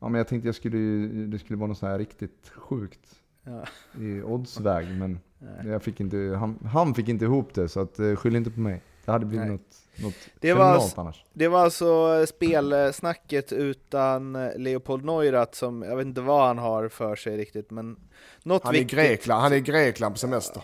Ja 0.00 0.08
men 0.08 0.18
jag 0.18 0.28
tänkte 0.28 0.48
jag 0.48 0.54
skulle, 0.54 0.78
det 1.26 1.38
skulle 1.38 1.56
vara 1.58 1.68
något 1.68 1.78
så 1.78 1.86
här 1.86 1.98
riktigt 1.98 2.48
sjukt 2.56 3.20
Ja. 3.42 3.64
i 4.00 4.22
oddsväg. 4.22 4.88
Men 4.98 5.18
jag 5.64 5.82
fick 5.82 6.00
inte, 6.00 6.36
han, 6.38 6.58
han 6.66 6.94
fick 6.94 7.08
inte 7.08 7.24
ihop 7.24 7.54
det 7.54 7.68
så 7.68 7.80
att, 7.80 7.98
eh, 7.98 8.16
skyll 8.16 8.36
inte 8.36 8.50
på 8.50 8.60
mig. 8.60 8.82
Det 9.10 9.12
hade 9.12 9.26
blivit 9.26 9.46
Nej. 9.48 9.56
något, 9.56 10.02
något 10.02 10.14
Det 10.40 10.52
var 10.52 10.76
s- 10.78 10.94
annars. 10.96 11.24
Det 11.32 11.48
var 11.48 11.60
alltså 11.64 12.26
spelsnacket 12.26 13.52
utan 13.52 14.48
Leopold 14.56 15.04
Neurath 15.04 15.52
som, 15.58 15.82
jag 15.82 15.96
vet 15.96 16.06
inte 16.06 16.20
vad 16.20 16.46
han 16.46 16.58
har 16.58 16.88
för 16.88 17.16
sig 17.16 17.36
riktigt, 17.36 17.70
men 17.70 17.96
något 18.42 18.64
Han 18.64 18.74
är 18.74 18.78
viktigt. 18.78 18.98
Grekland, 18.98 19.42
han 19.42 19.52
är 19.52 19.56
i 19.56 19.60
Grekland 19.60 20.14
på 20.14 20.18
semester. 20.18 20.62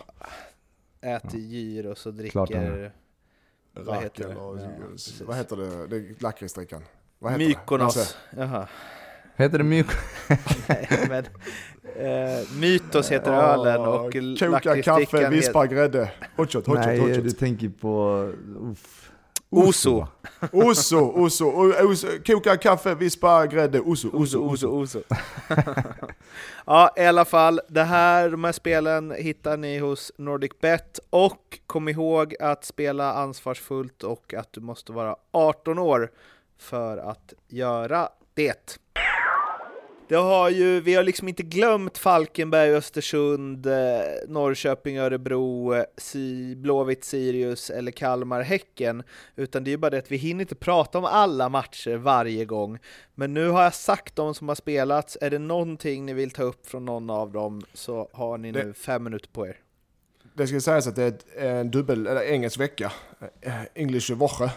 Äter 1.01 1.39
gyros 1.39 2.05
och 2.05 2.13
dricker... 2.13 2.91
Vad 3.73 3.87
Rack 3.95 4.03
heter 4.03 4.23
det? 4.23 4.31
eller, 4.31 4.39
Ja, 5.19 5.25
vad 5.27 5.37
heter 5.37 5.55
det? 5.57 5.87
det 5.99 6.21
lakritsdrickan. 6.21 6.83
Mykonos. 7.37 8.17
Jaha. 8.37 8.67
Heter 9.37 9.57
det 9.57 9.63
mjuk? 9.63 9.87
Nej, 10.67 10.87
men, 11.09 11.25
eh, 11.95 12.51
Mytos 12.59 13.11
heter 13.11 13.33
Ja, 13.33 13.41
ölen 13.41 13.81
och 13.81 14.13
Koka 14.39 14.81
kaffe, 14.81 15.29
vispa 15.29 15.67
grädde. 15.67 16.11
Hot 16.35 16.51
shot, 16.51 16.67
hot 16.67 16.77
shot, 16.77 16.85
hot 16.85 16.85
Nej, 16.85 17.15
shot. 17.15 17.23
du 17.23 17.31
tänker 17.31 17.69
på... 17.69 18.23
Uff. 18.71 19.11
Oso. 19.49 20.07
Oso, 20.51 20.97
oso, 20.97 21.45
oso, 21.89 22.07
koka 22.25 22.57
kaffe, 22.57 22.95
vispa 22.95 23.45
grädde, 23.47 23.79
oso, 23.79 24.09
Oso, 24.13 24.39
oso. 24.39 24.67
oso. 24.67 25.01
ja, 26.65 26.91
i 26.97 27.05
alla 27.05 27.25
fall, 27.25 27.61
det 27.67 27.83
här, 27.83 28.29
de 28.29 28.43
här 28.43 28.51
spelen 28.51 29.11
hittar 29.11 29.57
ni 29.57 29.79
hos 29.79 30.11
NordicBet 30.17 30.99
och 31.09 31.59
kom 31.67 31.89
ihåg 31.89 32.35
att 32.39 32.65
spela 32.65 33.13
ansvarsfullt 33.13 34.03
och 34.03 34.33
att 34.33 34.53
du 34.53 34.61
måste 34.61 34.91
vara 34.91 35.15
18 35.31 35.79
år 35.79 36.11
för 36.59 36.97
att 36.97 37.33
göra 37.47 38.09
det. 38.33 38.77
Det 40.09 40.15
har 40.15 40.49
ju, 40.49 40.81
vi 40.81 40.95
har 40.95 41.03
liksom 41.03 41.27
inte 41.27 41.43
glömt 41.43 41.97
Falkenberg, 41.97 42.75
Östersund, 42.75 43.65
eh, 43.65 43.73
Norrköping, 44.27 44.97
Örebro, 44.97 45.73
eh, 45.75 45.83
si, 45.97 46.55
Blåvitt, 46.55 47.03
Sirius 47.03 47.69
eller 47.69 47.91
Kalmar, 47.91 48.41
Häcken. 48.41 49.03
Utan 49.35 49.63
det 49.63 49.69
är 49.69 49.71
ju 49.71 49.77
bara 49.77 49.89
det 49.89 49.97
att 49.97 50.11
vi 50.11 50.17
hinner 50.17 50.41
inte 50.41 50.55
prata 50.55 50.97
om 50.97 51.05
alla 51.05 51.49
matcher 51.49 51.95
varje 51.95 52.45
gång. 52.45 52.79
Men 53.15 53.33
nu 53.33 53.49
har 53.49 53.63
jag 53.63 53.73
sagt 53.73 54.15
de 54.15 54.33
som 54.33 54.47
har 54.47 54.55
spelats. 54.55 55.17
Är 55.21 55.29
det 55.29 55.39
någonting 55.39 56.05
ni 56.05 56.13
vill 56.13 56.31
ta 56.31 56.43
upp 56.43 56.67
från 56.67 56.85
någon 56.85 57.09
av 57.09 57.31
dem 57.31 57.61
så 57.73 58.09
har 58.13 58.37
ni 58.37 58.51
nu 58.51 58.63
Det- 58.63 58.73
fem 58.73 59.03
minuter 59.03 59.29
på 59.33 59.47
er. 59.47 59.57
Det 60.33 60.47
ska 60.47 60.59
sägas 60.61 60.87
att 60.87 60.95
det 60.95 61.25
är 61.35 61.55
en 61.55 61.71
dubbel, 61.71 62.07
eller 62.07 62.21
engelsk 62.21 62.59
vecka. 62.59 62.91
Eh, 63.41 63.53
English 63.73 64.11
Woche, 64.13 64.49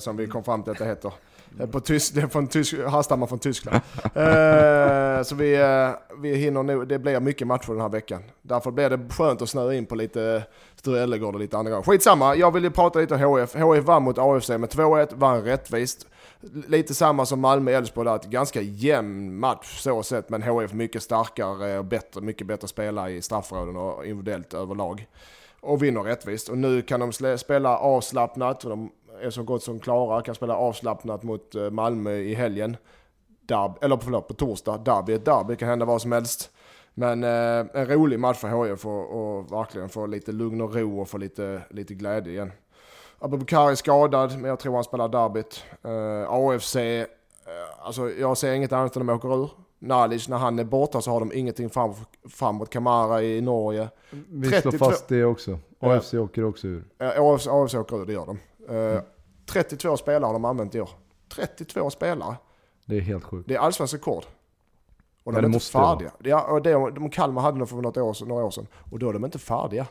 som 0.00 0.16
vi 0.16 0.26
kom 0.26 0.44
fram 0.44 0.62
till 0.62 0.72
att 0.72 0.78
det 0.78 0.84
heter. 0.84 1.12
Är, 1.58 1.66
på 1.66 1.80
tysk, 1.80 2.14
det 2.14 2.20
är 2.20 2.26
från 2.26 2.46
tysk, 2.46 2.74
härstammar 2.74 3.26
från 3.26 3.38
Tyskland. 3.38 3.80
Eh, 4.14 5.22
så 5.22 5.34
vi, 5.34 5.54
eh, 5.54 5.90
vi 6.18 6.34
hinner 6.34 6.62
nog, 6.62 6.88
det 6.88 6.98
blir 6.98 7.20
mycket 7.20 7.46
matcher 7.46 7.72
den 7.72 7.80
här 7.80 7.88
veckan. 7.88 8.22
Därför 8.42 8.70
blir 8.70 8.90
det 8.90 9.14
skönt 9.14 9.42
att 9.42 9.48
snöa 9.48 9.74
in 9.74 9.86
på 9.86 9.94
lite 9.94 10.42
Sture 10.76 11.02
Ellegård 11.02 11.34
och 11.34 11.40
lite 11.40 11.58
andra 11.58 11.70
grejer. 11.70 11.82
Skitsamma, 11.82 12.36
jag 12.36 12.50
vill 12.50 12.64
ju 12.64 12.70
prata 12.70 12.98
lite 12.98 13.14
om 13.14 13.20
HF. 13.20 13.54
HF 13.54 13.84
vann 13.84 14.02
mot 14.02 14.18
AFC 14.18 14.48
med 14.48 14.68
2-1, 14.68 15.08
vann 15.14 15.42
rättvist. 15.42 16.06
Lite 16.68 16.94
samma 16.94 17.26
som 17.26 17.40
Malmö-Elfsborg 17.40 18.08
där, 18.08 18.30
ganska 18.30 18.60
jämn 18.60 19.38
match 19.38 19.80
så 19.80 20.02
sett, 20.02 20.28
men 20.28 20.42
HF 20.42 20.72
mycket 20.72 21.02
starkare 21.02 21.78
och 21.78 21.84
bättre, 21.84 22.20
mycket 22.20 22.46
bättre 22.46 22.68
spelare 22.68 23.12
i 23.12 23.22
straffområden 23.22 23.76
och 23.76 24.06
individuellt 24.06 24.54
överlag. 24.54 25.06
Och 25.60 25.82
vinner 25.82 26.02
rättvist. 26.02 26.48
Och 26.48 26.58
nu 26.58 26.82
kan 26.82 27.00
de 27.00 27.38
spela 27.38 27.78
avslappnat, 27.78 28.64
och 28.64 28.70
de 28.70 28.90
är 29.22 29.30
så 29.30 29.42
gott 29.42 29.62
som 29.62 29.80
klara, 29.80 30.22
kan 30.22 30.34
spela 30.34 30.56
avslappnat 30.56 31.22
mot 31.22 31.54
eh, 31.54 31.70
Malmö 31.70 32.12
i 32.12 32.34
helgen. 32.34 32.76
Derb, 33.40 33.72
eller 33.80 33.96
förlåt, 33.96 34.28
på 34.28 34.34
torsdag. 34.34 34.78
Derby 34.78 35.12
är 35.12 35.18
derby, 35.18 35.56
kan 35.56 35.68
hända 35.68 35.84
vad 35.84 36.02
som 36.02 36.12
helst. 36.12 36.50
Men 36.94 37.24
eh, 37.24 37.66
en 37.72 37.86
rolig 37.86 38.20
match 38.20 38.38
för 38.38 38.64
HIF 38.64 38.86
och, 38.86 39.10
och 39.10 39.52
verkligen 39.52 39.88
få 39.88 40.06
lite 40.06 40.32
lugn 40.32 40.60
och 40.60 40.74
ro 40.74 41.00
och 41.00 41.08
få 41.08 41.18
lite, 41.18 41.62
lite 41.70 41.94
glädje 41.94 42.32
igen. 42.32 42.52
Abubakar 43.18 43.70
är 43.70 43.74
skadad, 43.74 44.32
men 44.32 44.44
jag 44.44 44.58
tror 44.58 44.74
han 44.74 44.84
spelar 44.84 45.08
derbyt. 45.08 45.64
Eh, 45.84 46.32
AFC, 46.32 46.76
eh, 46.76 47.06
alltså 47.78 48.10
jag 48.10 48.38
ser 48.38 48.52
inget 48.52 48.72
annat 48.72 48.96
än 48.96 49.02
att 49.02 49.06
de 49.08 49.14
åker 49.14 49.42
ur. 49.42 49.50
Nalic, 49.78 50.28
när 50.28 50.36
han 50.36 50.58
är 50.58 50.64
borta 50.64 51.00
så 51.00 51.10
har 51.10 51.20
de 51.20 51.32
ingenting 51.32 51.70
fram, 51.70 51.94
framåt. 52.28 52.70
Kamara 52.70 53.22
i 53.22 53.40
Norge. 53.40 53.88
Vi 54.10 54.50
32 54.50 54.70
slår 54.70 54.78
fast 54.78 55.08
det 55.08 55.24
också. 55.24 55.58
Ja. 55.78 55.94
AFC 55.96 56.14
åker 56.14 56.44
också 56.44 56.66
ur. 56.66 56.84
Eh, 56.98 57.08
AFC, 57.16 57.46
AFC 57.46 57.74
åker 57.74 57.96
ur, 57.96 58.06
det 58.06 58.12
gör 58.12 58.26
de. 58.26 58.38
Eh, 58.68 59.00
32 59.46 59.96
spelare 59.96 60.26
har 60.26 60.32
de 60.32 60.44
använt 60.44 60.74
i 60.74 60.80
år. 60.80 60.90
32 61.28 61.90
spelare. 61.90 62.36
Det 62.86 62.96
är 62.96 63.00
helt 63.00 63.24
sjukt. 63.24 63.48
Det 63.48 63.54
är 63.54 63.58
allsvensk 63.58 63.94
rekord. 63.94 64.24
Och 65.24 65.32
de 65.32 65.38
Ja, 65.38 65.42
är 65.42 65.46
inte 65.46 65.66
färdiga. 65.66 66.10
Ja, 66.18 66.42
och 66.42 66.62
det, 66.62 66.72
de 66.72 67.10
Kalmar 67.10 67.42
hade 67.42 67.58
nog 67.58 67.68
för 67.68 67.76
något 67.76 67.96
år, 67.96 68.26
några 68.26 68.44
år 68.44 68.50
sedan. 68.50 68.66
Och 68.90 68.98
då 68.98 69.08
är 69.08 69.12
de 69.12 69.24
inte 69.24 69.38
färdiga 69.38 69.86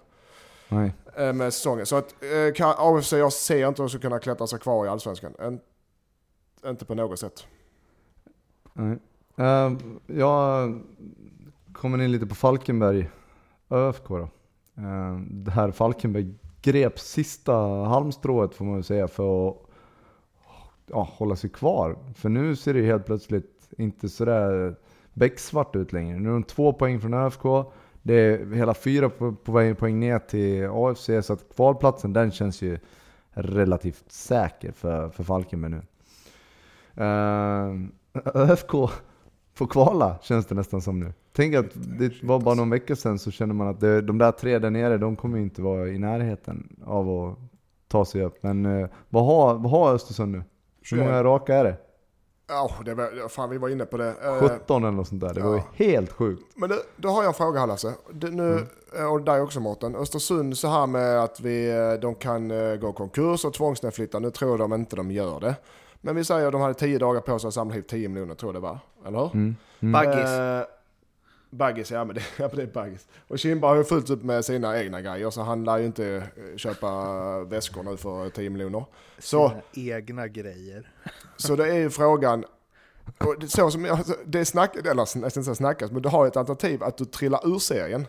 Nej. 0.70 0.94
eh, 1.18 1.34
med 1.34 1.54
säsongen. 1.54 1.86
Så 1.86 1.96
att 1.96 2.16
eh, 2.58 2.68
AFC, 2.78 3.14
jag 3.14 3.34
ser 3.34 3.68
inte 3.68 3.82
hur 3.82 3.88
de 3.88 3.90
ska 3.90 4.00
kunna 4.00 4.20
klättra 4.20 4.48
sig 4.48 4.60
kvar 4.60 4.86
i 4.86 4.90
allsvenskan. 4.90 5.34
En, 5.40 5.60
inte 6.66 6.86
på 6.86 6.96
något 6.96 7.20
sätt. 7.20 7.48
Nej. 8.74 8.98
Eh, 9.38 9.72
jag 10.08 10.80
kommer 11.74 12.02
in 12.02 12.12
lite 12.12 12.26
på 12.26 12.36
Falkenberg, 12.36 13.10
ÖFK 13.70 14.08
då. 14.08 14.30
Uh, 14.78 15.20
det 15.20 15.52
här 15.52 15.72
Falkenberg 15.72 16.34
grep 16.62 17.00
sista 17.00 17.54
halmstrået 17.86 18.56
får 18.56 18.66
man 18.66 18.74
väl 18.74 18.84
säga 18.84 19.08
för 19.08 19.50
att 19.50 19.56
ja, 20.88 21.10
hålla 21.12 21.36
sig 21.36 21.50
kvar. 21.50 21.98
För 22.16 22.30
nu 22.30 22.56
ser 22.56 22.74
det 22.74 22.82
helt 22.82 23.06
plötsligt 23.06 23.70
inte 23.78 24.10
sådär 24.10 24.76
becksvart 25.14 25.76
ut 25.76 25.94
längre. 25.94 26.20
Nu 26.20 26.30
är 26.30 26.34
de 26.34 26.44
två 26.44 26.74
poäng 26.74 27.02
från 27.02 27.14
ÖFK. 27.14 27.44
Det 28.04 28.14
är 28.14 28.54
hela 28.54 28.74
fyra 28.74 29.10
på, 29.10 29.32
på 29.32 29.76
poäng 29.80 30.00
ner 30.00 30.20
till 30.20 30.70
AFC, 30.72 31.10
så 31.28 31.34
att 31.34 31.56
kvalplatsen 31.56 32.14
den 32.14 32.32
känns 32.32 32.62
ju 32.62 32.80
relativt 33.32 34.12
säker 34.12 34.72
för, 34.72 35.10
för 35.10 35.24
Falkenberg 35.24 35.72
nu. 35.72 35.82
Uh, 37.04 37.88
ÖFK 38.52 38.72
får 39.58 39.68
kvala 39.68 40.16
känns 40.22 40.46
det 40.46 40.56
nästan 40.56 40.82
som 40.82 41.00
nu. 41.00 41.14
Tänk 41.34 41.56
att 41.56 41.66
det 41.74 42.24
var 42.24 42.40
bara 42.40 42.56
någon 42.56 42.70
vecka 42.70 42.96
sedan 42.96 43.20
så 43.20 43.32
känner 43.32 43.54
man 43.54 43.68
att 43.68 43.80
det, 43.80 44.02
de 44.02 44.18
där 44.18 44.32
tre 44.32 44.60
där 44.60 44.70
nere, 44.70 44.98
de 44.98 45.16
kommer 45.16 45.38
ju 45.38 45.44
inte 45.44 45.62
vara 45.62 45.88
i 45.88 46.00
närheten 46.00 46.84
av 46.86 47.10
att 47.10 47.38
ta 47.88 48.06
sig 48.06 48.24
upp. 48.24 48.44
Men 48.44 48.66
eh, 48.66 48.90
vad, 49.10 49.26
har, 49.26 49.54
vad 49.54 49.72
har 49.72 49.94
Östersund 49.94 50.32
nu? 50.32 50.44
Hur 50.92 50.98
många 50.98 51.24
raka 51.24 51.56
är 51.56 51.64
det? 51.64 51.78
Ja, 52.50 52.72
det 52.86 52.94
var, 52.94 53.30
fan 53.30 53.50
vi 53.50 53.58
var 53.58 53.70
inne 53.70 53.86
på 53.86 53.98
det. 53.98 54.14
Eh, 54.24 54.50
17 54.50 54.84
eller 54.84 54.92
något 54.92 55.08
sånt 55.08 55.22
där. 55.22 55.34
Det 55.34 55.42
var 55.42 55.54
ju 55.54 55.58
ja. 55.58 55.86
helt 55.86 56.12
sjukt. 56.12 56.44
Men 56.56 56.70
det, 56.70 56.78
då 56.96 57.10
har 57.10 57.24
jag 57.24 57.28
en 57.28 57.34
fråga 57.34 57.60
här 57.60 57.68
Lasse. 57.68 57.94
Det, 58.14 58.30
nu, 58.30 58.66
Mm. 58.96 59.12
Och 59.12 59.22
dig 59.22 59.42
också 59.42 59.60
Mårten. 59.60 59.96
Östersund 59.96 60.58
så 60.58 60.68
här 60.68 60.88
med 60.88 61.24
att 61.24 61.40
vi, 61.40 61.70
eh, 61.70 61.94
de 62.02 62.16
kan 62.16 62.52
eh, 62.52 62.76
gå 62.76 62.94
konkurs 62.94 63.46
och 63.46 63.54
tvångsnedflytta. 63.54 64.20
Nu 64.20 64.32
tror 64.32 64.58
de 64.58 64.74
inte 64.74 64.96
de 64.96 65.12
gör 65.12 65.40
det. 65.40 65.56
Men 66.08 66.16
vi 66.16 66.24
säger 66.24 66.46
att 66.46 66.52
de 66.52 66.62
hade 66.62 66.74
10 66.74 67.00
dagar 67.00 67.22
på 67.22 67.40
sig 67.40 67.48
att 67.48 67.54
samla 67.54 67.76
ihop 67.76 67.88
10 67.88 68.08
miljoner 68.08 68.36
tror 68.36 68.54
jag 68.54 68.64
det 68.64 68.68
var. 68.68 68.80
Eller 69.06 69.20
hur? 69.20 69.34
Mm. 69.34 69.56
Mm. 69.80 69.92
Baggis. 69.92 70.30
Eh, 70.30 70.64
baggis, 71.50 71.92
ja 71.92 72.06
men, 72.06 72.16
det, 72.16 72.22
ja 72.38 72.48
men 72.48 72.56
det 72.56 72.62
är 72.62 72.68
baggis. 72.68 73.08
Och 73.28 73.40
Kimba 73.40 73.68
har 73.68 73.76
ju 73.76 73.84
fullt 73.84 74.10
upp 74.10 74.24
med 74.24 74.46
sina 74.46 74.80
egna 74.80 75.02
grejer 75.02 75.30
så 75.30 75.42
han 75.42 75.64
lär 75.64 75.78
ju 75.78 75.86
inte 75.86 76.16
eh, 76.16 76.58
köpa 76.58 77.44
väskor 77.44 77.84
nu 77.84 77.98
för 77.98 78.30
10 78.30 78.50
miljoner. 78.50 78.86
Så, 79.20 79.50
Sina 79.50 79.96
egna 79.96 80.28
grejer. 80.28 80.92
så 81.38 81.56
det 81.56 81.68
är 81.68 81.78
ju 81.78 81.90
frågan, 81.90 82.46
och 83.18 83.40
det, 83.40 83.48
så 83.48 83.72
som 83.72 83.86
jag, 83.86 84.00
det 84.26 84.40
är 84.40 84.46
snack, 84.46 84.76
eller 84.76 84.96
nästan 84.96 85.24
inte 85.24 85.56
snackas, 85.56 85.92
men 85.92 86.02
du 86.02 86.10
har 86.10 86.26
ju 86.26 86.28
ett 86.28 86.38
alternativ 86.38 86.84
att 86.84 86.98
du 86.98 87.06
trillar 87.06 87.56
ur 87.56 87.60
serien. 87.60 88.08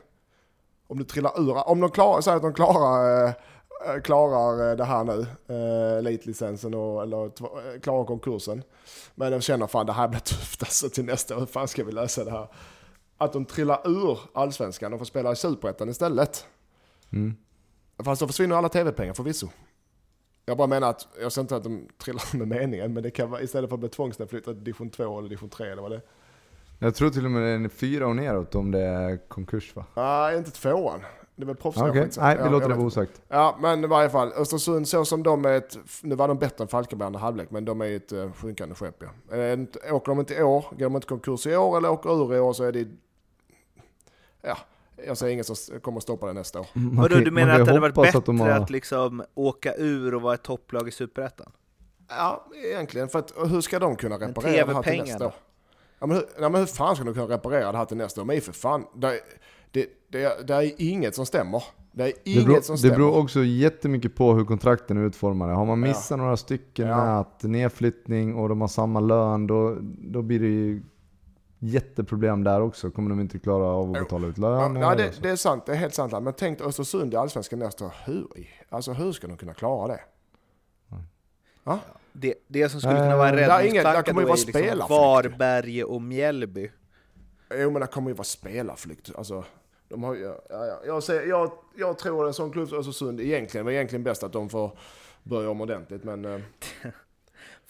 Om 0.87 0.99
du 0.99 1.05
trillar 1.05 1.41
ur, 1.41 1.69
om 1.69 1.81
de 1.81 1.91
klarar, 1.91 2.21
säger 2.21 2.37
att 2.37 2.43
de 2.43 2.55
klarar, 2.55 3.27
eh, 3.27 3.33
klarar 4.05 4.71
eh, 4.71 4.77
det 4.77 4.85
här 4.85 5.05
nu, 5.05 5.27
eh, 5.47 5.99
elitlicensen 5.99 6.75
och, 6.75 7.03
eller 7.03 7.25
eh, 7.25 7.81
klarar 7.81 8.05
konkursen. 8.05 8.63
Men 9.15 9.33
de 9.33 9.41
känner 9.41 9.67
fan 9.67 9.87
det 9.87 9.93
här 9.93 10.09
blir 10.09 10.21
tufft 10.21 10.63
alltså 10.63 10.89
till 10.89 11.05
nästa 11.05 11.37
år, 11.37 11.41
hur 11.41 11.47
fan 11.47 11.69
ska 11.69 11.85
vi 11.85 11.93
lösa 11.93 12.25
det 12.25 12.31
här? 12.31 12.49
Att 13.19 13.33
de 13.33 13.45
trillar 13.45 13.89
ur 13.89 14.19
allsvenskan 14.33 14.93
och 14.93 14.99
får 14.99 15.07
spela 15.07 15.33
i 15.33 15.37
superettan 15.37 15.89
istället. 15.89 16.47
Mm. 17.13 17.37
Fast 18.05 18.21
då 18.21 18.27
försvinner 18.27 18.57
alla 18.57 18.69
tv-pengar 18.69 19.15
förvisso. 19.15 19.49
Jag 20.45 20.57
bara 20.57 20.67
menar 20.67 20.91
att, 20.91 21.09
jag 21.21 21.33
säger 21.33 21.45
inte 21.45 21.57
att 21.57 21.65
de 21.65 21.89
trillar 21.99 22.37
med 22.37 22.49
meningen, 22.49 22.93
men 22.93 23.03
det 23.03 23.11
kan 23.11 23.31
vara 23.31 23.43
istället 23.43 23.71
för 23.71 23.77
att 23.77 23.81
bli 23.81 23.89
tvångsnedflyttad 23.89 24.55
till 24.55 24.65
division 24.65 24.91
2 24.91 25.19
eller 25.19 25.29
division 25.29 25.51
3 25.51 25.71
eller 25.71 25.83
vad 25.83 25.91
det 25.91 25.97
är. 25.97 26.03
Jag 26.79 26.95
tror 26.95 27.11
till 27.11 27.25
och 27.25 27.31
med 27.31 27.43
det 27.43 27.67
är 27.67 27.69
fyra 27.69 28.07
och 28.07 28.17
neråt 28.17 28.55
om 28.55 28.71
det 28.71 28.81
är 28.81 29.29
konkurs 29.29 29.77
va? 29.77 29.85
Nej, 29.97 30.39
inte 30.39 30.51
tvåan. 30.51 31.01
Det 31.39 31.45
är 31.45 31.47
väl 31.47 31.57
proffs. 31.57 31.79
Skitsamma. 31.79 32.27
nej 32.27 32.37
vi 32.37 32.43
Ja, 32.43 32.51
låter 32.51 32.69
det 32.69 32.75
vara 32.75 32.87
osagt. 32.87 33.23
Ja, 33.29 33.57
men 33.61 33.85
i 33.85 33.87
varje 33.87 34.11
fall. 34.11 34.33
Östersund 34.33 34.89
så 34.89 35.05
som 35.05 35.23
de 35.23 35.45
är 35.45 35.53
ett, 35.53 35.79
nu 36.03 36.15
var 36.15 36.29
de 36.29 36.39
bättre 36.39 36.65
än 36.65 36.69
Falkenberg 36.69 37.07
andra 37.07 37.21
halvlek, 37.21 37.51
men 37.51 37.65
de 37.65 37.81
är 37.81 37.97
ett 37.97 38.13
uh, 38.13 38.33
sjunkande 38.33 38.75
skepp 38.75 39.03
ja. 39.31 39.37
Eh, 39.37 39.53
inte- 39.53 39.93
åker 39.93 40.13
de 40.13 40.19
inte 40.21 40.35
i 40.35 40.43
år, 40.43 40.65
går 40.71 40.79
de 40.79 40.95
inte 40.97 41.07
konkurs 41.09 41.47
i 41.47 41.57
år 41.57 41.77
eller 41.77 41.91
åker 41.91 42.11
ur 42.25 42.35
i 42.35 42.41
år 42.41 42.53
så 42.53 42.65
är 42.65 42.73
det, 42.73 42.89
ja, 44.43 44.59
jag 45.07 45.17
ser 45.19 45.29
ingen 45.29 45.45
som 45.45 45.81
kommer 45.81 46.01
stoppa 46.01 46.27
det 46.27 46.33
nästa 46.33 46.61
år. 46.61 46.67
Man 46.73 46.97
Vadå, 46.97 47.15
kan- 47.15 47.25
du 47.25 47.31
menar 47.31 47.53
att 47.53 47.59
det 47.59 47.71
hade 47.73 47.81
varit 47.81 47.95
bättre 47.95 48.19
att 48.19 48.27
de 48.27 48.41
att, 48.41 48.59
har- 48.61 48.69
liksom 48.69 49.25
åka 49.35 49.75
ur 49.75 50.15
och 50.15 50.23
vara 50.23 50.35
ett 50.35 50.43
topplag 50.43 50.89
i 50.89 50.91
Superettan? 50.91 51.53
Ja, 52.09 52.47
egentligen. 52.65 53.09
För 53.09 53.19
att, 53.19 53.33
hur 53.51 53.61
ska 53.61 53.79
de 53.79 53.97
kunna 53.97 54.17
reparera 54.17 54.67
det 54.67 54.75
här 54.75 54.83
till 54.83 54.99
nästa 55.01 55.27
år? 55.27 55.33
Ja, 56.01 56.07
men, 56.07 56.17
hur, 56.17 56.25
ja, 56.41 56.49
men 56.49 56.61
hur 56.61 56.67
fan 56.67 56.95
ska 56.97 57.05
de 57.05 57.15
kunna 57.15 57.27
reparera 57.27 57.73
det 57.73 57.79
här 57.79 57.85
till 57.85 57.97
nästa 57.97 58.21
år? 58.21 58.25
Men 58.25 58.41
för 58.41 58.53
fan, 58.53 58.85
det, 58.95 59.21
det, 59.71 59.87
det, 60.09 60.47
det 60.47 60.55
är 60.55 60.73
inget 60.79 61.15
som 61.15 61.27
stämmer. 61.27 61.63
Det 61.93 62.03
är 62.05 62.07
Det 62.25 62.31
inget 62.31 62.47
beror, 62.47 62.61
som 62.61 62.75
det 62.75 62.79
stämmer. 62.79 62.97
beror 62.97 63.17
också 63.17 63.41
jättemycket 63.45 64.15
på 64.15 64.35
hur 64.35 64.45
kontrakten 64.45 64.97
är 64.99 65.03
utformade. 65.07 65.53
Har 65.53 65.65
man 65.67 65.83
Ja. 65.83 65.89
missat 65.89 66.19
några 66.19 66.37
stycken 66.37 66.89
Ja. 66.89 66.97
med 67.05 67.21
att 67.21 67.43
nedflyttning 67.43 68.35
och 68.35 68.49
de 68.49 68.61
har 68.61 68.69
samma 68.69 69.01
lön, 69.01 69.47
då, 69.47 69.77
då 69.99 70.23
blir 70.23 70.41
det 70.41 70.47
ju 70.47 70.83
jätteproblem 71.59 72.45
där 72.45 72.61
också. 72.61 72.91
Kommer 72.91 73.11
de 73.11 73.21
inte 73.21 73.39
klara 73.39 73.65
av 73.65 73.87
att 73.91 74.03
betala 74.03 74.27
ut 74.27 74.39
Ja, 74.39 74.69
nej, 74.69 74.85
och 74.85 74.97
det, 74.97 75.23
det 75.23 75.31
är 75.31 75.37
sant, 75.37 75.67
det 75.67 75.73
är 75.73 75.77
helt 75.77 75.95
sant. 75.95 76.13
Men 76.23 76.33
tänk 76.33 76.59
dig 76.59 76.67
Östersund 76.67 77.15
i 77.15 77.17
Allsvenskan 77.17 77.59
nästa 77.59 77.85
år. 77.85 77.93
Hur, 78.05 78.27
alltså, 78.69 78.93
hur 78.93 79.13
ska 79.13 79.27
de 79.27 79.37
kunna 79.37 79.55
klara 79.55 79.87
det? 79.89 80.01
Det, 82.13 82.35
det 82.49 82.69
som 82.69 82.81
skulle 82.81 82.95
kunna 82.97 83.17
vara 83.17 83.29
en 83.29 83.39
Eh, 83.39 83.49
räddningsplanka 83.49 84.03
kommer 84.03 84.23
då 84.23 84.29
är 84.29 84.33
liksom 84.33 84.53
spelarflykt. 84.53 84.91
Varberg 84.91 85.85
och 85.85 86.03
Mjällby. 86.03 86.71
Jo 87.55 87.71
men 87.71 87.81
det 87.81 87.87
kommer 87.87 88.11
ju 88.11 88.15
vara 88.15 88.25
spelarflykt. 88.25 89.11
Alltså, 89.17 89.45
de 89.89 90.03
har, 90.03 90.15
ju- 90.15 90.23
ja, 90.25 90.41
ja, 90.67 90.81
jag, 90.87 91.03
ser, 91.03 91.23
jag, 91.27 91.53
jag 91.77 91.99
tror 91.99 92.27
en 92.27 92.35
sån 92.35 92.51
klubb 92.53 92.69
som 92.69 92.79
Östersund 92.79 93.21
egentligen 93.21 93.65
var 93.65 93.73
egentligen 93.73 94.03
bäst 94.03 94.23
att 94.23 94.33
de 94.33 94.49
får 94.49 94.79
börja 95.23 95.51
om 95.51 95.61
ordentligt. 95.61 96.05
Men 96.05 96.25
eh, 96.25 96.41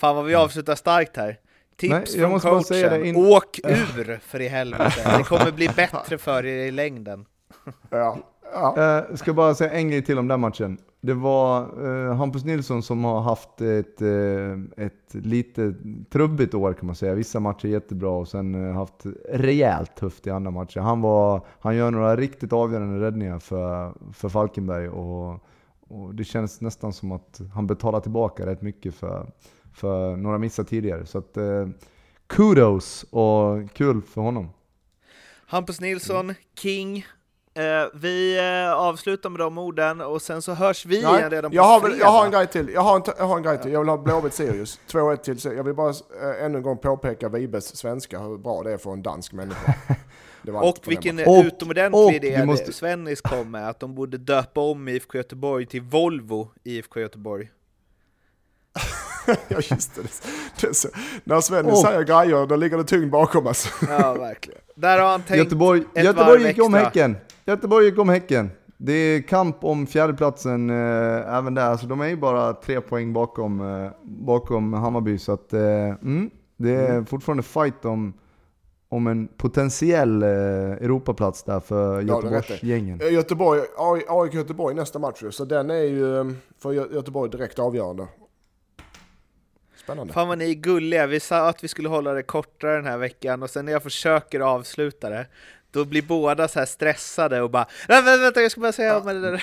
Fan 0.00 0.16
vad 0.16 0.24
vi 0.24 0.34
avslutar 0.34 0.74
starkt 0.74 1.16
här. 1.16 1.40
Tips 1.76 1.90
Nej, 1.92 2.02
jag 2.06 2.20
från 2.20 2.30
måste 2.30 2.48
coachen. 2.48 2.64
säga 2.64 2.90
det 2.90 3.06
in- 3.08 3.16
Åk 3.16 3.58
ur 3.64 4.18
för 4.22 4.40
i 4.40 4.48
helvete. 4.48 5.14
Det 5.18 5.24
kommer 5.24 5.52
bli 5.52 5.68
bättre 5.68 6.18
för 6.18 6.46
er 6.46 6.66
i 6.66 6.70
längden. 6.70 7.26
ja, 7.90 8.18
ja. 8.52 8.98
Eh, 9.08 9.14
ska 9.16 9.32
bara 9.32 9.54
säga 9.54 9.70
en 9.72 9.90
grej 9.90 10.02
till 10.04 10.18
om 10.18 10.28
den 10.28 10.40
matchen. 10.40 10.78
Det 11.00 11.14
var 11.14 11.60
eh, 11.86 12.16
Hampus 12.16 12.44
Nilsson 12.44 12.82
som 12.82 13.04
har 13.04 13.20
haft 13.20 13.60
ett, 13.60 14.02
eh, 14.02 14.84
ett 14.84 15.14
lite 15.14 15.74
trubbigt 16.10 16.54
år 16.54 16.72
kan 16.72 16.86
man 16.86 16.94
säga. 16.96 17.14
Vissa 17.14 17.40
matcher 17.40 17.68
jättebra 17.68 18.10
och 18.10 18.28
sen 18.28 18.68
eh, 18.68 18.74
haft 18.74 19.06
rejält 19.28 19.96
tufft 19.96 20.26
i 20.26 20.30
andra 20.30 20.50
matcher. 20.50 20.80
Han, 20.80 21.00
var, 21.00 21.46
han 21.60 21.76
gör 21.76 21.90
några 21.90 22.16
riktigt 22.16 22.52
avgörande 22.52 23.06
räddningar 23.06 23.38
för, 23.38 23.94
för 24.12 24.28
Falkenberg 24.28 24.88
och, 24.88 25.44
och 25.88 26.14
det 26.14 26.24
känns 26.24 26.60
nästan 26.60 26.92
som 26.92 27.12
att 27.12 27.40
han 27.54 27.66
betalar 27.66 28.00
tillbaka 28.00 28.46
rätt 28.46 28.62
mycket 28.62 28.94
för, 28.94 29.30
för 29.74 30.16
några 30.16 30.38
missar 30.38 30.64
tidigare. 30.64 31.06
Så 31.06 31.18
att 31.18 31.36
eh, 31.36 31.68
kudos 32.26 33.06
och 33.10 33.72
kul 33.72 34.02
för 34.02 34.20
honom. 34.20 34.48
Hampus 35.46 35.80
Nilsson, 35.80 36.34
King. 36.54 37.04
Eh, 37.58 37.88
vi 37.94 38.38
eh, 38.38 38.72
avslutar 38.72 39.30
med 39.30 39.40
de 39.40 39.58
orden 39.58 40.00
och 40.00 40.22
sen 40.22 40.42
så 40.42 40.52
hörs 40.52 40.86
vi 40.86 40.96
igen 40.96 41.12
Nej, 41.12 41.28
redan 41.30 41.50
på 41.50 41.56
jag, 41.56 41.62
har, 41.62 41.80
fredag. 41.80 41.96
jag 41.98 42.06
har 42.06 42.24
en 42.24 42.30
grej 42.30 42.46
till. 42.46 42.68
Jag 42.74 42.80
har 42.80 42.96
en, 42.96 43.02
jag 43.18 43.24
har 43.24 43.36
en 43.36 43.42
grej 43.42 43.58
till. 43.58 43.72
Jag 43.72 43.80
vill 43.80 43.88
ha 43.88 43.96
Blåvitt 43.98 44.34
Sirius. 44.34 44.80
2-1 44.90 45.16
till. 45.16 45.38
Jag 45.56 45.64
vill 45.64 45.74
bara 45.74 45.90
äh, 45.90 46.44
ännu 46.44 46.58
en 46.58 46.62
gång 46.62 46.78
påpeka 46.78 47.28
Vibes 47.28 47.76
svenska, 47.76 48.18
hur 48.18 48.38
bra 48.38 48.62
det 48.62 48.72
är 48.72 48.76
för 48.78 48.92
en 48.92 49.02
dansk 49.02 49.32
människa. 49.32 49.74
Det 50.42 50.52
var 50.52 50.60
allt 50.66 50.78
Och 50.78 50.90
vilken. 50.92 51.18
Och- 51.18 51.44
utomordentlig 51.44 52.04
och 52.04 52.12
idé 52.12 52.44
måste-. 52.44 52.72
Svennis 52.72 53.20
kom 53.20 53.50
med, 53.50 53.68
att 53.68 53.80
de 53.80 53.94
borde 53.94 54.18
döpa 54.18 54.60
om 54.60 54.88
IFK 54.88 55.18
Göteborg 55.18 55.66
till 55.66 55.82
Volvo 55.82 56.50
IFK 56.64 57.00
Göteborg. 57.00 57.50
ja, 59.48 59.56
just 59.70 59.94
det. 59.94 60.02
det, 60.60 60.66
är 60.66 60.72
så. 60.72 60.88
När 61.24 61.40
Svenny 61.40 61.70
Och- 61.70 61.78
säger 61.78 62.02
grejer, 62.02 62.46
då 62.46 62.56
ligger 62.56 62.76
det 62.78 62.84
tyngd 62.84 63.10
bakom 63.10 63.46
oss. 63.46 63.68
Ja, 63.88 64.14
verkligen. 64.14 64.60
Där 64.74 64.98
har 64.98 65.08
han 65.10 65.22
tänkt 65.22 65.38
Göteborg, 65.38 65.82
ett 65.94 66.04
Göteborg 66.04 66.46
gick 66.46 66.62
om 66.62 66.74
extra. 66.74 66.84
Häcken. 66.84 67.16
Göteborg 67.48 67.86
gick 67.86 67.98
om 67.98 68.08
Häcken. 68.08 68.50
Det 68.76 68.92
är 68.92 69.22
kamp 69.22 69.64
om 69.64 69.86
fjärdeplatsen 69.86 70.70
eh, 70.70 71.36
även 71.36 71.54
där, 71.54 71.76
så 71.76 71.86
de 71.86 72.00
är 72.00 72.08
ju 72.08 72.16
bara 72.16 72.52
tre 72.52 72.80
poäng 72.80 73.12
bakom, 73.12 73.60
eh, 73.84 73.90
bakom 74.02 74.72
Hammarby. 74.72 75.18
Så 75.18 75.32
att, 75.32 75.52
eh, 75.52 75.60
mm, 75.62 76.30
det 76.56 76.70
är 76.74 77.04
fortfarande 77.04 77.42
fight 77.42 77.84
om, 77.84 78.12
om 78.88 79.06
en 79.06 79.28
potentiell 79.28 80.22
eh, 80.22 80.28
Europaplats 80.28 81.42
där 81.42 81.60
för. 81.60 82.00
Göteborgsgängen. 82.00 83.00
Eh, 83.00 83.12
Göteborg, 83.12 83.60
AI 83.78 84.02
AIK 84.08 84.34
Göteborg 84.34 84.74
nästa 84.74 84.98
match 84.98 85.22
så 85.30 85.44
den 85.44 85.70
är 85.70 85.74
ju 85.82 86.18
eh, 86.18 86.26
för 86.62 86.72
Gö- 86.72 86.94
Göteborg 86.94 87.30
direkt 87.30 87.58
avgörande. 87.58 88.06
Spännande. 89.76 90.12
Fan 90.12 90.28
vad 90.28 90.38
ni 90.38 90.50
är 90.50 90.54
gulliga, 90.54 91.06
vi 91.06 91.20
sa 91.20 91.48
att 91.48 91.64
vi 91.64 91.68
skulle 91.68 91.88
hålla 91.88 92.12
det 92.12 92.22
kortare 92.22 92.76
den 92.76 92.86
här 92.86 92.98
veckan 92.98 93.42
och 93.42 93.50
sen 93.50 93.64
när 93.64 93.72
jag 93.72 93.82
försöker 93.82 94.40
avsluta 94.40 95.10
det 95.10 95.26
då 95.72 95.84
blir 95.84 96.02
båda 96.02 96.48
så 96.48 96.58
här 96.58 96.66
stressade 96.66 97.40
och 97.42 97.50
bara 97.50 97.66
"Nej, 97.88 98.02
vänta, 98.02 98.40
jag 98.42 98.50
ska 98.50 98.60
bara 98.60 98.72
säga 98.72 99.02
men 99.04 99.22
det 99.22 99.30
där. 99.30 99.42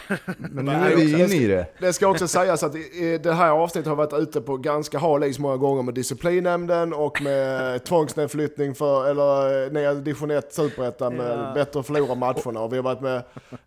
Men 0.52 0.66
nu 0.66 0.72
är 0.72 0.96
vi 0.96 1.12
inne 1.24 1.36
i 1.36 1.48
det. 1.48 1.66
Det 1.80 1.94
ska 1.94 2.08
också 2.08 2.28
sägas 2.28 2.64
att 2.64 2.76
i- 2.76 3.20
det 3.24 3.34
här 3.34 3.50
avsnittet 3.50 3.88
har 3.90 3.96
varit 3.96 4.14
ute 4.14 4.42
på 4.42 4.58
ganska 4.58 4.98
hal 5.00 5.24
is 5.24 5.40
många 5.40 5.58
gånger 5.58 5.84
med 5.84 5.94
disciplinnämnden 5.94 6.94
och 6.94 7.22
med 7.22 7.84
tvångsnedflyttning 7.86 8.76
för, 8.76 9.10
eller 9.10 9.66
eh, 9.66 9.72
ner 9.72 9.96
division 9.96 10.32
1 10.32 10.54
superettan 10.54 11.16
med 11.16 11.40
Ja. 11.40 11.52
bättre 11.54 11.80
att 11.80 11.88
förlora 11.88 12.16
matcherna 12.16 12.60
och 12.60 12.74
vi 12.74 12.76
har 12.78 12.84
varit 12.84 13.02
med 13.02 13.24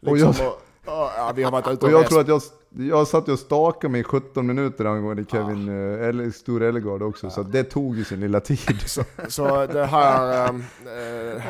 Och 0.07 0.17
liksom, 0.17 0.35
jag- 0.39 0.53
och, 0.85 1.11
ja, 1.17 1.33
vi 1.37 1.43
har 1.43 1.51
varit 1.51 1.69
ute 1.69 1.87
Och 1.87 1.93
och 1.93 1.99
jag 2.01 2.07
tror 2.09 2.21
att 2.21 2.29
jag, 2.29 2.43
jag 2.79 3.07
satt 3.07 3.29
och 3.29 3.39
stakade 3.39 3.93
mig 3.93 4.01
i 4.01 4.05
17 4.05 4.47
minuter 4.47 4.85
angående 4.85 5.25
Kevin 5.31 5.69
uh, 5.69 6.09
Ele, 6.09 6.33
Stor 6.33 6.63
Ellegård 6.63 7.03
också, 7.03 7.31
så 7.31 7.43
det 7.43 7.65
tog 7.65 7.97
ju 7.97 8.05
sin 8.05 8.21
lilla 8.21 8.41
tid. 8.41 8.81
Så, 8.87 9.03
så 9.29 9.67
det 9.67 9.85
här, 9.87 10.49
ehm, 10.49 10.65
eh, 11.37 11.43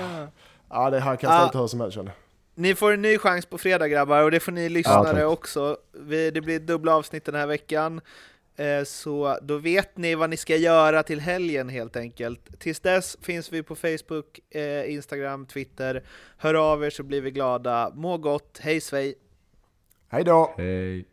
ja 0.71 0.91
det 0.91 1.01
här 1.01 1.17
kan 1.17 1.31
Ah. 1.33 1.45
sluta 1.49 1.59
hur 1.61 1.67
som 1.67 1.81
helst 1.81 1.95
känner 1.95 2.09
jag. 2.11 2.17
Ni 2.63 2.75
får 2.75 2.93
en 2.93 3.03
ny 3.03 3.19
chans 3.19 3.47
på 3.47 3.59
fredag 3.59 3.89
grabbar 3.89 4.23
och 4.23 4.31
det 4.31 4.41
får 4.41 4.53
ni 4.53 4.69
lyssnare 4.69 5.15
tack. 5.15 5.25
också. 5.25 5.77
Vi, 5.93 6.31
det 6.31 6.41
blir 6.41 6.61
dubbla 6.61 6.95
avsnitt 6.95 7.25
den 7.25 7.35
här 7.35 7.47
veckan. 7.47 8.01
Eh, 8.57 8.85
Så 8.85 9.39
då 9.43 9.57
vet 9.59 9.97
ni 9.97 10.15
vad 10.15 10.31
ni 10.31 10.37
ska 10.37 10.57
göra 10.57 11.03
till 11.03 11.21
helgen 11.21 11.69
helt 11.69 11.97
enkelt. 11.97 12.61
Tills 12.61 12.81
dess 12.81 13.17
finns 13.23 13.53
vi 13.53 13.63
på 13.63 13.75
Facebook, 13.77 14.41
eh, 14.51 14.93
Instagram, 14.93 15.47
Twitter. 15.47 16.03
Hör 16.39 16.55
av 16.55 16.85
er 16.85 16.91
så 16.91 17.03
blir 17.03 17.21
vi 17.21 17.31
glada. 17.31 17.93
Må 17.95 18.17
gott, 18.17 18.59
hej 18.63 18.81
svej! 18.81 19.15
Hej 20.09 20.25
då! 20.25 20.55
Hej. 20.57 21.05